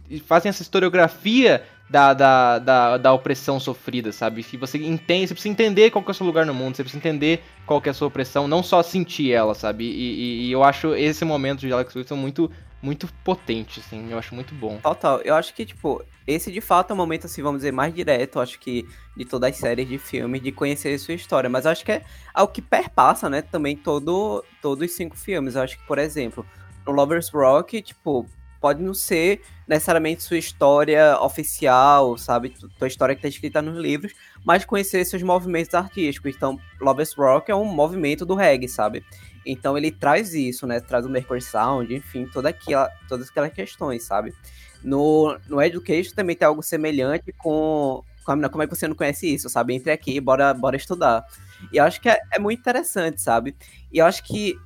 que, 0.09 0.21
fazem 0.27 0.51
essa 0.51 0.63
historiografia 0.63 1.63
da, 1.91 2.15
da, 2.15 2.59
da, 2.61 2.97
da, 2.99 3.13
opressão 3.13 3.59
sofrida, 3.59 4.13
sabe? 4.13 4.45
Que 4.45 4.57
você 4.57 4.79
entende, 4.79 5.27
você 5.27 5.35
precisa 5.35 5.53
entender 5.53 5.91
qual 5.91 6.05
que 6.05 6.11
é 6.11 6.13
o 6.13 6.15
seu 6.15 6.25
lugar 6.25 6.47
no 6.47 6.55
mundo, 6.55 6.77
você 6.77 6.85
precisa 6.85 7.01
entender 7.01 7.43
qual 7.67 7.81
que 7.81 7.89
é 7.89 7.91
a 7.91 7.95
sua 7.95 8.07
opressão, 8.07 8.47
não 8.47 8.63
só 8.63 8.81
sentir 8.81 9.33
ela, 9.33 9.57
sabe? 9.57 9.85
E, 9.85 9.89
e, 9.89 10.47
e 10.47 10.53
eu 10.53 10.63
acho 10.63 10.95
esse 10.95 11.25
momento 11.25 11.61
de 11.61 11.73
Alex 11.73 11.97
Wilson 11.97 12.15
muito, 12.15 12.49
muito 12.81 13.13
potente, 13.25 13.81
assim, 13.81 14.13
eu 14.13 14.17
acho 14.17 14.37
muito 14.37 14.55
bom. 14.55 14.79
Total, 14.81 15.21
eu 15.23 15.35
acho 15.35 15.53
que, 15.53 15.67
tipo, 15.67 16.01
esse 16.25 16.53
de 16.53 16.61
fato 16.61 16.93
é 16.93 16.95
o 16.95 16.97
momento, 16.97 17.27
assim, 17.27 17.43
vamos 17.43 17.59
dizer, 17.59 17.73
mais 17.73 17.93
direto, 17.93 18.39
acho 18.39 18.61
que, 18.61 18.87
de 19.17 19.25
todas 19.25 19.51
as 19.51 19.57
séries 19.57 19.89
de 19.89 19.99
filmes, 19.99 20.41
de 20.41 20.53
conhecer 20.53 20.97
sua 20.97 21.15
história, 21.15 21.51
mas 21.51 21.67
acho 21.67 21.85
que 21.85 21.91
é 21.91 22.05
algo 22.33 22.53
que 22.53 22.63
perpassa, 22.63 23.29
né, 23.29 23.43
também 23.43 23.77
todo, 23.77 24.45
todos 24.63 24.89
os 24.89 24.97
cinco 24.97 25.17
filmes. 25.17 25.57
Eu 25.57 25.63
acho 25.63 25.77
que, 25.77 25.85
por 25.89 25.99
exemplo, 25.99 26.47
no 26.87 26.93
Lover's 26.93 27.31
Rock, 27.31 27.83
tipo, 27.83 28.29
pode 28.61 28.83
não 28.83 28.93
ser 28.93 29.41
necessariamente 29.67 30.23
sua 30.23 30.37
história 30.37 31.19
oficial, 31.21 32.19
sabe? 32.19 32.55
Tua 32.79 32.89
história 32.89 33.15
que 33.15 33.21
está 33.21 33.29
escrita 33.29 33.63
nos 33.63 33.79
livros, 33.79 34.13
mas 34.45 34.65
conhecer 34.65 35.05
seus 35.05 35.23
movimentos 35.23 35.75
artísticos. 35.75 36.35
Então, 36.35 36.59
Lover's 36.81 37.15
Rock 37.15 37.51
é 37.51 37.55
um 37.55 37.65
movimento 37.65 38.27
do 38.27 38.35
reggae, 38.35 38.69
sabe? 38.69 39.05
Então 39.45 39.77
ele 39.77 39.91
traz 39.91 40.35
isso, 40.35 40.67
né? 40.67 40.81
Traz 40.81 41.07
o 41.07 41.09
Mercury 41.09 41.41
Sound, 41.41 41.95
enfim, 41.95 42.27
toda 42.27 42.51
aquela, 42.51 42.89
todas 43.09 43.29
aquelas 43.29 43.53
questões, 43.53 44.05
sabe? 44.05 44.35
No, 44.83 45.39
no 45.49 45.61
Education 45.61 46.15
também 46.15 46.37
tem 46.37 46.47
algo 46.47 46.63
semelhante 46.63 47.33
com, 47.33 48.03
com 48.25 48.49
como 48.49 48.63
é 48.63 48.67
que 48.67 48.75
você 48.75 48.87
não 48.87 48.95
conhece 48.95 49.33
isso, 49.33 49.49
sabe? 49.49 49.75
Entre 49.75 49.91
aqui, 49.91 50.21
bora, 50.21 50.53
bora 50.53 50.77
estudar. 50.77 51.25
E 51.73 51.79
eu 51.79 51.85
acho 51.85 52.01
que 52.01 52.09
é, 52.09 52.19
é 52.33 52.39
muito 52.39 52.61
interessante, 52.61 53.21
sabe? 53.21 53.55
E 53.93 53.99
eu 53.99 54.07
acho 54.07 54.23
que 54.25 54.59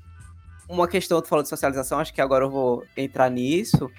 uma 0.68 0.88
questão, 0.88 1.20
tu 1.20 1.28
falou 1.28 1.42
de 1.42 1.48
socialização, 1.48 1.98
acho 1.98 2.14
que 2.14 2.20
agora 2.20 2.44
eu 2.44 2.50
vou 2.50 2.84
entrar 2.96 3.30
nisso. 3.30 3.90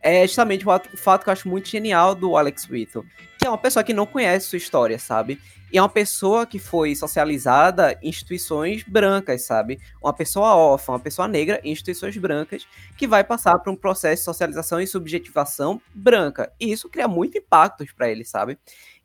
É 0.00 0.26
justamente 0.26 0.64
o 0.66 0.96
fato, 0.96 1.24
que 1.24 1.28
eu 1.28 1.32
acho 1.32 1.48
muito 1.48 1.68
genial 1.68 2.14
do 2.14 2.36
Alex 2.36 2.68
Whittle, 2.70 3.04
que 3.38 3.46
é 3.46 3.48
uma 3.48 3.58
pessoa 3.58 3.82
que 3.82 3.92
não 3.92 4.06
conhece 4.06 4.46
sua 4.46 4.56
história, 4.56 4.98
sabe? 4.98 5.40
E 5.72 5.76
é 5.76 5.82
uma 5.82 5.88
pessoa 5.88 6.46
que 6.46 6.58
foi 6.58 6.94
socializada 6.94 7.98
em 8.00 8.08
instituições 8.08 8.84
brancas, 8.84 9.42
sabe? 9.42 9.78
Uma 10.00 10.12
pessoa 10.12 10.54
órfã, 10.54 10.92
uma 10.92 11.00
pessoa 11.00 11.28
negra 11.28 11.60
em 11.62 11.72
instituições 11.72 12.16
brancas, 12.16 12.66
que 12.96 13.06
vai 13.06 13.22
passar 13.22 13.58
por 13.58 13.70
um 13.70 13.76
processo 13.76 14.22
de 14.22 14.24
socialização 14.24 14.80
e 14.80 14.86
subjetivação 14.86 15.80
branca. 15.94 16.52
E 16.58 16.72
isso 16.72 16.88
cria 16.88 17.08
muito 17.08 17.36
impactos 17.36 17.92
para 17.92 18.08
ele, 18.08 18.24
sabe? 18.24 18.58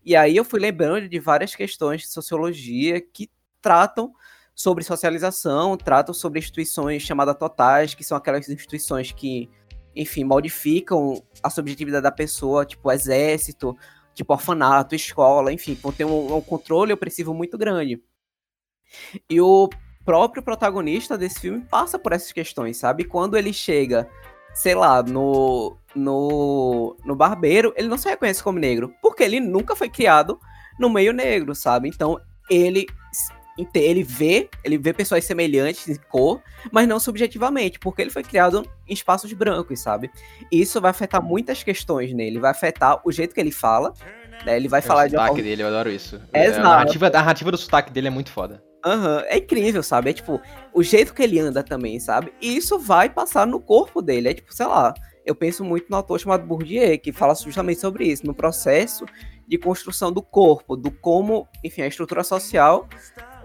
E 0.05 0.15
aí 0.15 0.37
eu 0.37 0.45
fui 0.45 0.59
lembrando 0.59 1.09
de 1.09 1.19
várias 1.19 1.55
questões 1.55 2.01
de 2.01 2.07
sociologia 2.07 3.01
que 3.01 3.29
tratam 3.61 4.13
sobre 4.55 4.83
socialização, 4.83 5.75
tratam 5.75 6.13
sobre 6.13 6.39
instituições 6.39 7.01
chamadas 7.01 7.35
totais, 7.37 7.93
que 7.95 8.03
são 8.03 8.17
aquelas 8.17 8.47
instituições 8.49 9.11
que, 9.11 9.49
enfim, 9.95 10.23
modificam 10.23 11.23
a 11.41 11.49
subjetividade 11.49 12.03
da 12.03 12.11
pessoa, 12.11 12.65
tipo 12.65 12.91
exército, 12.91 13.75
tipo 14.13 14.31
orfanato, 14.33 14.95
escola, 14.95 15.51
enfim, 15.51 15.77
tem 15.97 16.05
um, 16.05 16.35
um 16.35 16.41
controle 16.41 16.93
opressivo 16.93 17.33
muito 17.33 17.57
grande. 17.57 18.01
E 19.29 19.41
o 19.41 19.69
próprio 20.05 20.43
protagonista 20.43 21.17
desse 21.17 21.39
filme 21.39 21.61
passa 21.61 21.97
por 21.97 22.13
essas 22.13 22.31
questões, 22.31 22.77
sabe? 22.77 23.05
Quando 23.05 23.37
ele 23.37 23.51
chega, 23.51 24.07
sei 24.53 24.75
lá, 24.75 25.01
no, 25.01 25.75
no, 25.95 26.95
no 27.03 27.15
barbeiro, 27.15 27.73
ele 27.75 27.87
não 27.87 27.97
se 27.97 28.07
reconhece 28.07 28.43
como 28.43 28.59
negro, 28.59 28.93
porque 29.01 29.23
ele 29.23 29.39
nunca 29.39 29.75
foi 29.75 29.89
criado 29.89 30.39
no 30.79 30.89
meio 30.89 31.13
negro, 31.13 31.55
sabe? 31.55 31.89
Então 31.89 32.19
ele 32.49 32.85
ele 33.73 34.03
vê, 34.03 34.49
ele 34.63 34.77
vê 34.77 34.93
pessoas 34.93 35.23
semelhantes 35.25 35.87
em 35.87 35.95
cor, 36.09 36.41
mas 36.71 36.87
não 36.87 36.99
subjetivamente, 36.99 37.77
porque 37.79 38.01
ele 38.01 38.09
foi 38.09 38.23
criado 38.23 38.65
em 38.87 38.93
espaços 38.93 39.31
brancos, 39.33 39.79
sabe? 39.79 40.09
E 40.51 40.61
isso 40.61 40.81
vai 40.81 40.91
afetar 40.91 41.21
muitas 41.21 41.63
questões 41.63 42.13
nele, 42.13 42.39
vai 42.39 42.51
afetar 42.51 42.99
o 43.05 43.11
jeito 43.11 43.33
que 43.33 43.39
ele 43.39 43.51
fala, 43.51 43.93
né? 44.45 44.55
Ele 44.55 44.67
vai 44.67 44.79
é 44.79 44.81
falar 44.81 45.05
o 45.05 45.09
de 45.09 45.11
sotaque 45.11 45.41
dele, 45.41 45.61
eu 45.63 45.67
adoro 45.67 45.89
isso. 45.91 46.19
É, 46.33 46.47
a, 46.47 46.59
narrativa, 46.59 47.07
a 47.07 47.11
narrativa 47.11 47.51
do 47.51 47.57
sotaque 47.57 47.91
dele 47.91 48.07
é 48.07 48.11
muito 48.11 48.31
foda. 48.31 48.63
Aham, 48.85 49.17
uhum, 49.17 49.23
é 49.27 49.37
incrível, 49.37 49.81
sabe? 49.81 50.09
É 50.09 50.13
tipo, 50.13 50.41
o 50.73 50.83
jeito 50.83 51.13
que 51.13 51.23
ele 51.23 51.39
anda 51.39 51.63
também, 51.63 51.99
sabe? 51.99 52.33
E 52.41 52.57
isso 52.57 52.77
vai 52.77 53.09
passar 53.09 53.47
no 53.47 53.59
corpo 53.59 54.01
dele. 54.01 54.29
É 54.29 54.33
tipo, 54.33 54.53
sei 54.53 54.65
lá, 54.65 54.93
eu 55.25 55.33
penso 55.33 55.63
muito 55.63 55.85
no 55.89 55.95
autor 55.95 56.19
chamado 56.19 56.45
Bourdieu, 56.45 56.99
que 56.99 57.13
fala 57.13 57.33
justamente 57.35 57.79
sobre 57.79 58.05
isso, 58.05 58.25
no 58.25 58.33
processo 58.33 59.05
de 59.47 59.57
construção 59.57 60.11
do 60.11 60.21
corpo, 60.21 60.75
do 60.75 60.91
como, 60.91 61.47
enfim, 61.63 61.81
a 61.81 61.87
estrutura 61.87 62.23
social 62.23 62.87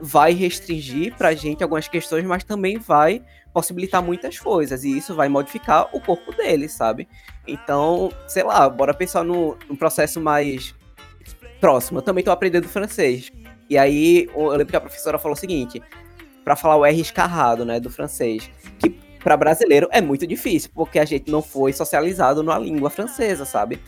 vai 0.00 0.32
restringir 0.32 1.14
pra 1.16 1.34
gente 1.34 1.62
algumas 1.62 1.88
questões, 1.88 2.24
mas 2.24 2.44
também 2.44 2.78
vai 2.78 3.22
possibilitar 3.52 4.02
muitas 4.02 4.38
coisas. 4.38 4.84
E 4.84 4.96
isso 4.96 5.14
vai 5.14 5.28
modificar 5.28 5.88
o 5.92 6.00
corpo 6.00 6.32
dele, 6.32 6.68
sabe? 6.68 7.08
Então, 7.46 8.12
sei 8.26 8.42
lá, 8.42 8.68
bora 8.68 8.94
pensar 8.94 9.24
no, 9.24 9.56
num 9.68 9.76
processo 9.76 10.20
mais 10.20 10.74
próximo. 11.60 11.98
Eu 11.98 12.02
também 12.02 12.22
tô 12.22 12.30
aprendendo 12.30 12.68
francês. 12.68 13.32
E 13.68 13.76
aí, 13.76 14.28
eu 14.34 14.48
lembro 14.48 14.66
que 14.66 14.76
a 14.76 14.80
professora 14.80 15.18
falou 15.18 15.36
o 15.36 15.40
seguinte: 15.40 15.82
para 16.44 16.56
falar 16.56 16.76
o 16.76 16.86
R 16.86 17.00
escarrado, 17.00 17.64
né, 17.64 17.78
do 17.80 17.90
francês, 17.90 18.50
que 18.78 18.90
para 19.22 19.36
brasileiro 19.36 19.88
é 19.90 20.00
muito 20.00 20.26
difícil, 20.26 20.70
porque 20.74 20.98
a 20.98 21.04
gente 21.04 21.30
não 21.30 21.42
foi 21.42 21.72
socializado 21.72 22.42
na 22.42 22.58
língua 22.58 22.88
francesa, 22.88 23.44
sabe? 23.44 23.78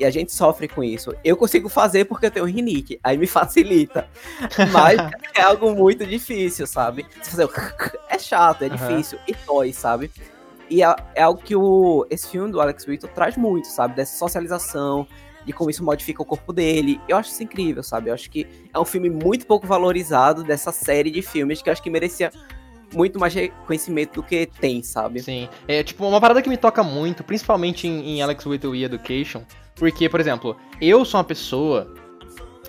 E 0.00 0.04
a 0.06 0.10
gente 0.10 0.32
sofre 0.32 0.66
com 0.66 0.82
isso. 0.82 1.14
Eu 1.22 1.36
consigo 1.36 1.68
fazer 1.68 2.06
porque 2.06 2.26
eu 2.26 2.30
tenho 2.30 2.46
rinite, 2.46 2.98
aí 3.04 3.18
me 3.18 3.26
facilita. 3.28 4.08
Mas 4.72 4.96
é 5.36 5.42
algo 5.42 5.74
muito 5.74 6.06
difícil, 6.06 6.66
sabe? 6.66 7.04
Fazer 7.22 7.46
é 8.08 8.18
chato, 8.18 8.62
é 8.62 8.68
uhum. 8.68 8.76
difícil 8.76 9.18
e 9.28 9.34
dói, 9.46 9.74
sabe? 9.74 10.10
E 10.70 10.82
é, 10.82 10.96
é, 11.14 11.22
algo 11.22 11.42
que 11.42 11.54
o, 11.54 12.06
esse 12.08 12.28
filme 12.28 12.50
do 12.50 12.60
Alex 12.60 12.86
Whittle 12.86 13.10
traz 13.14 13.36
muito, 13.36 13.66
sabe? 13.66 13.94
Dessa 13.94 14.16
socialização, 14.16 15.06
de 15.44 15.52
como 15.52 15.68
isso 15.68 15.84
modifica 15.84 16.22
o 16.22 16.24
corpo 16.24 16.52
dele. 16.52 16.98
Eu 17.06 17.18
acho 17.18 17.30
isso 17.30 17.42
incrível, 17.42 17.82
sabe? 17.82 18.08
Eu 18.08 18.14
acho 18.14 18.30
que 18.30 18.46
é 18.72 18.78
um 18.78 18.84
filme 18.86 19.10
muito 19.10 19.46
pouco 19.46 19.66
valorizado 19.66 20.42
dessa 20.42 20.72
série 20.72 21.10
de 21.10 21.20
filmes 21.20 21.60
que 21.60 21.68
eu 21.68 21.72
acho 21.72 21.82
que 21.82 21.90
merecia 21.90 22.30
muito 22.94 23.18
mais 23.18 23.34
reconhecimento 23.34 24.14
do 24.14 24.22
que 24.22 24.46
tem, 24.46 24.82
sabe? 24.82 25.20
Sim. 25.20 25.48
É 25.68 25.82
tipo 25.82 26.06
uma 26.06 26.20
parada 26.20 26.40
que 26.40 26.48
me 26.48 26.56
toca 26.56 26.82
muito, 26.82 27.22
principalmente 27.22 27.86
em, 27.86 28.16
em 28.16 28.22
Alex 28.22 28.46
Whittle 28.46 28.74
e 28.74 28.84
Education, 28.84 29.42
porque, 29.80 30.10
por 30.10 30.20
exemplo, 30.20 30.58
eu 30.78 31.06
sou 31.06 31.18
uma 31.18 31.24
pessoa. 31.24 31.90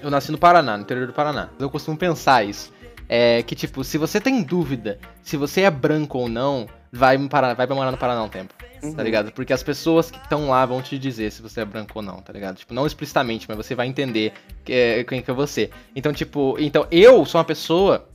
Eu 0.01 0.09
nasci 0.09 0.31
no 0.31 0.37
Paraná, 0.37 0.77
no 0.77 0.83
interior 0.83 1.05
do 1.05 1.11
Paraná. 1.11 1.49
Eu 1.59 1.69
costumo 1.69 1.97
pensar 1.97 2.45
isso. 2.45 2.71
É 3.09 3.43
que, 3.43 3.53
tipo, 3.53 3.83
se 3.83 3.97
você 3.97 4.21
tem 4.21 4.41
dúvida 4.41 4.97
se 5.21 5.35
você 5.35 5.63
é 5.63 5.69
branco 5.69 6.17
ou 6.17 6.29
não, 6.29 6.67
vai, 6.89 7.17
para, 7.27 7.53
vai 7.53 7.67
pra 7.67 7.75
morar 7.75 7.91
no 7.91 7.97
Paraná 7.97 8.23
um 8.23 8.29
tempo. 8.29 8.53
Tá 8.57 8.87
uhum. 8.87 8.95
Tá 8.95 9.03
ligado? 9.03 9.33
Porque 9.33 9.51
as 9.51 9.61
pessoas 9.61 10.09
que 10.09 10.17
estão 10.19 10.49
lá 10.49 10.65
vão 10.65 10.81
te 10.81 10.97
dizer 10.97 11.29
se 11.33 11.41
você 11.41 11.59
é 11.59 11.65
branco 11.65 11.91
ou 11.95 12.01
não, 12.01 12.21
tá 12.21 12.31
ligado? 12.31 12.55
Tipo, 12.55 12.73
não 12.73 12.87
explicitamente, 12.87 13.45
mas 13.45 13.57
você 13.57 13.75
vai 13.75 13.87
entender 13.87 14.31
que 14.63 14.71
é, 14.71 15.03
quem 15.03 15.21
que 15.21 15.29
é 15.29 15.33
você. 15.33 15.69
Então, 15.93 16.13
tipo, 16.13 16.55
então 16.59 16.87
eu 16.89 17.25
sou 17.25 17.39
uma 17.39 17.45
pessoa 17.45 18.07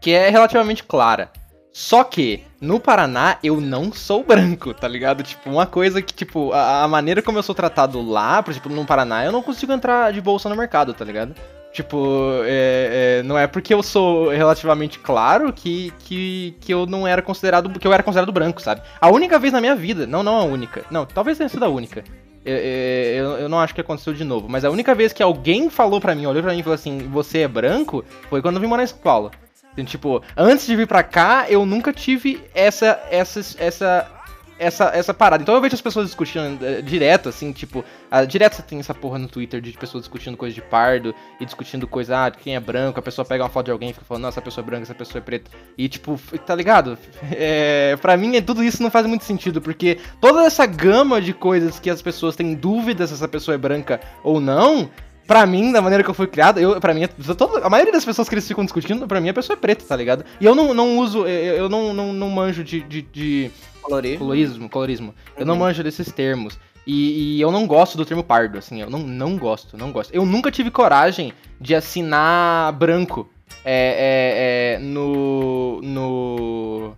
que 0.00 0.10
é 0.10 0.28
relativamente 0.28 0.82
clara. 0.82 1.30
Só 1.76 2.04
que, 2.04 2.44
no 2.60 2.78
Paraná, 2.78 3.36
eu 3.42 3.60
não 3.60 3.92
sou 3.92 4.22
branco, 4.22 4.72
tá 4.72 4.86
ligado? 4.86 5.24
Tipo, 5.24 5.50
uma 5.50 5.66
coisa 5.66 6.00
que, 6.00 6.14
tipo, 6.14 6.52
a, 6.52 6.84
a, 6.84 6.88
maneira 6.88 7.20
como 7.20 7.36
eu 7.36 7.42
sou 7.42 7.52
tratado 7.52 8.00
lá, 8.00 8.40
por 8.44 8.52
exemplo, 8.52 8.72
no 8.72 8.86
Paraná, 8.86 9.24
eu 9.24 9.32
não 9.32 9.42
consigo 9.42 9.72
entrar 9.72 10.12
de 10.12 10.20
bolsa 10.20 10.48
no 10.48 10.54
mercado, 10.54 10.94
tá 10.94 11.04
ligado? 11.04 11.34
Tipo, 11.72 12.42
é, 12.44 13.18
é, 13.18 13.22
não 13.24 13.36
é 13.36 13.48
porque 13.48 13.74
eu 13.74 13.82
sou 13.82 14.28
relativamente 14.28 15.00
claro 15.00 15.52
que, 15.52 15.92
que, 15.98 16.56
que 16.60 16.72
eu 16.72 16.86
não 16.86 17.08
era 17.08 17.20
considerado. 17.20 17.68
que 17.76 17.84
eu 17.88 17.92
era 17.92 18.04
considerado 18.04 18.30
branco, 18.30 18.62
sabe? 18.62 18.80
A 19.00 19.10
única 19.10 19.36
vez 19.40 19.52
na 19.52 19.60
minha 19.60 19.74
vida, 19.74 20.06
não, 20.06 20.22
não 20.22 20.36
a 20.36 20.44
única. 20.44 20.84
Não, 20.92 21.04
talvez 21.04 21.38
tenha 21.38 21.48
sido 21.48 21.64
a 21.64 21.68
única. 21.68 22.04
Eu, 22.44 22.56
eu, 22.56 23.30
eu, 23.38 23.48
não 23.48 23.58
acho 23.58 23.74
que 23.74 23.80
aconteceu 23.80 24.14
de 24.14 24.22
novo, 24.22 24.48
mas 24.48 24.64
a 24.64 24.70
única 24.70 24.94
vez 24.94 25.12
que 25.12 25.24
alguém 25.24 25.68
falou 25.68 26.00
pra 26.00 26.14
mim, 26.14 26.26
olhou 26.26 26.40
pra 26.40 26.52
mim 26.52 26.60
e 26.60 26.62
falou 26.62 26.76
assim, 26.76 26.98
você 27.10 27.40
é 27.40 27.48
branco, 27.48 28.04
foi 28.30 28.40
quando 28.40 28.56
eu 28.56 28.60
vim 28.60 28.68
morar 28.68 28.82
na 28.82 28.84
escola. 28.84 29.32
Então, 29.32 29.53
tipo, 29.82 30.22
antes 30.36 30.66
de 30.66 30.76
vir 30.76 30.86
pra 30.86 31.02
cá, 31.02 31.46
eu 31.48 31.66
nunca 31.66 31.92
tive 31.92 32.40
essa, 32.54 33.00
essa, 33.10 33.40
essa 33.58 34.14
essa, 34.58 34.90
essa 34.94 35.12
parada. 35.12 35.42
Então 35.42 35.54
eu 35.54 35.60
vejo 35.60 35.74
as 35.74 35.80
pessoas 35.80 36.06
discutindo 36.06 36.62
uh, 36.62 36.82
direto, 36.82 37.28
assim, 37.28 37.52
tipo, 37.52 37.80
uh, 37.80 38.26
direto 38.26 38.54
você 38.56 38.62
tem 38.62 38.78
essa 38.78 38.94
porra 38.94 39.18
no 39.18 39.28
Twitter 39.28 39.60
de 39.60 39.72
pessoas 39.72 40.04
discutindo 40.04 40.36
coisa 40.36 40.54
de 40.54 40.62
pardo 40.62 41.14
e 41.40 41.44
discutindo 41.44 41.86
coisa, 41.86 42.26
ah, 42.26 42.30
quem 42.30 42.54
é 42.54 42.60
branco, 42.60 42.98
a 42.98 43.02
pessoa 43.02 43.24
pega 43.24 43.42
uma 43.42 43.50
foto 43.50 43.66
de 43.66 43.72
alguém 43.72 43.90
e 43.90 43.92
fica 43.92 44.04
falando, 44.04 44.22
nossa, 44.22 44.38
essa 44.38 44.44
pessoa 44.44 44.62
é 44.62 44.66
branca, 44.66 44.82
essa 44.82 44.94
pessoa 44.94 45.18
é 45.18 45.22
preta. 45.22 45.50
E 45.76 45.88
tipo, 45.88 46.18
tá 46.46 46.54
ligado? 46.54 46.98
É, 47.36 47.96
pra 47.96 48.16
mim, 48.16 48.40
tudo 48.42 48.62
isso 48.62 48.82
não 48.82 48.90
faz 48.90 49.06
muito 49.06 49.24
sentido, 49.24 49.60
porque 49.60 49.98
toda 50.20 50.44
essa 50.44 50.64
gama 50.66 51.20
de 51.20 51.32
coisas 51.32 51.80
que 51.80 51.90
as 51.90 52.00
pessoas 52.00 52.36
têm 52.36 52.54
dúvidas 52.54 53.10
se 53.10 53.14
essa 53.16 53.26
pessoa 53.26 53.54
é 53.54 53.58
branca 53.58 54.00
ou 54.22 54.40
não, 54.40 54.88
Pra 55.26 55.46
mim, 55.46 55.72
da 55.72 55.80
maneira 55.80 56.04
que 56.04 56.10
eu 56.10 56.14
fui 56.14 56.26
criado, 56.26 56.60
eu, 56.60 56.80
pra 56.80 56.92
mim, 56.92 57.06
toda, 57.36 57.66
a 57.66 57.70
maioria 57.70 57.92
das 57.92 58.04
pessoas 58.04 58.28
que 58.28 58.34
eles 58.34 58.46
ficam 58.46 58.64
discutindo, 58.64 59.06
pra 59.06 59.20
mim, 59.20 59.30
a 59.30 59.34
pessoa 59.34 59.56
é 59.56 59.60
preta, 59.60 59.84
tá 59.86 59.96
ligado? 59.96 60.24
E 60.40 60.44
eu 60.44 60.54
não, 60.54 60.74
não 60.74 60.98
uso, 60.98 61.26
eu, 61.26 61.54
eu 61.54 61.68
não, 61.68 61.94
não, 61.94 62.12
não 62.12 62.28
manjo 62.28 62.62
de, 62.62 62.80
de, 62.80 63.02
de 63.02 63.50
Colorismo. 63.84 64.18
Colorismo, 64.18 64.68
colorismo. 64.68 65.08
Uhum. 65.08 65.34
Eu 65.36 65.46
não 65.46 65.54
uhum. 65.54 65.60
manjo 65.60 65.82
desses 65.82 66.10
termos. 66.10 66.58
E, 66.86 67.36
e, 67.36 67.40
eu 67.40 67.50
não 67.50 67.66
gosto 67.66 67.96
do 67.96 68.04
termo 68.04 68.22
pardo, 68.22 68.58
assim, 68.58 68.80
eu 68.80 68.90
não, 68.90 69.00
não 69.00 69.36
gosto, 69.36 69.76
não 69.76 69.92
gosto. 69.92 70.12
Eu 70.12 70.24
nunca 70.24 70.50
tive 70.50 70.70
coragem 70.70 71.32
de 71.60 71.74
assinar 71.74 72.72
branco 72.72 73.30
é, 73.64 74.74
é, 74.74 74.74
é, 74.74 74.78
no. 74.78 75.80
no. 75.82 76.96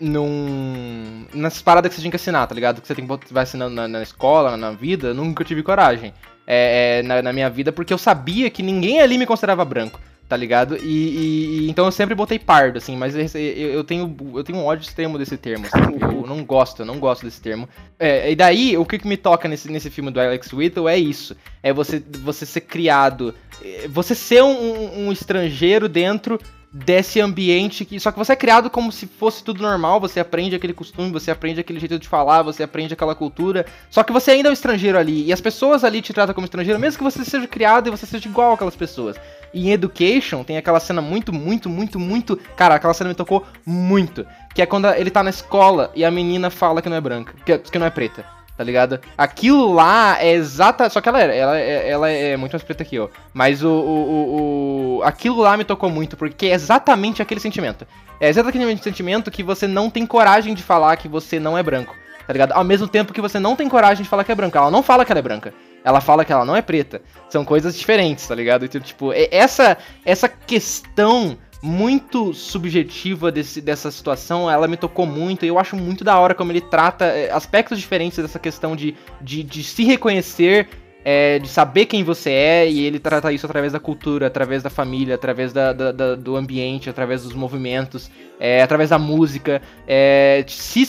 Num. 0.00 1.26
Nessas 1.34 1.60
paradas 1.60 1.88
que 1.88 1.96
você 1.96 2.02
tinha 2.02 2.10
que 2.10 2.16
assinar, 2.16 2.46
tá 2.46 2.54
ligado? 2.54 2.80
Que 2.80 2.86
você 2.86 2.94
tem 2.94 3.06
que 3.06 3.34
vai 3.34 3.42
assinando 3.42 3.74
na, 3.74 3.88
na 3.88 4.02
escola, 4.02 4.56
na 4.56 4.70
vida, 4.70 5.08
eu 5.08 5.14
nunca 5.14 5.42
tive 5.42 5.62
coragem. 5.62 6.14
É, 6.50 7.00
é, 7.00 7.02
na, 7.02 7.20
na 7.20 7.32
minha 7.32 7.50
vida, 7.50 7.70
porque 7.70 7.92
eu 7.92 7.98
sabia 7.98 8.48
que 8.48 8.62
ninguém 8.62 9.00
ali 9.00 9.18
me 9.18 9.26
considerava 9.26 9.62
branco 9.66 10.00
tá 10.28 10.36
ligado? 10.36 10.76
E, 10.76 10.80
e, 10.82 11.60
e, 11.60 11.70
então 11.70 11.86
eu 11.86 11.92
sempre 11.92 12.14
botei 12.14 12.38
pardo, 12.38 12.76
assim, 12.76 12.94
mas 12.96 13.14
eu, 13.14 13.40
eu, 13.40 13.82
tenho, 13.82 14.14
eu 14.34 14.44
tenho 14.44 14.58
um 14.58 14.66
ódio 14.66 14.82
extremo 14.82 15.16
desse 15.16 15.38
termo, 15.38 15.64
assim, 15.66 15.78
eu 16.02 16.26
não 16.26 16.44
gosto, 16.44 16.82
eu 16.82 16.86
não 16.86 16.98
gosto 16.98 17.24
desse 17.24 17.40
termo. 17.40 17.66
É, 17.98 18.30
e 18.30 18.36
daí, 18.36 18.76
o 18.76 18.84
que, 18.84 18.98
que 18.98 19.08
me 19.08 19.16
toca 19.16 19.48
nesse, 19.48 19.70
nesse 19.70 19.88
filme 19.88 20.10
do 20.10 20.20
Alex 20.20 20.52
Whittle 20.52 20.88
é 20.88 20.98
isso, 20.98 21.34
é 21.62 21.72
você, 21.72 22.02
você 22.22 22.44
ser 22.44 22.60
criado, 22.60 23.34
é, 23.64 23.88
você 23.88 24.14
ser 24.14 24.42
um, 24.42 25.06
um 25.06 25.12
estrangeiro 25.12 25.88
dentro 25.88 26.38
desse 26.72 27.20
ambiente 27.20 27.84
que 27.84 27.98
só 27.98 28.12
que 28.12 28.18
você 28.18 28.32
é 28.32 28.36
criado 28.36 28.68
como 28.68 28.92
se 28.92 29.06
fosse 29.06 29.42
tudo 29.42 29.62
normal, 29.62 30.00
você 30.00 30.20
aprende 30.20 30.54
aquele 30.54 30.74
costume, 30.74 31.10
você 31.10 31.30
aprende 31.30 31.60
aquele 31.60 31.80
jeito 31.80 31.98
de 31.98 32.08
falar, 32.08 32.42
você 32.42 32.62
aprende 32.62 32.92
aquela 32.92 33.14
cultura, 33.14 33.64
só 33.90 34.02
que 34.02 34.12
você 34.12 34.32
ainda 34.32 34.48
é 34.48 34.50
um 34.50 34.54
estrangeiro 34.54 34.98
ali 34.98 35.24
e 35.24 35.32
as 35.32 35.40
pessoas 35.40 35.82
ali 35.82 36.02
te 36.02 36.12
tratam 36.12 36.34
como 36.34 36.44
estrangeiro, 36.44 36.78
mesmo 36.78 36.98
que 36.98 37.04
você 37.04 37.24
seja 37.24 37.46
criado 37.46 37.88
e 37.88 37.90
você 37.90 38.04
seja 38.04 38.28
igual 38.28 38.52
aquelas 38.52 38.76
pessoas. 38.76 39.16
E 39.52 39.68
em 39.68 39.72
Education 39.72 40.44
tem 40.44 40.58
aquela 40.58 40.80
cena 40.80 41.00
muito, 41.00 41.32
muito, 41.32 41.70
muito, 41.70 41.98
muito. 41.98 42.36
Cara, 42.54 42.74
aquela 42.74 42.92
cena 42.92 43.08
me 43.08 43.16
tocou 43.16 43.46
muito. 43.64 44.26
Que 44.54 44.60
é 44.60 44.66
quando 44.66 44.88
ele 44.88 45.10
tá 45.10 45.22
na 45.22 45.30
escola 45.30 45.90
e 45.94 46.04
a 46.04 46.10
menina 46.10 46.50
fala 46.50 46.82
que 46.82 46.88
não 46.88 46.96
é 46.96 47.00
branca, 47.00 47.34
que, 47.46 47.56
que 47.58 47.78
não 47.78 47.86
é 47.86 47.90
preta, 47.90 48.26
tá 48.58 48.64
ligado? 48.64 49.00
Aquilo 49.16 49.72
lá 49.72 50.20
é 50.20 50.32
exata. 50.32 50.90
Só 50.90 51.00
que 51.00 51.08
ela, 51.08 51.22
é, 51.22 51.38
ela, 51.38 51.58
é, 51.58 51.88
ela 51.88 52.10
é 52.10 52.36
muito 52.36 52.52
mais 52.52 52.62
preta 52.64 52.84
que 52.84 52.96
eu. 52.96 53.08
Mas 53.32 53.62
o, 53.62 53.70
o, 53.70 54.10
o, 54.10 54.98
o. 54.98 55.02
Aquilo 55.04 55.40
lá 55.40 55.56
me 55.56 55.64
tocou 55.64 55.88
muito, 55.88 56.16
porque 56.16 56.46
é 56.46 56.54
exatamente 56.54 57.22
aquele 57.22 57.40
sentimento. 57.40 57.86
É 58.20 58.28
exatamente 58.28 58.64
aquele 58.64 58.82
sentimento 58.82 59.30
que 59.30 59.44
você 59.44 59.68
não 59.68 59.88
tem 59.88 60.04
coragem 60.04 60.54
de 60.54 60.62
falar 60.64 60.96
que 60.96 61.06
você 61.06 61.38
não 61.38 61.56
é 61.56 61.62
branco, 61.62 61.94
tá 62.26 62.32
ligado? 62.32 62.50
Ao 62.50 62.64
mesmo 62.64 62.88
tempo 62.88 63.12
que 63.12 63.20
você 63.20 63.38
não 63.38 63.54
tem 63.54 63.68
coragem 63.68 64.02
de 64.02 64.08
falar 64.08 64.24
que 64.24 64.32
é 64.32 64.34
branca. 64.34 64.58
Ela 64.58 64.72
não 64.72 64.82
fala 64.82 65.04
que 65.04 65.12
ela 65.12 65.20
é 65.20 65.22
branca 65.22 65.54
ela 65.84 66.00
fala 66.00 66.24
que 66.24 66.32
ela 66.32 66.44
não 66.44 66.56
é 66.56 66.60
preta. 66.60 67.00
São 67.30 67.44
coisas 67.44 67.78
diferentes, 67.78 68.26
tá 68.26 68.34
ligado? 68.34 68.64
Então, 68.64 68.80
tipo, 68.80 69.10
essa, 69.30 69.78
essa 70.04 70.28
questão 70.28 71.38
muito 71.62 72.32
subjetiva 72.32 73.32
desse, 73.32 73.60
dessa 73.60 73.90
situação, 73.90 74.50
ela 74.50 74.68
me 74.68 74.76
tocou 74.76 75.06
muito 75.06 75.44
e 75.44 75.48
eu 75.48 75.58
acho 75.58 75.76
muito 75.76 76.04
da 76.04 76.18
hora 76.18 76.34
como 76.34 76.52
ele 76.52 76.60
trata 76.60 77.06
é, 77.06 77.30
aspectos 77.30 77.78
diferentes 77.78 78.18
dessa 78.18 78.38
questão 78.38 78.76
de, 78.76 78.94
de, 79.20 79.42
de 79.42 79.64
se 79.64 79.82
reconhecer, 79.84 80.68
é, 81.04 81.38
de 81.38 81.48
saber 81.48 81.86
quem 81.86 82.04
você 82.04 82.30
é, 82.30 82.70
e 82.70 82.84
ele 82.84 82.98
trata 83.00 83.32
isso 83.32 83.46
através 83.46 83.72
da 83.72 83.80
cultura, 83.80 84.28
através 84.28 84.62
da 84.62 84.70
família, 84.70 85.16
através 85.16 85.52
da, 85.52 85.72
da, 85.72 85.90
da 85.90 86.14
do 86.14 86.36
ambiente, 86.36 86.88
através 86.88 87.24
dos 87.24 87.32
movimentos, 87.32 88.10
é, 88.38 88.62
através 88.62 88.90
da 88.90 88.98
música, 88.98 89.60
é, 89.86 90.44
se, 90.46 90.86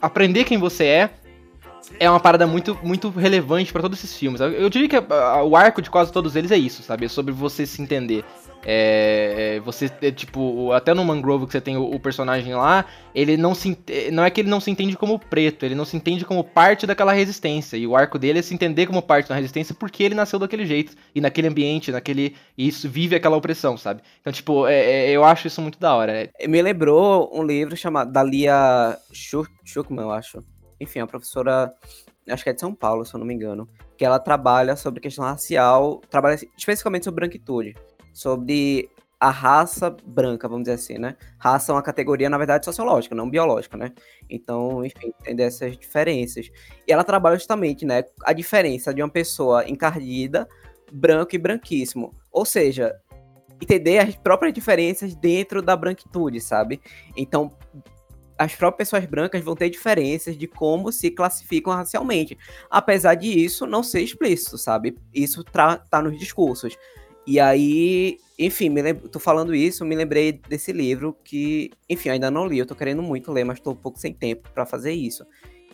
aprender 0.00 0.44
quem 0.44 0.58
você 0.58 0.84
é 0.84 1.10
é 1.98 2.08
uma 2.08 2.20
parada 2.20 2.46
muito, 2.46 2.78
muito 2.82 3.10
relevante 3.10 3.72
para 3.72 3.82
todos 3.82 3.98
esses 3.98 4.16
filmes. 4.16 4.40
Eu 4.40 4.68
diria 4.70 4.88
que 4.88 4.96
o 4.96 5.56
arco 5.56 5.82
de 5.82 5.90
quase 5.90 6.10
todos 6.10 6.34
eles 6.34 6.50
é 6.50 6.56
isso, 6.56 6.82
sabe? 6.82 7.04
É 7.04 7.08
sobre 7.08 7.32
você 7.32 7.66
se 7.66 7.80
entender. 7.82 8.24
É, 8.64 9.56
é 9.56 9.60
você, 9.60 9.90
é, 10.00 10.10
tipo, 10.10 10.72
até 10.72 10.94
no 10.94 11.04
Mangrove 11.04 11.46
que 11.46 11.52
você 11.52 11.60
tem 11.60 11.76
o, 11.76 11.84
o, 11.84 12.00
personagem 12.00 12.54
lá, 12.54 12.84
ele 13.14 13.36
não 13.36 13.54
se. 13.54 13.78
Não 14.12 14.24
é 14.24 14.30
que 14.30 14.40
ele 14.40 14.48
não 14.48 14.60
se 14.60 14.70
entende 14.70 14.96
como 14.96 15.18
preto, 15.18 15.64
ele 15.64 15.74
não 15.74 15.84
se 15.84 15.96
entende 15.96 16.24
como 16.24 16.42
parte 16.42 16.86
daquela 16.86 17.12
resistência. 17.12 17.76
E 17.76 17.86
o 17.86 17.96
arco 17.96 18.18
dele 18.18 18.38
é 18.38 18.42
se 18.42 18.54
entender 18.54 18.86
como 18.86 19.02
parte 19.02 19.28
da 19.28 19.34
resistência 19.34 19.74
porque 19.74 20.02
ele 20.02 20.14
nasceu 20.14 20.38
daquele 20.38 20.66
jeito, 20.66 20.94
e 21.14 21.20
naquele 21.20 21.48
ambiente, 21.48 21.92
naquele. 21.92 22.34
E 22.56 22.68
isso 22.68 22.88
vive 22.88 23.16
aquela 23.16 23.36
opressão, 23.36 23.76
sabe? 23.76 24.02
Então, 24.20 24.32
tipo, 24.32 24.66
é, 24.66 25.06
é 25.06 25.10
eu 25.10 25.24
acho 25.24 25.46
isso 25.46 25.60
muito 25.60 25.78
da 25.78 25.94
hora. 25.94 26.30
Me 26.48 26.62
lembrou 26.62 27.30
um 27.32 27.42
livro 27.42 27.76
chamado 27.76 28.12
Dalia 28.12 28.98
Schuckman, 29.12 30.04
eu 30.04 30.10
acho 30.10 30.42
enfim, 30.80 31.00
a 31.00 31.06
professora, 31.06 31.74
acho 32.28 32.44
que 32.44 32.50
é 32.50 32.52
de 32.52 32.60
São 32.60 32.74
Paulo, 32.74 33.04
se 33.04 33.14
eu 33.14 33.18
não 33.18 33.26
me 33.26 33.34
engano, 33.34 33.68
que 33.96 34.04
ela 34.04 34.18
trabalha 34.18 34.76
sobre 34.76 35.00
questão 35.00 35.24
racial, 35.24 36.00
trabalha 36.10 36.38
especificamente 36.56 37.04
sobre 37.04 37.20
branquitude, 37.20 37.74
sobre 38.14 38.88
a 39.20 39.30
raça 39.30 39.90
branca, 39.90 40.48
vamos 40.48 40.64
dizer 40.64 40.74
assim, 40.74 40.98
né? 40.98 41.16
Raça 41.38 41.72
é 41.72 41.74
uma 41.74 41.82
categoria, 41.82 42.28
na 42.28 42.38
verdade, 42.38 42.64
sociológica, 42.64 43.14
não 43.14 43.28
biológica, 43.28 43.76
né? 43.76 43.92
Então, 44.28 44.84
enfim, 44.84 45.12
tem 45.22 45.34
dessas 45.34 45.76
diferenças. 45.76 46.50
E 46.86 46.92
ela 46.92 47.04
trabalha 47.04 47.36
justamente, 47.36 47.84
né, 47.84 48.04
a 48.22 48.32
diferença 48.32 48.92
de 48.92 49.02
uma 49.02 49.08
pessoa 49.08 49.68
encardida, 49.68 50.48
branco 50.92 51.34
e 51.34 51.38
branquíssimo. 51.38 52.14
Ou 52.30 52.44
seja, 52.44 52.94
entender 53.60 53.98
as 53.98 54.14
próprias 54.14 54.52
diferenças 54.52 55.14
dentro 55.14 55.62
da 55.62 55.74
branquitude, 55.74 56.40
sabe? 56.40 56.80
Então, 57.16 57.56
as 58.36 58.54
próprias 58.54 58.90
pessoas 58.90 59.08
brancas 59.08 59.42
vão 59.42 59.54
ter 59.54 59.70
diferenças 59.70 60.36
de 60.36 60.46
como 60.46 60.92
se 60.92 61.10
classificam 61.10 61.72
racialmente. 61.72 62.36
Apesar 62.68 63.14
de 63.14 63.28
isso 63.28 63.66
não 63.66 63.82
ser 63.82 64.02
explícito, 64.02 64.58
sabe? 64.58 64.98
Isso 65.14 65.42
tá 65.44 66.02
nos 66.02 66.18
discursos. 66.18 66.76
E 67.26 67.40
aí, 67.40 68.18
enfim, 68.38 68.68
me 68.68 68.82
lembro, 68.82 69.08
tô 69.08 69.18
falando 69.18 69.54
isso, 69.54 69.84
me 69.84 69.94
lembrei 69.94 70.32
desse 70.32 70.72
livro 70.72 71.16
que, 71.24 71.70
enfim, 71.88 72.10
ainda 72.10 72.30
não 72.30 72.46
li, 72.46 72.58
eu 72.58 72.66
tô 72.66 72.74
querendo 72.74 73.02
muito 73.02 73.32
ler, 73.32 73.44
mas 73.44 73.60
tô 73.60 73.70
um 73.70 73.76
pouco 73.76 73.98
sem 73.98 74.12
tempo 74.12 74.48
para 74.52 74.66
fazer 74.66 74.92
isso. 74.92 75.24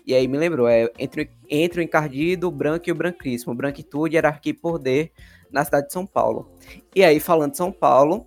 E 0.07 0.15
aí 0.15 0.27
me 0.27 0.39
lembrou, 0.39 0.69
é 0.69 0.91
entre, 0.99 1.31
entre 1.49 1.81
o 1.81 1.83
encardido, 1.83 2.49
o 2.49 2.51
branco 2.51 2.89
e 2.89 2.93
o 2.93 2.95
branquíssimo, 2.95 3.55
branquitude, 3.55 4.17
hierarquia 4.17 4.51
e 4.51 4.55
poder 4.55 5.13
na 5.51 5.65
cidade 5.65 5.89
de 5.89 5.93
São 5.93 6.07
Paulo. 6.07 6.51
E 6.95 7.03
aí, 7.03 7.21
falando 7.21 7.53
de 7.53 7.57
São 7.57 7.73
Paulo, 7.73 8.27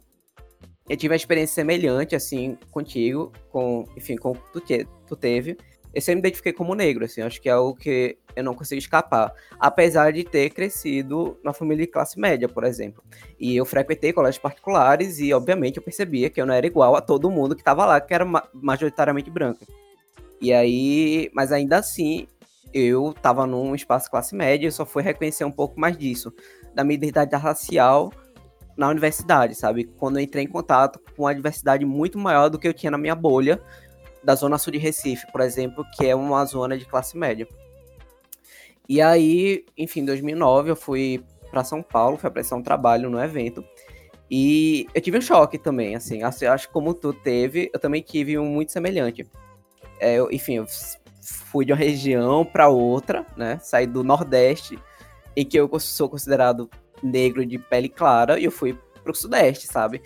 eu 0.90 0.98
tive 0.98 1.14
uma 1.14 1.18
experiência 1.18 1.56
semelhante, 1.56 2.16
assim, 2.16 2.58
contigo, 2.72 3.32
com, 3.50 3.86
enfim, 3.96 4.16
com 4.16 4.32
o 4.32 4.36
que 4.36 4.52
tu, 4.52 4.60
te, 4.60 4.88
tu 5.08 5.16
teve. 5.16 5.58
Eu 5.94 6.02
sempre 6.02 6.16
me 6.16 6.20
identifiquei 6.22 6.52
como 6.52 6.74
negro, 6.74 7.06
assim, 7.06 7.22
acho 7.22 7.40
que 7.40 7.48
é 7.48 7.52
algo 7.52 7.76
que 7.76 8.18
eu 8.36 8.44
não 8.44 8.56
consigo 8.56 8.80
escapar. 8.80 9.32
Apesar 9.60 10.12
de 10.12 10.24
ter 10.24 10.50
crescido 10.50 11.38
na 11.44 11.54
família 11.54 11.86
de 11.86 11.92
classe 11.92 12.20
média, 12.20 12.50
por 12.50 12.64
exemplo. 12.64 13.04
E 13.40 13.56
eu 13.56 13.66
frequentei 13.66 14.12
colégios 14.12 14.42
particulares 14.42 15.20
e, 15.20 15.32
obviamente, 15.34 15.78
eu 15.78 15.84
percebia 15.84 16.30
que 16.30 16.42
eu 16.42 16.46
não 16.46 16.54
era 16.54 16.66
igual 16.66 16.96
a 16.96 17.02
todo 17.02 17.30
mundo 17.30 17.56
que 17.56 17.62
estava 17.62 17.86
lá, 17.86 18.02
que 18.02 18.14
era 18.14 18.26
majoritariamente 18.54 19.30
branco. 19.30 19.66
E 20.42 20.52
aí, 20.52 21.30
mas 21.34 21.52
ainda 21.52 21.78
assim, 21.78 22.28
eu 22.74 23.12
estava 23.12 23.46
num 23.46 23.76
espaço 23.76 24.10
classe 24.10 24.36
média 24.36 24.68
e 24.68 24.72
só 24.72 24.86
fui 24.86 25.04
reconhecer 25.04 25.46
um 25.46 25.52
pouco 25.52 25.80
mais 25.80 25.96
disso, 25.96 26.34
da 26.74 26.84
minha 26.84 26.96
identidade 26.96 27.36
racial 27.36 28.12
na 28.76 28.90
universidade, 28.90 29.56
sabe? 29.56 29.84
Quando 29.84 30.18
eu 30.18 30.24
entrei 30.24 30.44
em 30.44 30.48
contato 30.48 31.00
com 31.16 31.24
uma 31.24 31.36
diversidade 31.36 31.86
muito 31.86 32.18
maior 32.18 32.50
do 32.50 32.58
que 32.58 32.68
eu 32.68 32.74
tinha 32.74 32.92
na 32.92 32.98
minha 32.98 33.16
bolha, 33.16 33.62
da 34.24 34.36
zona 34.36 34.58
sul 34.58 34.72
de 34.72 34.80
Recife, 34.80 35.30
por 35.32 35.42
exemplo, 35.42 35.86
que 35.96 36.06
é 36.06 36.16
uma 36.16 36.44
zona 36.46 36.78
de 36.78 36.86
classe 36.86 37.18
média. 37.18 37.48
E 38.88 39.02
aí, 39.02 39.66
enfim, 39.78 40.02
em 40.02 40.06
2009 40.06 40.72
eu 40.72 40.76
fui 40.76 41.24
para 41.50 41.64
São 41.64 41.82
Paulo, 41.82 42.18
fui 42.18 42.30
prestar 42.30 42.56
um 42.56 42.64
trabalho 42.64 43.10
no 43.10 43.22
evento. 43.22 43.64
E 44.30 44.88
eu 44.94 45.02
tive 45.02 45.18
um 45.18 45.22
choque 45.22 45.58
também, 45.58 45.96
assim, 45.96 46.24
assim 46.24 46.46
acho 46.46 46.68
que 46.68 46.74
como 46.74 46.94
tu 46.94 47.14
teve, 47.14 47.70
eu 47.74 47.80
também 47.80 48.02
tive 48.02 48.38
um 48.38 48.46
muito 48.46 48.72
semelhante. 48.72 49.28
É, 50.00 50.16
eu, 50.16 50.32
enfim, 50.32 50.56
eu 50.56 50.66
fui 51.22 51.66
de 51.66 51.72
uma 51.72 51.78
região 51.78 52.44
para 52.44 52.68
outra, 52.68 53.26
né? 53.38 53.60
Saí 53.60 53.86
do 53.86 54.04
Nordeste, 54.04 54.80
em 55.36 55.46
que 55.46 55.58
eu 55.58 55.70
sou 55.80 56.10
considerado 56.10 56.70
negro 57.02 57.46
de 57.46 57.60
pele 57.60 57.90
clara 57.90 58.40
e 58.40 58.46
eu 58.46 58.52
fui 58.52 58.78
pro 59.04 59.14
Sudeste, 59.14 59.68
sabe? 59.68 60.02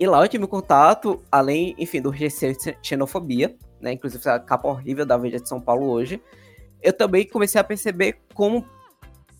E 0.00 0.06
lá 0.06 0.22
eu 0.22 0.28
tive 0.28 0.46
contato, 0.46 1.22
além, 1.30 1.74
enfim, 1.78 2.00
do 2.00 2.10
receio 2.10 2.56
de 2.56 2.76
xenofobia, 2.82 3.56
né? 3.80 3.92
Inclusive 3.92 4.28
a 4.28 4.38
capa 4.38 4.68
horrível 4.68 5.04
da 5.04 5.16
Veja 5.16 5.40
de 5.40 5.48
São 5.48 5.60
Paulo 5.60 5.88
hoje. 5.88 6.22
Eu 6.80 6.92
também 6.92 7.26
comecei 7.26 7.60
a 7.60 7.64
perceber 7.64 8.18
como 8.32 8.64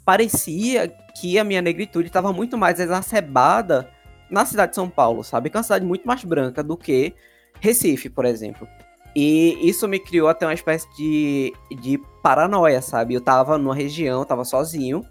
parecia 0.04 0.88
que 1.20 1.38
a 1.38 1.44
minha 1.44 1.62
negritude 1.62 2.08
estava 2.08 2.32
muito 2.32 2.56
mais 2.56 2.80
exacerbada 2.80 3.88
na 4.30 4.44
cidade 4.44 4.72
de 4.72 4.76
São 4.76 4.88
Paulo, 4.88 5.22
sabe? 5.22 5.48
Que 5.48 5.56
é 5.56 5.58
uma 5.58 5.64
cidade 5.64 5.84
muito 5.84 6.06
mais 6.06 6.24
branca 6.24 6.62
do 6.62 6.76
que 6.76 7.14
Recife, 7.60 8.08
por 8.08 8.24
exemplo. 8.24 8.66
E 9.14 9.58
isso 9.68 9.86
me 9.88 9.98
criou 9.98 10.28
até 10.28 10.46
uma 10.46 10.54
espécie 10.54 10.86
de, 10.96 11.52
de 11.80 11.98
paranoia, 12.22 12.82
sabe? 12.82 13.14
Eu 13.14 13.20
tava 13.20 13.58
numa 13.58 13.74
região, 13.74 14.24
tava 14.24 14.44
sozinho, 14.44 15.04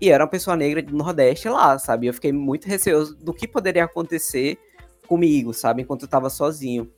e 0.00 0.10
era 0.10 0.24
uma 0.24 0.30
pessoa 0.30 0.56
negra 0.56 0.82
do 0.82 0.94
Nordeste 0.94 1.48
lá, 1.48 1.78
sabe? 1.78 2.06
Eu 2.06 2.14
fiquei 2.14 2.32
muito 2.32 2.66
receoso 2.66 3.16
do 3.16 3.32
que 3.32 3.48
poderia 3.48 3.84
acontecer 3.84 4.58
comigo, 5.06 5.54
sabe? 5.54 5.82
Enquanto 5.82 6.02
eu 6.02 6.08
tava 6.08 6.28
sozinho. 6.28 6.90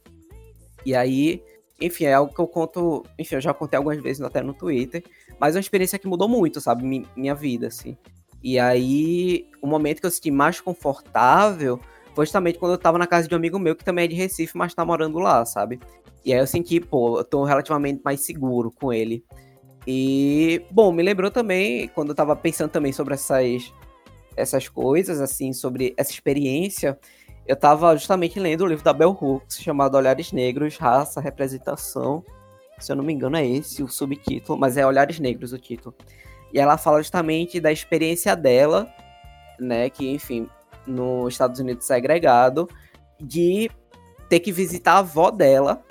E 0.85 0.95
aí, 0.95 1.43
enfim, 1.81 2.05
é 2.05 2.15
algo 2.15 2.35
que 2.35 2.41
eu 2.41 2.47
conto, 2.47 3.05
enfim, 3.19 3.37
eu 3.37 3.41
já 3.41 3.55
contei 3.55 3.77
algumas 3.77 4.01
vezes 4.01 4.23
até 4.23 4.43
no 4.43 4.55
Twitter, 4.55 5.05
mas 5.39 5.55
é 5.55 5.59
uma 5.59 5.63
experiência 5.63 5.99
que 5.99 6.09
mudou 6.09 6.29
muito, 6.29 6.61
sabe? 6.61 7.07
Minha 7.17 7.35
vida, 7.35 7.69
assim. 7.69 7.97
E 8.43 8.59
aí, 8.59 9.47
o 9.61 9.67
momento 9.67 10.01
que 10.01 10.07
eu 10.07 10.11
senti 10.11 10.31
mais 10.31 10.61
confortável 10.61 11.81
foi 12.15 12.27
justamente 12.27 12.59
quando 12.59 12.73
eu 12.73 12.79
tava 12.79 12.99
na 12.99 13.07
casa 13.07 13.29
de 13.29 13.35
um 13.35 13.37
amigo 13.37 13.59
meu 13.59 13.77
que 13.77 13.85
também 13.85 14.05
é 14.05 14.09
de 14.09 14.15
Recife, 14.15 14.57
mas 14.57 14.75
tá 14.75 14.85
morando 14.85 15.19
lá, 15.19 15.45
sabe? 15.45 15.79
E 16.25 16.33
aí 16.33 16.39
eu 16.41 16.47
senti, 16.47 16.81
pô, 16.81 17.19
eu 17.19 17.25
tô 17.25 17.45
relativamente 17.45 18.01
mais 18.05 18.21
seguro 18.21 18.71
com 18.73 18.93
ele. 18.93 19.25
E, 19.87 20.63
bom, 20.71 20.93
me 20.93 21.03
lembrou 21.03 21.31
também, 21.31 21.89
quando 21.89 22.11
eu 22.11 22.15
tava 22.15 22.35
pensando 22.37 22.71
também 22.71 22.93
sobre 22.93 23.15
essas, 23.15 23.73
essas 24.37 24.69
coisas, 24.69 25.21
assim, 25.21 25.53
sobre 25.53 25.95
essa 25.97 26.11
experiência, 26.11 26.99
eu 27.49 27.57
tava 27.57 27.97
justamente 27.97 28.39
lendo 28.39 28.61
o 28.61 28.67
livro 28.67 28.85
da 28.85 28.93
Bell 28.93 29.17
Hooks, 29.19 29.59
chamado 29.59 29.97
Olhares 29.97 30.33
Negros, 30.33 30.77
Raça, 30.77 31.19
Representação. 31.19 32.23
Se 32.79 32.93
eu 32.93 32.97
não 32.97 33.03
me 33.03 33.15
engano, 33.15 33.39
é 33.39 33.47
esse 33.47 33.83
o 33.83 33.89
subtítulo, 33.89 34.59
mas 34.59 34.77
é 34.77 34.87
Olhares 34.87 35.19
Negros 35.19 35.55
o 35.55 35.59
título. 35.59 35.95
E 36.53 36.61
ela 36.61 36.77
fala 36.77 36.99
justamente 36.99 37.59
da 37.59 37.73
experiência 37.73 38.37
dela, 38.37 38.87
né, 39.59 39.89
que, 39.89 40.11
enfim, 40.11 40.47
nos 40.87 41.33
Estados 41.33 41.59
Unidos 41.59 41.87
segregado, 41.87 42.69
de 43.19 43.71
ter 44.29 44.41
que 44.41 44.53
visitar 44.53 44.93
a 44.93 44.99
avó 44.99 45.31
dela 45.31 45.83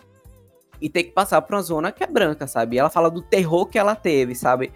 e 0.79 0.87
ter 0.87 1.05
que 1.05 1.11
passar 1.11 1.41
por 1.41 1.55
uma 1.55 1.61
zona 1.63 1.91
que 1.91 2.03
é 2.03 2.07
branca, 2.07 2.45
sabe? 2.45 2.75
E 2.75 2.79
ela 2.79 2.89
fala 2.89 3.09
do 3.09 3.23
terror 3.23 3.65
que 3.65 3.79
ela 3.79 3.95
teve, 3.95 4.35
sabe? 4.35 4.71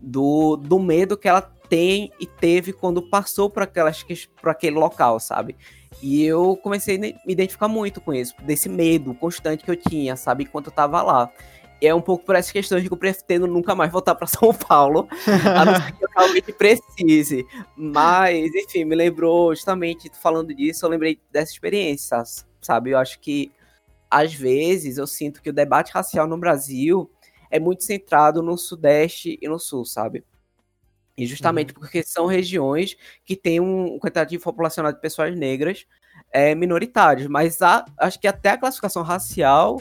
Do, 0.00 0.56
do 0.56 0.78
medo 0.78 1.14
que 1.14 1.28
ela 1.28 1.42
tem 1.72 2.12
e 2.20 2.26
teve 2.26 2.70
quando 2.70 3.00
passou 3.00 3.48
por, 3.48 3.62
aquelas, 3.62 4.04
por 4.38 4.50
aquele 4.50 4.76
local, 4.76 5.18
sabe? 5.18 5.56
E 6.02 6.22
eu 6.22 6.54
comecei 6.54 6.96
a 6.96 6.98
me 6.98 7.16
identificar 7.26 7.66
muito 7.66 7.98
com 7.98 8.12
isso, 8.12 8.34
desse 8.42 8.68
medo 8.68 9.14
constante 9.14 9.64
que 9.64 9.70
eu 9.70 9.76
tinha, 9.76 10.14
sabe, 10.14 10.44
enquanto 10.44 10.66
eu 10.66 10.72
tava 10.72 11.00
lá. 11.00 11.32
E 11.80 11.86
é 11.86 11.94
um 11.94 12.02
pouco 12.02 12.26
por 12.26 12.34
essa 12.34 12.52
questão 12.52 12.78
de 12.78 12.88
que 12.88 12.92
eu 12.92 12.98
pretendo 12.98 13.46
nunca 13.46 13.74
mais 13.74 13.90
voltar 13.90 14.14
para 14.14 14.26
São 14.28 14.52
Paulo, 14.52 15.08
a 15.26 15.64
não 15.64 15.74
ser 15.76 15.92
que 15.92 16.04
eu 16.04 16.08
realmente 16.14 16.52
precise. 16.52 17.46
Mas, 17.74 18.54
enfim, 18.54 18.84
me 18.84 18.94
lembrou 18.94 19.54
justamente 19.54 20.10
falando 20.20 20.54
disso, 20.54 20.84
eu 20.84 20.90
lembrei 20.90 21.18
dessa 21.32 21.52
experiência, 21.52 22.22
sabe? 22.60 22.90
Eu 22.90 22.98
acho 22.98 23.18
que 23.18 23.50
às 24.10 24.34
vezes 24.34 24.98
eu 24.98 25.06
sinto 25.06 25.40
que 25.40 25.48
o 25.48 25.54
debate 25.54 25.90
racial 25.90 26.26
no 26.26 26.36
Brasil 26.36 27.10
é 27.50 27.58
muito 27.58 27.82
centrado 27.82 28.42
no 28.42 28.58
Sudeste 28.58 29.38
e 29.40 29.48
no 29.48 29.58
Sul, 29.58 29.86
sabe? 29.86 30.22
E 31.16 31.26
justamente 31.26 31.72
uhum. 31.72 31.80
porque 31.80 32.02
são 32.02 32.26
regiões 32.26 32.96
que 33.24 33.36
têm 33.36 33.60
um 33.60 33.98
quantitativo 33.98 34.42
populacional 34.42 34.92
de 34.92 35.00
pessoas 35.00 35.36
negras 35.36 35.86
é, 36.32 36.54
minoritários. 36.54 37.26
Mas 37.26 37.60
há, 37.60 37.84
acho 37.98 38.18
que 38.18 38.26
até 38.26 38.50
a 38.50 38.58
classificação 38.58 39.02
racial 39.02 39.80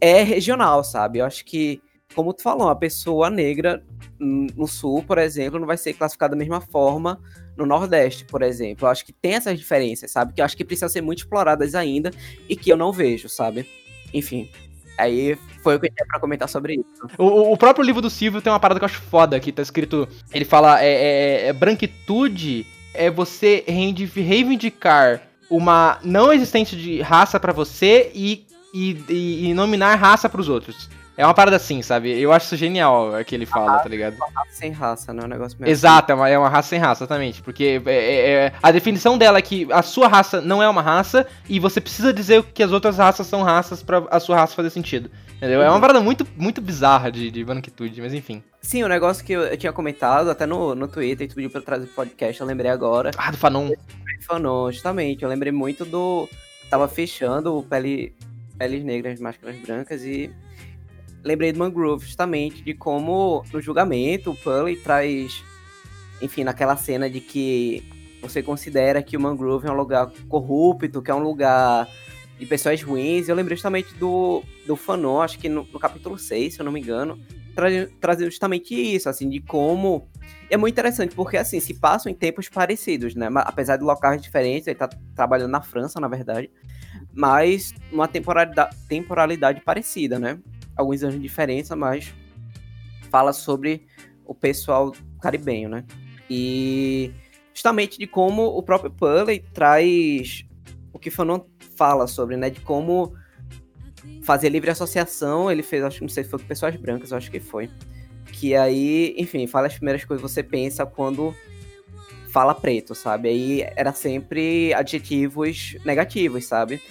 é 0.00 0.22
regional, 0.22 0.82
sabe? 0.82 1.18
Eu 1.18 1.26
acho 1.26 1.44
que, 1.44 1.80
como 2.14 2.32
tu 2.32 2.42
falou, 2.42 2.68
uma 2.68 2.76
pessoa 2.76 3.28
negra 3.28 3.84
no 4.18 4.66
sul, 4.66 5.02
por 5.02 5.18
exemplo, 5.18 5.58
não 5.58 5.66
vai 5.66 5.76
ser 5.76 5.92
classificada 5.92 6.30
da 6.30 6.38
mesma 6.38 6.60
forma 6.60 7.20
no 7.56 7.66
Nordeste, 7.66 8.24
por 8.24 8.42
exemplo. 8.42 8.86
Eu 8.86 8.90
acho 8.90 9.04
que 9.04 9.12
tem 9.12 9.34
essas 9.34 9.58
diferenças, 9.58 10.10
sabe? 10.10 10.32
Que 10.32 10.40
eu 10.40 10.44
acho 10.44 10.56
que 10.56 10.64
precisam 10.64 10.88
ser 10.88 11.00
muito 11.00 11.18
exploradas 11.18 11.74
ainda 11.74 12.10
e 12.48 12.56
que 12.56 12.70
eu 12.70 12.76
não 12.76 12.92
vejo, 12.92 13.28
sabe? 13.28 13.68
Enfim, 14.12 14.50
Aí 14.98 15.38
foi 15.62 15.76
o 15.76 15.80
que 15.80 15.86
eu 15.86 15.92
tinha 15.94 16.06
pra 16.06 16.20
comentar 16.20 16.48
sobre 16.48 16.74
isso. 16.74 17.08
O, 17.18 17.52
o, 17.52 17.56
próprio 17.56 17.84
livro 17.84 18.00
do 18.00 18.08
Silvio 18.08 18.40
tem 18.40 18.52
uma 18.52 18.60
parada 18.60 18.80
que 18.80 18.84
eu 18.84 18.88
acho 18.88 19.00
foda, 19.00 19.38
que 19.38 19.52
tá 19.52 19.62
escrito. 19.62 20.08
Ele 20.32 20.44
fala: 20.44 20.82
é, 20.82 20.88
é, 20.88 21.46
é 21.48 21.52
branquitude 21.52 22.66
é 22.94 23.10
você 23.10 23.62
reivindicar 23.66 25.22
uma 25.50 25.98
não 26.02 26.32
existência 26.32 26.76
de 26.76 27.00
raça 27.00 27.38
para 27.38 27.52
você 27.52 28.10
e, 28.14 28.46
e, 28.74 29.48
e, 29.48 29.54
nominar 29.54 29.94
raça 29.94 30.28
para 30.28 30.40
os 30.40 30.48
outros. 30.48 30.88
É 31.16 31.24
uma 31.24 31.32
parada 31.32 31.56
assim, 31.56 31.80
sabe? 31.80 32.20
Eu 32.20 32.30
acho 32.30 32.46
isso 32.46 32.56
genial 32.56 33.16
é 33.16 33.24
que 33.24 33.34
ele 33.34 33.46
fala, 33.46 33.78
tá 33.78 33.88
ligado? 33.88 34.16
Uma 34.16 34.26
raça 34.26 34.50
sem 34.52 34.70
raça, 34.70 35.14
né? 35.14 35.24
Um 35.24 35.28
negócio 35.28 35.58
meio 35.58 35.70
Exato, 35.70 36.12
é 36.12 36.14
uma, 36.14 36.28
é 36.28 36.38
uma 36.38 36.48
raça 36.48 36.68
sem 36.68 36.78
raça, 36.78 37.04
exatamente. 37.04 37.42
Porque 37.42 37.80
é, 37.86 37.90
é, 37.90 38.30
é, 38.30 38.52
a 38.62 38.70
definição 38.70 39.16
dela 39.16 39.38
é 39.38 39.42
que 39.42 39.66
a 39.72 39.80
sua 39.80 40.08
raça 40.08 40.42
não 40.42 40.62
é 40.62 40.68
uma 40.68 40.82
raça 40.82 41.26
e 41.48 41.58
você 41.58 41.80
precisa 41.80 42.12
dizer 42.12 42.42
que 42.52 42.62
as 42.62 42.70
outras 42.70 42.98
raças 42.98 43.26
são 43.26 43.42
raças 43.42 43.82
para 43.82 44.04
a 44.10 44.20
sua 44.20 44.36
raça 44.36 44.54
fazer 44.54 44.68
sentido. 44.68 45.10
Entendeu? 45.36 45.60
Uhum. 45.60 45.64
É 45.64 45.68
uma 45.68 45.74
uhum. 45.76 45.80
parada 45.80 46.00
muito, 46.00 46.26
muito 46.36 46.60
bizarra 46.60 47.10
de, 47.10 47.30
de 47.30 47.44
branquitude, 47.44 48.00
mas 48.02 48.12
enfim. 48.12 48.42
Sim, 48.60 48.82
o 48.82 48.86
um 48.86 48.88
negócio 48.88 49.24
que 49.24 49.32
eu, 49.32 49.42
eu, 49.42 49.56
tinha 49.56 49.72
comentado 49.72 50.30
até 50.30 50.44
no, 50.44 50.74
no 50.74 50.86
Twitter, 50.86 51.26
e 51.26 51.28
tu 51.28 51.34
pediu 51.34 51.50
pra 51.50 51.60
trazer 51.62 51.86
podcast, 51.86 52.40
eu 52.40 52.46
lembrei 52.46 52.70
agora. 52.70 53.10
Ah, 53.16 53.30
do 53.30 53.38
Fanon. 53.38 53.70
Fanon, 54.26 54.70
justamente. 54.70 55.22
Eu 55.22 55.28
lembrei 55.28 55.52
muito 55.52 55.84
do. 55.84 56.28
Tava 56.68 56.88
fechando 56.88 57.56
o 57.56 57.62
Pele, 57.62 58.14
Peles 58.58 58.84
Negras, 58.84 59.20
Máscaras 59.20 59.56
Brancas 59.56 60.02
e 60.02 60.30
lembrei 61.26 61.52
do 61.52 61.58
Mangrove, 61.58 62.04
justamente, 62.04 62.62
de 62.62 62.72
como 62.72 63.44
no 63.52 63.60
julgamento 63.60 64.30
o 64.30 64.36
Pully 64.36 64.76
traz, 64.76 65.42
enfim, 66.22 66.44
naquela 66.44 66.76
cena 66.76 67.10
de 67.10 67.20
que 67.20 67.82
você 68.22 68.42
considera 68.42 69.02
que 69.02 69.16
o 69.16 69.20
Mangrove 69.20 69.66
é 69.66 69.70
um 69.70 69.76
lugar 69.76 70.10
corrupto, 70.28 71.02
que 71.02 71.10
é 71.10 71.14
um 71.14 71.22
lugar 71.22 71.88
de 72.38 72.46
pessoas 72.46 72.82
ruins. 72.82 73.28
Eu 73.28 73.34
lembrei 73.34 73.56
justamente 73.56 73.94
do, 73.94 74.42
do 74.66 74.76
Fanon, 74.76 75.20
acho 75.20 75.38
que 75.38 75.48
no, 75.48 75.66
no 75.72 75.78
capítulo 75.78 76.18
6, 76.18 76.54
se 76.54 76.60
eu 76.60 76.64
não 76.64 76.72
me 76.72 76.80
engano, 76.80 77.18
trazendo 78.00 78.30
justamente 78.30 78.74
isso, 78.74 79.08
assim, 79.08 79.28
de 79.28 79.40
como. 79.40 80.08
É 80.50 80.56
muito 80.56 80.74
interessante, 80.74 81.14
porque 81.14 81.36
assim, 81.36 81.58
se 81.58 81.74
passam 81.74 82.10
em 82.10 82.14
tempos 82.14 82.48
parecidos, 82.48 83.14
né? 83.14 83.28
Apesar 83.36 83.76
de 83.76 83.84
locais 83.84 84.20
diferentes, 84.20 84.66
ele 84.66 84.76
tá 84.76 84.88
trabalhando 85.14 85.50
na 85.50 85.62
França, 85.62 85.98
na 85.98 86.06
verdade, 86.06 86.50
mas 87.12 87.72
uma 87.90 88.06
temporalidade, 88.06 88.76
temporalidade 88.88 89.60
parecida, 89.62 90.18
né? 90.18 90.38
Alguns 90.76 91.02
anos 91.02 91.16
de 91.16 91.22
diferença, 91.22 91.74
mas 91.74 92.14
fala 93.10 93.32
sobre 93.32 93.86
o 94.24 94.34
pessoal 94.34 94.92
caribenho, 95.20 95.68
né? 95.68 95.84
E 96.28 97.12
justamente 97.54 97.98
de 97.98 98.06
como 98.06 98.42
o 98.44 98.62
próprio 98.62 98.90
Pulley 98.90 99.44
traz 99.54 100.44
o 100.92 100.98
que 100.98 101.10
Fanon 101.10 101.40
fala 101.76 102.06
sobre, 102.06 102.36
né? 102.36 102.50
De 102.50 102.60
como 102.60 103.14
fazer 104.22 104.48
livre 104.48 104.70
associação, 104.70 105.50
ele 105.50 105.62
fez, 105.62 105.82
acho 105.82 105.98
que 105.98 106.02
não 106.02 106.08
sei 106.08 106.24
se 106.24 106.30
foi 106.30 106.38
com 106.38 106.46
pessoas 106.46 106.76
brancas, 106.76 107.12
acho 107.12 107.30
que 107.30 107.40
foi. 107.40 107.70
Que 108.32 108.54
aí, 108.54 109.14
enfim, 109.16 109.46
fala 109.46 109.66
as 109.66 109.74
primeiras 109.74 110.04
coisas 110.04 110.22
que 110.24 110.32
você 110.32 110.42
pensa 110.42 110.84
quando 110.84 111.34
fala 112.28 112.54
preto, 112.54 112.94
sabe? 112.94 113.28
Aí 113.28 113.62
era 113.76 113.92
sempre 113.92 114.74
adjetivos 114.74 115.76
negativos, 115.84 116.44
sabe? 116.44 116.82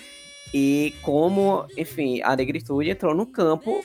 E 0.53 0.93
como, 1.01 1.65
enfim, 1.77 2.21
a 2.21 2.35
negritude 2.35 2.89
entrou 2.89 3.13
no 3.13 3.25
campo 3.25 3.83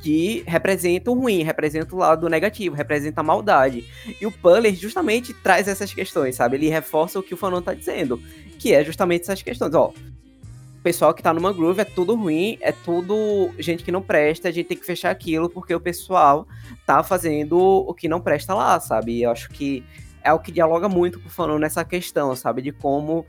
que 0.00 0.44
representa 0.46 1.10
o 1.10 1.14
ruim, 1.14 1.42
representa 1.42 1.94
o 1.94 1.98
lado 1.98 2.28
negativo, 2.28 2.76
representa 2.76 3.20
a 3.20 3.24
maldade. 3.24 3.84
E 4.20 4.26
o 4.26 4.32
Puller 4.32 4.74
justamente 4.74 5.32
traz 5.34 5.68
essas 5.68 5.92
questões, 5.92 6.36
sabe? 6.36 6.56
Ele 6.56 6.68
reforça 6.68 7.18
o 7.18 7.22
que 7.22 7.34
o 7.34 7.36
Fanon 7.36 7.62
tá 7.62 7.74
dizendo, 7.74 8.20
que 8.58 8.72
é 8.72 8.84
justamente 8.84 9.22
essas 9.22 9.42
questões. 9.42 9.74
Ó, 9.74 9.88
o 9.88 10.82
pessoal 10.82 11.12
que 11.12 11.22
tá 11.22 11.32
numa 11.34 11.52
groove 11.52 11.80
é 11.80 11.84
tudo 11.84 12.14
ruim, 12.14 12.58
é 12.60 12.72
tudo 12.72 13.50
gente 13.58 13.82
que 13.82 13.90
não 13.90 14.02
presta, 14.02 14.48
a 14.48 14.52
gente 14.52 14.66
tem 14.66 14.76
que 14.76 14.86
fechar 14.86 15.10
aquilo 15.10 15.50
porque 15.50 15.74
o 15.74 15.80
pessoal 15.80 16.46
tá 16.86 17.02
fazendo 17.02 17.58
o 17.58 17.92
que 17.92 18.08
não 18.08 18.20
presta 18.20 18.54
lá, 18.54 18.78
sabe? 18.78 19.12
E 19.12 19.22
eu 19.24 19.30
acho 19.30 19.48
que 19.50 19.82
é 20.22 20.32
o 20.32 20.38
que 20.38 20.52
dialoga 20.52 20.88
muito 20.88 21.20
com 21.20 21.28
o 21.28 21.30
Fanon 21.30 21.58
nessa 21.58 21.84
questão, 21.84 22.34
sabe? 22.36 22.62
De 22.62 22.72
como 22.72 23.24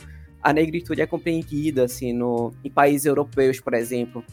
a 0.48 0.54
negritude 0.54 1.02
é 1.02 1.06
compreendida, 1.06 1.84
assim, 1.84 2.14
no, 2.14 2.54
em 2.64 2.70
países 2.70 3.06
europeus, 3.06 3.60
por 3.60 3.74
exemplo. 3.74 4.24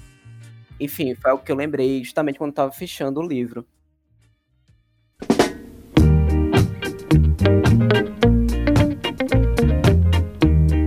Enfim, 0.79 1.13
foi 1.17 1.33
o 1.33 1.39
que 1.39 1.51
eu 1.51 1.57
lembrei 1.57 2.05
justamente 2.05 2.39
quando 2.39 2.51
estava 2.51 2.71
fechando 2.71 3.19
o 3.19 3.27
livro. 3.27 3.67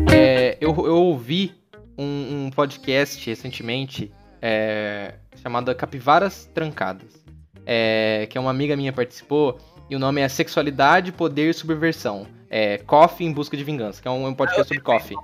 É, 0.09 0.57
eu, 0.61 0.73
eu 0.85 0.95
ouvi 0.95 1.51
um, 1.97 2.45
um 2.45 2.49
podcast 2.49 3.29
recentemente 3.29 4.09
é, 4.41 5.15
chamado 5.35 5.75
Capivaras 5.75 6.49
Trancadas, 6.53 7.21
é, 7.65 8.27
que 8.29 8.39
uma 8.39 8.51
amiga 8.51 8.77
minha 8.77 8.93
participou, 8.93 9.59
e 9.89 9.95
o 9.97 9.99
nome 9.99 10.21
é 10.21 10.29
Sexualidade, 10.29 11.11
Poder 11.11 11.49
e 11.49 11.53
Subversão 11.53 12.36
É 12.49 12.77
Coffee 12.79 13.27
em 13.27 13.31
Busca 13.31 13.57
de 13.57 13.63
Vingança, 13.63 14.01
que 14.01 14.07
é 14.07 14.11
um, 14.11 14.27
um 14.27 14.33
podcast 14.33 14.67
sobre 14.67 14.81
coffee. 14.81 15.17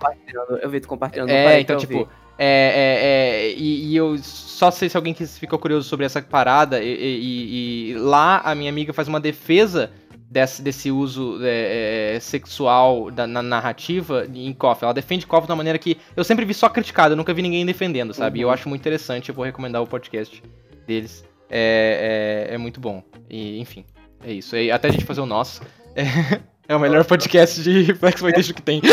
Eu 0.61 0.69
vi 0.69 0.80
tu 0.80 0.88
compartilhando. 0.88 1.30
É, 1.30 1.59
então, 1.59 1.78
tipo, 1.78 2.09
é, 2.38 2.45
é, 2.45 3.47
é, 3.47 3.53
e, 3.53 3.91
e, 3.91 3.95
eu 3.95 4.17
só 4.17 4.71
sei 4.71 4.89
se 4.89 4.97
alguém 4.97 5.13
que 5.13 5.26
ficou 5.26 5.59
curioso 5.59 5.88
sobre 5.88 6.05
essa 6.05 6.21
parada, 6.21 6.82
e, 6.82 6.88
e, 6.89 7.91
e 7.91 7.93
lá 7.95 8.39
a 8.39 8.55
minha 8.55 8.69
amiga 8.69 8.91
faz 8.91 9.07
uma 9.07 9.19
defesa 9.19 9.91
desse, 10.34 10.61
desse 10.61 10.91
uso 10.91 11.38
é, 11.43 12.15
é, 12.15 12.19
sexual 12.19 13.11
da, 13.11 13.28
na 13.28 13.43
narrativa 13.43 14.28
em 14.34 14.51
KOF. 14.51 14.84
Ela 14.84 14.93
defende 14.93 15.28
KOF 15.28 15.45
de 15.45 15.51
uma 15.51 15.57
maneira 15.57 15.78
que 15.78 15.97
eu 16.15 16.24
sempre 16.24 16.43
vi 16.43 16.53
só 16.53 16.67
criticado, 16.67 17.13
eu 17.13 17.17
nunca 17.17 17.34
vi 17.34 17.43
ninguém 17.43 17.65
defendendo, 17.65 18.13
sabe? 18.13 18.39
Uhum. 18.39 18.41
E 18.41 18.43
eu 18.45 18.51
acho 18.51 18.67
muito 18.67 18.82
interessante, 18.82 19.30
eu 19.30 19.36
vou 19.36 19.45
recomendar 19.45 19.82
o 19.82 19.88
podcast 19.88 20.43
deles. 20.88 21.24
É, 21.49 22.47
é, 22.49 22.55
é 22.55 22.57
muito 22.57 22.80
bom. 22.80 23.03
E, 23.30 23.59
enfim, 23.59 23.86
é 24.26 24.34
isso. 24.34 24.55
E 24.57 24.71
até 24.71 24.88
a 24.88 24.91
gente 24.91 25.05
fazer 25.05 25.21
o 25.21 25.26
nosso. 25.28 25.61
É, 26.68 26.76
o 26.76 26.80
melhor 26.80 27.03
podcast 27.05 27.61
de 27.61 27.91
Exploitation 27.91 28.53
que 28.53 28.61
tem. 28.61 28.82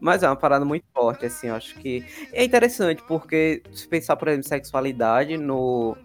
Mas 0.00 0.22
é 0.22 0.28
uma 0.28 0.36
parada 0.36 0.64
muito 0.66 0.84
forte, 0.92 1.24
assim, 1.24 1.46
eu 1.46 1.54
acho 1.54 1.74
que 1.76 2.04
é 2.30 2.44
interessante, 2.44 3.02
porque 3.08 3.62
se 3.72 3.88
pensar, 3.88 4.16
por 4.16 4.28
exemplo, 4.28 4.46
sexualidade 4.46 5.38
no, 5.38 5.96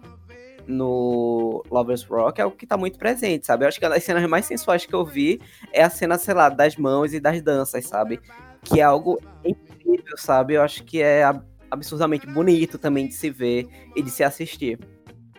no 0.66 1.62
Lovers 1.70 2.02
Rock 2.04 2.40
é 2.40 2.46
o 2.46 2.50
que 2.50 2.66
tá 2.66 2.78
muito 2.78 2.98
presente, 2.98 3.46
sabe? 3.46 3.64
Eu 3.64 3.68
acho 3.68 3.78
que 3.78 3.84
as 3.84 4.02
cenas 4.02 4.26
mais 4.26 4.46
sensuais 4.46 4.86
que 4.86 4.94
eu 4.94 5.04
vi 5.04 5.38
é 5.70 5.82
a 5.82 5.90
cena, 5.90 6.16
sei 6.16 6.32
lá, 6.32 6.48
das 6.48 6.76
mãos 6.76 7.12
e 7.12 7.20
das 7.20 7.42
danças, 7.42 7.84
sabe? 7.86 8.18
Que 8.64 8.80
é 8.80 8.82
algo 8.82 9.20
incrível, 9.44 10.16
sabe? 10.16 10.54
Eu 10.54 10.62
acho 10.62 10.82
que 10.84 11.02
é 11.02 11.22
absurdamente 11.70 12.26
bonito 12.26 12.78
também 12.78 13.06
de 13.06 13.12
se 13.12 13.28
ver 13.28 13.68
e 13.94 14.02
de 14.02 14.10
se 14.10 14.24
assistir. 14.24 14.78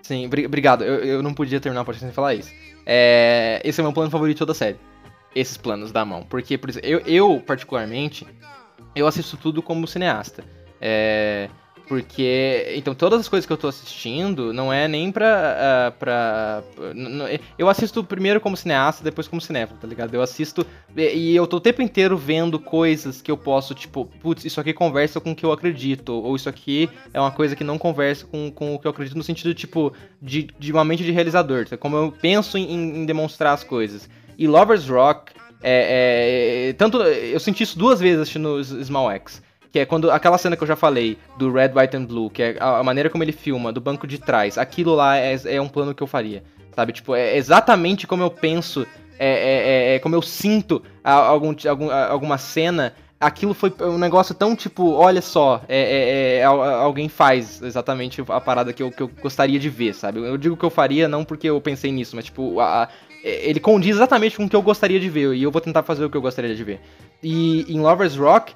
Sim, 0.03 0.27
obrigado. 0.27 0.83
Eu, 0.83 1.03
eu 1.03 1.23
não 1.23 1.33
podia 1.33 1.59
terminar 1.59 1.81
o 1.81 1.85
podcast 1.85 2.05
sem 2.05 2.13
falar 2.13 2.35
isso. 2.35 2.51
É, 2.93 3.61
esse 3.63 3.79
é 3.79 3.83
o 3.83 3.85
meu 3.85 3.93
plano 3.93 4.11
favorito 4.11 4.35
de 4.35 4.39
toda 4.39 4.51
a 4.51 4.55
série. 4.55 4.77
Esses 5.33 5.55
planos 5.55 5.93
da 5.93 6.03
mão. 6.03 6.23
Porque, 6.23 6.57
por 6.57 6.69
exemplo, 6.69 6.89
eu, 6.89 6.99
eu 7.05 7.39
particularmente, 7.39 8.27
eu 8.93 9.07
assisto 9.07 9.37
tudo 9.37 9.61
como 9.61 9.87
cineasta. 9.87 10.43
É, 10.81 11.49
porque, 11.87 12.73
então, 12.75 12.95
todas 12.95 13.19
as 13.19 13.27
coisas 13.27 13.45
que 13.45 13.51
eu 13.51 13.57
tô 13.57 13.67
assistindo 13.67 14.53
não 14.53 14.71
é 14.71 14.87
nem 14.87 15.11
pra. 15.11 15.57
Uh, 15.57 15.99
pra 15.99 16.63
eu 17.57 17.67
assisto 17.67 18.03
primeiro 18.03 18.39
como 18.39 18.55
cineasta, 18.55 19.03
depois 19.03 19.27
como 19.27 19.41
cinéfilo, 19.41 19.79
tá 19.79 19.87
ligado? 19.87 20.13
Eu 20.13 20.21
assisto 20.21 20.65
e 20.95 21.35
eu 21.35 21.45
tô 21.47 21.57
o 21.57 21.61
tempo 21.61 21.81
inteiro 21.81 22.17
vendo 22.17 22.59
coisas 22.59 23.21
que 23.21 23.31
eu 23.31 23.37
posso, 23.37 23.73
tipo, 23.73 24.05
putz, 24.21 24.45
isso 24.45 24.59
aqui 24.59 24.73
conversa 24.73 25.19
com 25.19 25.31
o 25.31 25.35
que 25.35 25.45
eu 25.45 25.51
acredito, 25.51 26.13
ou 26.13 26.35
isso 26.35 26.49
aqui 26.49 26.89
é 27.13 27.19
uma 27.19 27.31
coisa 27.31 27.55
que 27.55 27.63
não 27.63 27.77
conversa 27.77 28.25
com, 28.25 28.51
com 28.51 28.75
o 28.75 28.79
que 28.79 28.87
eu 28.87 28.91
acredito, 28.91 29.17
no 29.17 29.23
sentido, 29.23 29.53
tipo, 29.53 29.93
de, 30.21 30.49
de 30.57 30.71
uma 30.71 30.83
mente 30.83 31.03
de 31.03 31.11
realizador, 31.11 31.67
tá? 31.67 31.77
como 31.77 31.97
eu 31.97 32.11
penso 32.11 32.57
em, 32.57 33.01
em 33.01 33.05
demonstrar 33.05 33.53
as 33.53 33.63
coisas. 33.63 34.09
E 34.37 34.47
Lovers 34.47 34.87
Rock, 34.87 35.33
é, 35.61 36.69
é, 36.69 36.73
tanto. 36.73 36.97
Eu 37.01 37.39
senti 37.39 37.63
isso 37.63 37.77
duas 37.77 37.99
vezes 37.99 38.21
assistindo 38.21 38.63
Small 38.63 39.11
X 39.11 39.41
que 39.71 39.79
é 39.79 39.85
quando 39.85 40.11
aquela 40.11 40.37
cena 40.37 40.57
que 40.57 40.63
eu 40.63 40.67
já 40.67 40.75
falei 40.75 41.17
do 41.37 41.51
Red, 41.51 41.71
White 41.73 41.95
and 41.95 42.05
Blue, 42.05 42.29
que 42.29 42.43
é 42.43 42.57
a, 42.59 42.83
maneira 42.83 43.09
como 43.09 43.23
ele 43.23 43.31
filma 43.31 43.71
do 43.71 43.79
banco 43.79 44.05
de 44.05 44.17
trás, 44.17 44.57
aquilo 44.57 44.93
lá 44.93 45.17
é, 45.17 45.39
é, 45.45 45.61
um 45.61 45.69
plano 45.69 45.95
que 45.95 46.03
eu 46.03 46.07
faria, 46.07 46.43
sabe? 46.75 46.91
Tipo, 46.91 47.15
é 47.15 47.37
exatamente 47.37 48.05
como 48.05 48.21
eu 48.21 48.29
penso, 48.29 48.85
é, 49.17 49.29
é, 49.29 49.93
é, 49.93 49.95
é 49.95 49.99
como 49.99 50.13
eu 50.13 50.21
sinto 50.21 50.83
algum, 51.03 51.55
algum, 51.67 51.89
alguma 51.89 52.37
cena. 52.37 52.93
Aquilo 53.17 53.53
foi 53.53 53.71
um 53.81 53.99
negócio 53.99 54.33
tão 54.33 54.55
tipo, 54.55 54.93
olha 54.93 55.21
só, 55.21 55.61
é, 55.69 56.39
é, 56.39 56.43
alguém 56.43 57.07
faz 57.07 57.61
exatamente 57.61 58.19
a 58.27 58.41
parada 58.41 58.73
que 58.73 58.81
eu, 58.81 58.91
que 58.91 59.03
eu 59.03 59.07
gostaria 59.21 59.59
de 59.59 59.69
ver, 59.69 59.93
sabe? 59.93 60.19
Eu 60.19 60.37
digo 60.37 60.57
que 60.57 60.65
eu 60.65 60.71
faria 60.71 61.07
não 61.07 61.23
porque 61.23 61.47
eu 61.47 61.61
pensei 61.61 61.91
nisso, 61.91 62.15
mas 62.15 62.25
tipo, 62.25 62.59
a, 62.59 62.83
a, 62.83 62.89
ele 63.23 63.59
condiz 63.59 63.95
exatamente 63.95 64.35
com 64.35 64.45
o 64.45 64.49
que 64.49 64.55
eu 64.55 64.61
gostaria 64.63 64.99
de 64.99 65.07
ver, 65.07 65.35
e 65.35 65.43
eu 65.43 65.51
vou 65.51 65.61
tentar 65.61 65.83
fazer 65.83 66.03
o 66.03 66.09
que 66.09 66.17
eu 66.17 66.21
gostaria 66.21 66.55
de 66.55 66.63
ver. 66.63 66.81
E 67.21 67.71
em 67.71 67.79
Lovers 67.79 68.15
Rock, 68.15 68.55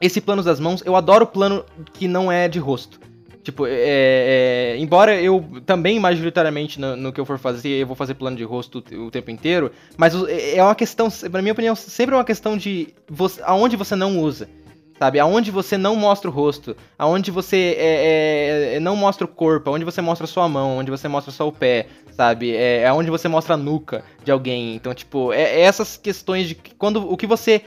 esse 0.00 0.20
plano 0.20 0.42
das 0.42 0.58
mãos, 0.58 0.82
eu 0.84 0.96
adoro 0.96 1.26
plano 1.26 1.64
que 1.92 2.08
não 2.08 2.32
é 2.32 2.48
de 2.48 2.58
rosto. 2.58 2.98
Tipo, 3.42 3.66
é, 3.66 3.72
é, 3.72 4.76
embora 4.78 5.20
eu 5.20 5.44
também, 5.64 5.98
majoritariamente, 5.98 6.78
no, 6.78 6.94
no, 6.94 7.12
que 7.12 7.20
eu 7.20 7.24
for 7.24 7.38
fazer, 7.38 7.70
eu 7.70 7.86
vou 7.86 7.96
fazer 7.96 8.14
plano 8.14 8.36
de 8.36 8.44
rosto 8.44 8.84
o, 8.92 9.10
tempo 9.10 9.30
inteiro, 9.30 9.72
mas 9.96 10.14
é, 10.28 10.56
é 10.56 10.62
uma 10.62 10.74
questão, 10.74 11.08
na 11.30 11.40
minha 11.40 11.52
opinião, 11.52 11.74
sempre 11.74 12.14
é 12.14 12.18
uma 12.18 12.24
questão 12.24 12.56
de 12.56 12.88
você, 13.08 13.40
aonde 13.44 13.76
você 13.76 13.96
não 13.96 14.20
usa, 14.20 14.46
sabe? 14.98 15.18
Aonde 15.18 15.50
você 15.50 15.78
não 15.78 15.96
mostra 15.96 16.28
o 16.28 16.32
rosto, 16.32 16.76
aonde 16.98 17.30
você 17.30 17.74
é, 17.78 18.74
é, 18.74 18.80
não 18.80 18.94
mostra 18.94 19.24
o 19.24 19.28
corpo, 19.28 19.70
aonde 19.70 19.86
você 19.86 20.02
mostra 20.02 20.26
sua 20.26 20.46
mão, 20.46 20.76
onde 20.76 20.90
você 20.90 21.08
mostra 21.08 21.32
só 21.32 21.48
o 21.48 21.52
pé, 21.52 21.86
sabe? 22.12 22.54
É, 22.54 22.86
aonde 22.86 23.10
você 23.10 23.26
mostra 23.26 23.54
a 23.54 23.56
nuca 23.56 24.04
de 24.22 24.30
alguém. 24.30 24.74
Então, 24.74 24.92
tipo, 24.92 25.32
é, 25.32 25.62
essas 25.62 25.96
questões 25.96 26.46
de 26.46 26.54
quando 26.76 27.10
o 27.10 27.16
que 27.16 27.26
você 27.26 27.62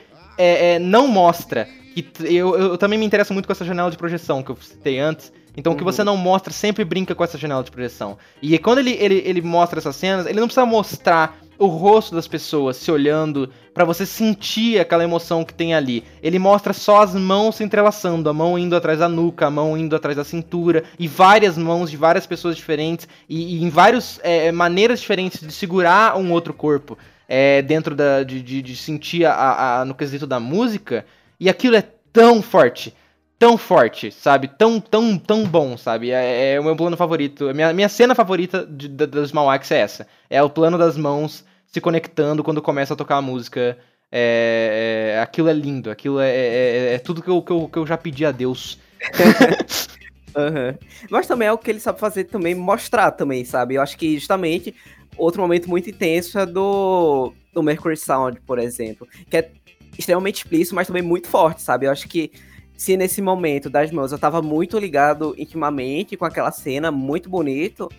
não 0.82 1.08
mostra 1.08 1.68
que 1.94 2.36
eu, 2.36 2.56
eu 2.58 2.78
também 2.78 2.98
me 2.98 3.06
interesso 3.06 3.34
muito 3.34 3.46
com 3.46 3.52
essa 3.52 3.66
janela 3.66 3.92
de 3.92 3.98
projeção 3.98 4.42
que 4.42 4.50
eu 4.52 4.58
citei 4.62 5.00
antes. 5.00 5.32
Então 5.56 5.74
o 5.74 5.76
que 5.76 5.84
você 5.84 6.02
uhum. 6.02 6.06
não 6.06 6.18
mostra 6.18 6.52
sempre 6.52 6.84
brinca 6.84 7.14
com 7.14 7.24
essa 7.24 7.38
janela 7.38 7.64
de 7.64 7.70
projeção. 7.70 8.18
E 8.42 8.58
quando 8.58 8.80
ele, 8.80 8.92
ele, 9.00 9.22
ele 9.26 9.42
mostra 9.42 9.80
essas 9.80 9.96
cenas, 9.96 10.26
ele 10.26 10.40
não 10.40 10.48
precisa 10.48 10.66
mostrar 10.66 11.38
o 11.58 11.68
rosto 11.68 12.16
das 12.16 12.28
pessoas 12.28 12.78
se 12.78 12.92
olhando 12.92 13.50
para 13.74 13.86
você 13.86 14.06
sentir 14.06 14.80
aquela 14.80 15.04
emoção 15.04 15.46
que 15.46 15.54
tem 15.54 15.74
ali. 15.74 16.04
Ele 16.22 16.40
mostra 16.40 16.74
só 16.74 17.02
as 17.02 17.16
mãos 17.16 17.56
se 17.56 17.64
entrelaçando, 17.64 18.30
a 18.30 18.34
mão 18.34 18.58
indo 18.58 18.76
atrás 18.76 19.00
da 19.00 19.08
nuca, 19.08 19.48
a 19.48 19.52
mão 19.52 19.78
indo 19.78 19.96
atrás 19.96 20.18
da 20.18 20.24
cintura, 20.24 20.84
e 20.98 21.08
várias 21.08 21.58
mãos 21.58 21.90
de 21.90 21.98
várias 21.98 22.26
pessoas 22.26 22.56
diferentes, 22.56 23.08
e, 23.30 23.58
e 23.58 23.64
em 23.64 23.70
várias 23.70 24.20
é, 24.24 24.52
maneiras 24.52 25.00
diferentes 25.00 25.40
de 25.40 25.54
segurar 25.54 26.18
um 26.18 26.32
outro 26.32 26.54
corpo 26.54 26.98
é, 27.28 27.62
dentro 27.62 27.96
da, 27.96 28.24
de, 28.24 28.42
de, 28.42 28.62
de 28.62 28.76
sentir 28.76 29.26
a, 29.26 29.82
a, 29.82 29.86
no 29.86 29.96
quesito 29.96 30.28
da 30.28 30.40
música. 30.40 31.06
E 31.44 31.50
aquilo 31.50 31.76
é 31.76 31.84
tão 32.14 32.42
forte, 32.42 32.96
tão 33.38 33.58
forte, 33.58 34.10
sabe? 34.12 34.48
Tão, 34.48 34.80
tão, 34.80 35.18
tão 35.18 35.44
bom, 35.44 35.76
sabe? 35.76 36.10
É, 36.10 36.54
é 36.54 36.60
o 36.60 36.64
meu 36.64 36.74
plano 36.74 36.96
favorito. 36.96 37.50
A 37.50 37.54
minha, 37.54 37.74
minha 37.74 37.90
cena 37.90 38.16
favorita 38.16 38.66
de, 38.66 38.88
de, 38.88 39.06
dos 39.06 39.34
é 39.70 39.78
essa. 39.78 40.08
É 40.30 40.42
o 40.42 40.50
plano 40.50 40.78
das 40.78 40.96
mãos 40.96 41.44
se 41.68 41.82
conectando 41.82 42.46
quando 42.46 42.62
começa 42.62 42.94
a 42.94 42.96
tocar 42.96 43.18
a 43.18 43.22
música. 43.22 43.78
É, 44.10 45.16
é, 45.18 45.20
aquilo 45.20 45.50
é 45.50 45.54
lindo, 45.54 45.92
aquilo 45.92 46.22
é, 46.22 46.30
é, 46.30 46.38
é, 46.38 46.94
é 46.94 47.00
tudo 47.00 47.22
que 47.22 47.30
eu, 47.30 47.42
que, 47.42 47.52
eu, 47.52 47.68
que 47.68 47.78
eu 47.78 47.86
já 47.86 47.98
pedi 47.98 48.26
a 48.26 48.32
Deus. 48.32 48.80
uhum. 50.34 50.78
Mas 51.10 51.28
também 51.28 51.50
é 51.50 51.52
o 51.52 51.58
que 51.58 51.70
ele 51.70 51.82
sabe 51.82 52.00
fazer 52.00 52.24
também, 52.24 52.56
mostrar 52.56 53.12
também, 53.12 53.44
sabe? 53.44 53.76
Eu 53.76 53.82
acho 53.82 53.98
que 53.98 54.18
justamente 54.18 54.74
outro 55.18 55.42
momento 55.42 55.70
muito 55.70 55.90
intenso 55.90 56.40
é 56.40 56.46
do, 56.46 57.34
do 57.52 57.62
Mercury 57.62 57.98
Sound, 57.98 58.40
por 58.48 58.60
exemplo. 58.60 59.06
Que 59.30 59.38
é 59.38 59.52
extremamente 59.98 60.38
explícito, 60.38 60.76
mas 60.76 60.88
também 60.88 61.02
muito 61.02 61.28
forte, 61.28 61.62
sabe? 61.62 61.86
Eu 61.86 61.92
acho 61.92 62.08
que 62.08 62.32
se 62.76 62.98
nesse 62.98 63.22
momento 63.22 63.70
das 63.70 63.92
mãos 63.92 64.12
eu 64.12 64.20
tava 64.20 64.42
muito 64.42 64.78
ligado 64.78 65.36
intimamente 65.38 66.18
com 66.18 66.26
aquela 66.26 66.52
cena, 66.52 66.92
muito 66.92 67.30
bonito. 67.30 67.90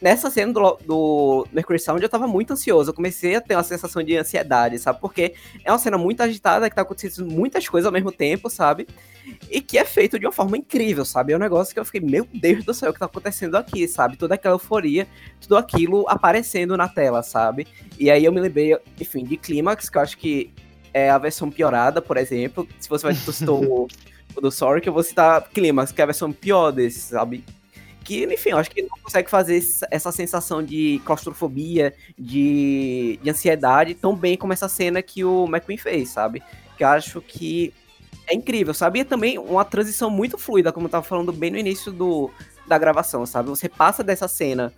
Nessa 0.00 0.30
cena 0.30 0.52
do, 0.52 0.78
do 0.84 1.46
Mercury 1.52 1.78
Sound 1.78 2.02
eu 2.02 2.08
tava 2.08 2.26
muito 2.26 2.52
ansioso. 2.52 2.90
Eu 2.90 2.94
comecei 2.94 3.34
a 3.36 3.40
ter 3.40 3.54
uma 3.54 3.62
sensação 3.62 4.02
de 4.02 4.16
ansiedade, 4.16 4.78
sabe? 4.78 5.00
Porque 5.00 5.34
é 5.64 5.70
uma 5.70 5.78
cena 5.78 5.96
muito 5.96 6.22
agitada, 6.22 6.68
que 6.68 6.76
tá 6.76 6.82
acontecendo 6.82 7.30
muitas 7.30 7.68
coisas 7.68 7.86
ao 7.86 7.92
mesmo 7.92 8.12
tempo, 8.12 8.50
sabe? 8.50 8.86
E 9.50 9.60
que 9.60 9.78
é 9.78 9.84
feito 9.84 10.18
de 10.18 10.26
uma 10.26 10.32
forma 10.32 10.58
incrível, 10.58 11.04
sabe? 11.04 11.32
É 11.32 11.36
um 11.36 11.40
negócio 11.40 11.72
que 11.72 11.80
eu 11.80 11.84
fiquei, 11.84 12.00
meu 12.00 12.26
Deus 12.32 12.64
do 12.64 12.74
céu, 12.74 12.90
o 12.90 12.92
que 12.92 12.98
tá 12.98 13.06
acontecendo 13.06 13.56
aqui, 13.56 13.88
sabe? 13.88 14.16
Toda 14.16 14.34
aquela 14.34 14.54
euforia, 14.54 15.06
tudo 15.40 15.56
aquilo 15.56 16.04
aparecendo 16.08 16.76
na 16.76 16.88
tela, 16.88 17.22
sabe? 17.22 17.66
E 17.98 18.10
aí 18.10 18.24
eu 18.24 18.32
me 18.32 18.40
lembrei, 18.40 18.76
enfim, 19.00 19.24
de 19.24 19.36
Clímax, 19.36 19.88
que 19.88 19.96
eu 19.96 20.02
acho 20.02 20.18
que 20.18 20.52
é 20.94 21.10
a 21.10 21.18
versão 21.18 21.50
piorada, 21.50 22.00
por 22.00 22.16
exemplo. 22.16 22.66
Se 22.78 22.88
você 22.88 23.02
vai 23.04 23.14
citar 23.14 23.52
o, 23.52 23.88
do 24.40 24.80
que 24.80 24.88
eu 24.88 24.92
vou 24.92 25.02
citar 25.02 25.42
Climax, 25.50 25.92
que 25.92 26.00
é 26.00 26.04
a 26.04 26.06
versão 26.06 26.32
pior 26.32 26.70
desse, 26.70 27.00
sabe? 27.00 27.44
Que, 28.04 28.24
enfim, 28.24 28.50
eu 28.50 28.58
acho 28.58 28.70
que 28.70 28.82
não 28.82 28.96
consegue 29.02 29.28
fazer 29.28 29.62
essa 29.90 30.12
sensação 30.12 30.62
de 30.62 31.00
claustrofobia, 31.04 31.94
de, 32.18 33.18
de 33.22 33.30
ansiedade 33.30 33.94
tão 33.94 34.14
bem 34.14 34.36
como 34.36 34.52
essa 34.52 34.68
cena 34.68 35.02
que 35.02 35.24
o 35.24 35.46
McQueen 35.46 35.78
fez, 35.78 36.10
sabe? 36.10 36.42
Que 36.76 36.84
eu 36.84 36.88
acho 36.88 37.20
que 37.20 37.72
é 38.26 38.34
incrível, 38.34 38.72
sabe? 38.72 39.00
E 39.00 39.04
também 39.04 39.38
uma 39.38 39.64
transição 39.64 40.10
muito 40.10 40.38
fluida, 40.38 40.72
como 40.72 40.86
eu 40.86 40.90
tava 40.90 41.04
falando 41.04 41.32
bem 41.32 41.50
no 41.50 41.58
início 41.58 41.90
do, 41.90 42.30
da 42.66 42.78
gravação, 42.78 43.24
sabe? 43.26 43.48
Você 43.48 43.68
passa 43.68 44.04
dessa 44.04 44.28
cena 44.28 44.72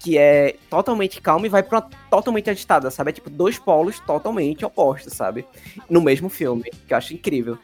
que 0.00 0.16
é 0.16 0.56
totalmente 0.70 1.20
calma 1.20 1.46
e 1.46 1.50
vai 1.50 1.62
pra 1.62 1.80
totalmente 1.80 2.50
agitada, 2.50 2.90
sabe? 2.90 3.10
É 3.10 3.12
tipo 3.12 3.30
dois 3.30 3.58
polos 3.58 3.98
totalmente 4.00 4.64
opostos, 4.64 5.12
sabe? 5.12 5.44
No 5.88 6.00
mesmo 6.00 6.28
filme, 6.28 6.70
que 6.86 6.92
eu 6.92 6.96
acho 6.96 7.14
incrível. 7.14 7.58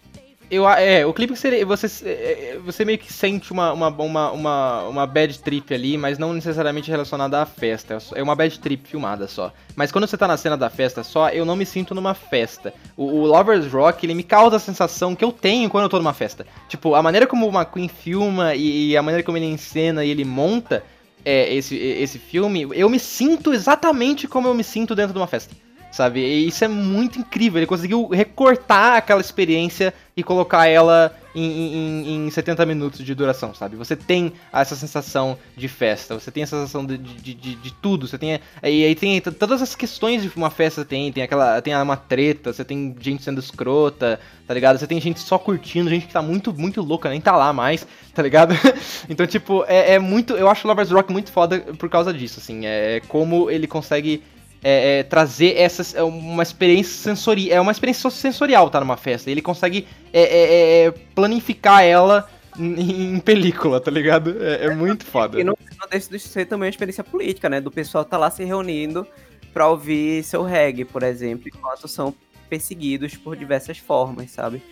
Eu, 0.50 0.68
é, 0.68 1.06
o 1.06 1.12
clipe 1.12 1.34
seria. 1.36 1.64
Você, 1.64 1.86
é, 2.06 2.10
é, 2.10 2.58
você 2.64 2.84
meio 2.84 2.98
que 2.98 3.12
sente 3.12 3.50
uma, 3.50 3.72
uma, 3.72 3.88
uma, 3.88 4.30
uma, 4.30 4.82
uma 4.88 5.06
bad 5.06 5.38
trip 5.38 5.72
ali, 5.72 5.96
mas 5.96 6.18
não 6.18 6.32
necessariamente 6.32 6.90
relacionada 6.90 7.40
à 7.40 7.46
festa. 7.46 7.98
É 8.14 8.22
uma 8.22 8.36
bad 8.36 8.58
trip 8.60 8.86
filmada 8.86 9.26
só. 9.26 9.52
Mas 9.74 9.90
quando 9.90 10.06
você 10.06 10.16
tá 10.16 10.28
na 10.28 10.36
cena 10.36 10.56
da 10.56 10.68
festa 10.68 11.02
só, 11.02 11.30
eu 11.30 11.44
não 11.44 11.56
me 11.56 11.64
sinto 11.64 11.94
numa 11.94 12.14
festa. 12.14 12.74
O, 12.96 13.04
o 13.04 13.26
Lovers 13.26 13.72
Rock, 13.72 14.04
ele 14.04 14.14
me 14.14 14.22
causa 14.22 14.56
a 14.56 14.60
sensação 14.60 15.16
que 15.16 15.24
eu 15.24 15.32
tenho 15.32 15.70
quando 15.70 15.84
eu 15.84 15.90
tô 15.90 15.98
numa 15.98 16.12
festa. 16.12 16.46
Tipo, 16.68 16.94
a 16.94 17.02
maneira 17.02 17.26
como 17.26 17.48
o 17.48 17.52
McQueen 17.52 17.88
filma 17.88 18.54
e, 18.54 18.90
e 18.90 18.96
a 18.96 19.02
maneira 19.02 19.24
como 19.24 19.38
ele 19.38 19.46
encena 19.46 20.04
e 20.04 20.10
ele 20.10 20.24
monta 20.24 20.84
é, 21.24 21.54
esse, 21.54 21.76
esse 21.76 22.18
filme, 22.18 22.66
eu 22.72 22.88
me 22.88 22.98
sinto 22.98 23.52
exatamente 23.52 24.28
como 24.28 24.48
eu 24.48 24.54
me 24.54 24.64
sinto 24.64 24.94
dentro 24.94 25.12
de 25.12 25.18
uma 25.18 25.26
festa 25.26 25.54
sabe? 25.94 26.20
E 26.20 26.48
isso 26.48 26.64
é 26.64 26.68
muito 26.68 27.20
incrível. 27.20 27.60
Ele 27.60 27.66
conseguiu 27.66 28.08
recortar 28.08 28.96
aquela 28.96 29.20
experiência 29.20 29.94
e 30.16 30.24
colocar 30.24 30.66
ela 30.66 31.14
em, 31.34 31.44
em, 31.44 32.26
em 32.26 32.30
70 32.30 32.66
minutos 32.66 33.04
de 33.04 33.14
duração, 33.14 33.54
sabe? 33.54 33.76
Você 33.76 33.94
tem 33.94 34.32
essa 34.52 34.74
sensação 34.74 35.38
de 35.56 35.68
festa, 35.68 36.14
você 36.14 36.32
tem 36.32 36.42
a 36.42 36.46
sensação 36.48 36.84
de, 36.84 36.98
de, 36.98 37.34
de, 37.34 37.54
de 37.54 37.72
tudo. 37.74 38.08
Você 38.08 38.18
tem. 38.18 38.40
E 38.62 38.84
aí 38.84 38.94
tem 38.96 39.20
todas 39.20 39.62
as 39.62 39.76
questões 39.76 40.22
de 40.22 40.30
uma 40.34 40.50
festa 40.50 40.84
tem, 40.84 41.12
tem 41.12 41.22
aquela. 41.22 41.62
Tem 41.62 41.76
uma 41.76 41.96
treta, 41.96 42.52
você 42.52 42.64
tem 42.64 42.94
gente 42.98 43.22
sendo 43.22 43.38
escrota, 43.38 44.18
tá 44.48 44.52
ligado? 44.52 44.78
Você 44.78 44.88
tem 44.88 45.00
gente 45.00 45.20
só 45.20 45.38
curtindo, 45.38 45.90
gente 45.90 46.08
que 46.08 46.12
tá 46.12 46.22
muito, 46.22 46.52
muito 46.52 46.82
louca, 46.82 47.08
nem 47.08 47.20
tá 47.20 47.36
lá 47.36 47.52
mais, 47.52 47.86
tá 48.12 48.20
ligado? 48.20 48.52
então, 49.08 49.28
tipo, 49.28 49.64
é, 49.68 49.94
é 49.94 49.98
muito. 50.00 50.34
Eu 50.34 50.48
acho 50.48 50.66
o 50.66 50.68
Lovers 50.68 50.90
Rock 50.90 51.12
muito 51.12 51.30
foda 51.30 51.60
por 51.78 51.88
causa 51.88 52.12
disso, 52.12 52.40
assim. 52.40 52.66
É 52.66 53.00
como 53.06 53.48
ele 53.48 53.68
consegue 53.68 54.24
é, 54.64 55.00
é, 55.00 55.02
trazer 55.02 55.58
essa, 55.58 55.96
é 55.96 56.02
uma 56.02 56.42
experiência 56.42 56.94
sensorial. 56.94 57.58
É 57.58 57.60
uma 57.60 57.70
experiência 57.70 58.08
sensorial 58.08 58.70
tá 58.70 58.80
numa 58.80 58.96
festa. 58.96 59.30
Ele 59.30 59.42
consegue 59.42 59.86
é, 60.10 60.22
é, 60.22 60.86
é 60.86 60.90
planificar 61.14 61.84
ela 61.84 62.26
em, 62.58 63.14
em, 63.14 63.20
película, 63.20 63.78
tá 63.78 63.90
ligado? 63.90 64.42
É, 64.42 64.74
muito 64.74 65.04
foda. 65.04 65.38
E 65.38 65.44
não, 65.44 65.56
não 65.78 65.88
deixa 65.88 66.08
de 66.08 66.18
ser 66.18 66.46
também 66.46 66.66
uma 66.66 66.70
experiência 66.70 67.04
política, 67.04 67.50
né? 67.50 67.60
Do 67.60 67.70
pessoal 67.70 68.06
tá 68.06 68.16
lá 68.16 68.30
se 68.30 68.42
reunindo 68.42 69.06
pra 69.52 69.68
ouvir 69.68 70.24
seu 70.24 70.42
reggae, 70.42 70.84
por 70.84 71.02
exemplo, 71.02 71.46
enquanto 71.46 71.86
são 71.86 72.14
perseguidos 72.48 73.16
por 73.16 73.36
diversas 73.36 73.78
formas, 73.78 74.30
sabe? 74.30 74.62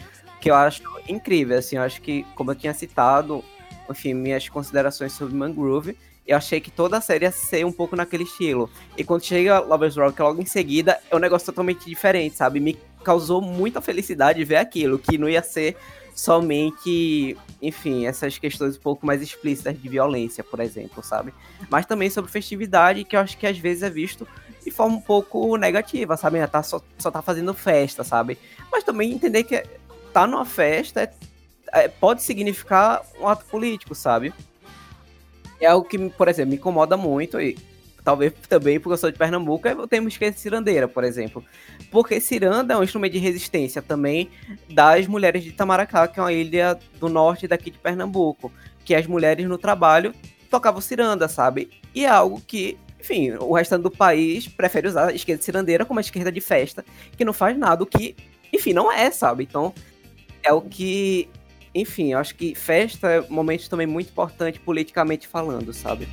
Que 0.40 0.50
eu 0.50 0.54
acho 0.54 0.82
incrível, 1.06 1.58
assim, 1.58 1.76
eu 1.76 1.82
acho 1.82 2.00
que, 2.00 2.24
como 2.34 2.50
eu 2.50 2.54
tinha 2.54 2.74
citado, 2.74 3.44
enfim, 3.88 4.14
minhas 4.14 4.48
considerações 4.48 5.12
sobre 5.12 5.34
Mangrove, 5.34 5.96
eu 6.26 6.36
achei 6.36 6.60
que 6.60 6.70
toda 6.70 6.98
a 6.98 7.00
série 7.00 7.24
ia 7.24 7.32
ser 7.32 7.66
um 7.66 7.72
pouco 7.72 7.96
naquele 7.96 8.24
estilo. 8.24 8.70
E 8.96 9.04
quando 9.04 9.24
chega 9.24 9.60
Lovers 9.60 9.96
Rock 9.96 10.20
logo 10.20 10.40
em 10.40 10.46
seguida, 10.46 11.00
é 11.10 11.16
um 11.16 11.18
negócio 11.18 11.46
totalmente 11.46 11.84
diferente, 11.84 12.36
sabe? 12.36 12.60
Me 12.60 12.78
causou 13.02 13.40
muita 13.40 13.80
felicidade 13.80 14.44
ver 14.44 14.56
aquilo, 14.56 14.98
que 14.98 15.18
não 15.18 15.28
ia 15.28 15.42
ser 15.42 15.76
somente, 16.14 17.36
enfim, 17.60 18.06
essas 18.06 18.38
questões 18.38 18.76
um 18.76 18.80
pouco 18.80 19.04
mais 19.04 19.22
explícitas 19.22 19.80
de 19.80 19.88
violência, 19.88 20.44
por 20.44 20.60
exemplo, 20.60 21.02
sabe? 21.02 21.32
Mas 21.70 21.86
também 21.86 22.10
sobre 22.10 22.30
festividade, 22.30 23.04
que 23.04 23.16
eu 23.16 23.20
acho 23.20 23.36
que 23.36 23.46
às 23.46 23.58
vezes 23.58 23.82
é 23.82 23.90
visto 23.90 24.26
de 24.62 24.70
forma 24.70 24.96
um 24.96 25.00
pouco 25.00 25.56
negativa, 25.56 26.16
sabe? 26.16 26.46
Tá, 26.46 26.62
só, 26.62 26.80
só 26.98 27.10
tá 27.10 27.22
fazendo 27.22 27.52
festa, 27.54 28.04
sabe? 28.04 28.38
Mas 28.70 28.84
também 28.84 29.12
entender 29.12 29.44
que 29.44 29.64
tá 30.12 30.26
numa 30.26 30.44
festa 30.44 31.02
é, 31.02 31.12
é, 31.72 31.88
pode 31.88 32.22
significar 32.22 33.02
um 33.20 33.26
ato 33.26 33.44
político, 33.46 33.94
sabe? 33.94 34.32
É 35.64 35.68
algo 35.68 35.86
que, 35.86 35.98
por 36.10 36.28
exemplo, 36.28 36.50
me 36.50 36.56
incomoda 36.56 36.96
muito 36.96 37.40
e 37.40 37.56
talvez 38.04 38.32
também 38.48 38.80
porque 38.80 38.94
eu 38.94 38.98
sou 38.98 39.10
de 39.10 39.18
Pernambuco, 39.18 39.66
eu 39.68 39.86
tenho 39.86 40.06
esquecer 40.08 40.38
cirandeira, 40.38 40.88
por 40.88 41.04
exemplo. 41.04 41.44
Porque 41.90 42.20
ciranda 42.20 42.74
é 42.74 42.76
um 42.76 42.82
instrumento 42.82 43.12
de 43.12 43.18
resistência 43.18 43.80
também 43.80 44.28
das 44.68 45.06
mulheres 45.06 45.42
de 45.42 45.50
Itamaracá, 45.50 46.08
que 46.08 46.18
é 46.18 46.22
uma 46.22 46.32
ilha 46.32 46.78
do 46.98 47.08
norte 47.08 47.46
daqui 47.46 47.70
de 47.70 47.78
Pernambuco, 47.78 48.52
que 48.84 48.94
as 48.94 49.06
mulheres 49.06 49.46
no 49.46 49.58
trabalho 49.58 50.12
tocavam 50.50 50.80
ciranda, 50.80 51.28
sabe? 51.28 51.70
E 51.94 52.04
é 52.04 52.08
algo 52.08 52.42
que, 52.46 52.76
enfim, 53.00 53.32
o 53.32 53.54
restante 53.54 53.82
do 53.82 53.90
país 53.90 54.48
prefere 54.48 54.88
usar 54.88 55.08
a 55.08 55.14
esquerda 55.14 55.42
cirandeira 55.42 55.84
como 55.84 56.00
a 56.00 56.02
esquerda 56.02 56.32
de 56.32 56.40
festa, 56.40 56.84
que 57.16 57.24
não 57.24 57.32
faz 57.32 57.56
nada, 57.56 57.82
o 57.82 57.86
que, 57.86 58.16
enfim, 58.52 58.72
não 58.72 58.90
é, 58.90 59.10
sabe? 59.10 59.44
Então, 59.44 59.72
é 60.42 60.52
o 60.52 60.60
que 60.60 61.28
enfim, 61.74 62.12
acho 62.12 62.34
que 62.34 62.54
festa 62.54 63.08
é 63.10 63.20
um 63.20 63.32
momento 63.32 63.68
também 63.68 63.86
muito 63.86 64.10
importante 64.10 64.60
politicamente 64.60 65.26
falando, 65.26 65.72
sabe? 65.72 66.06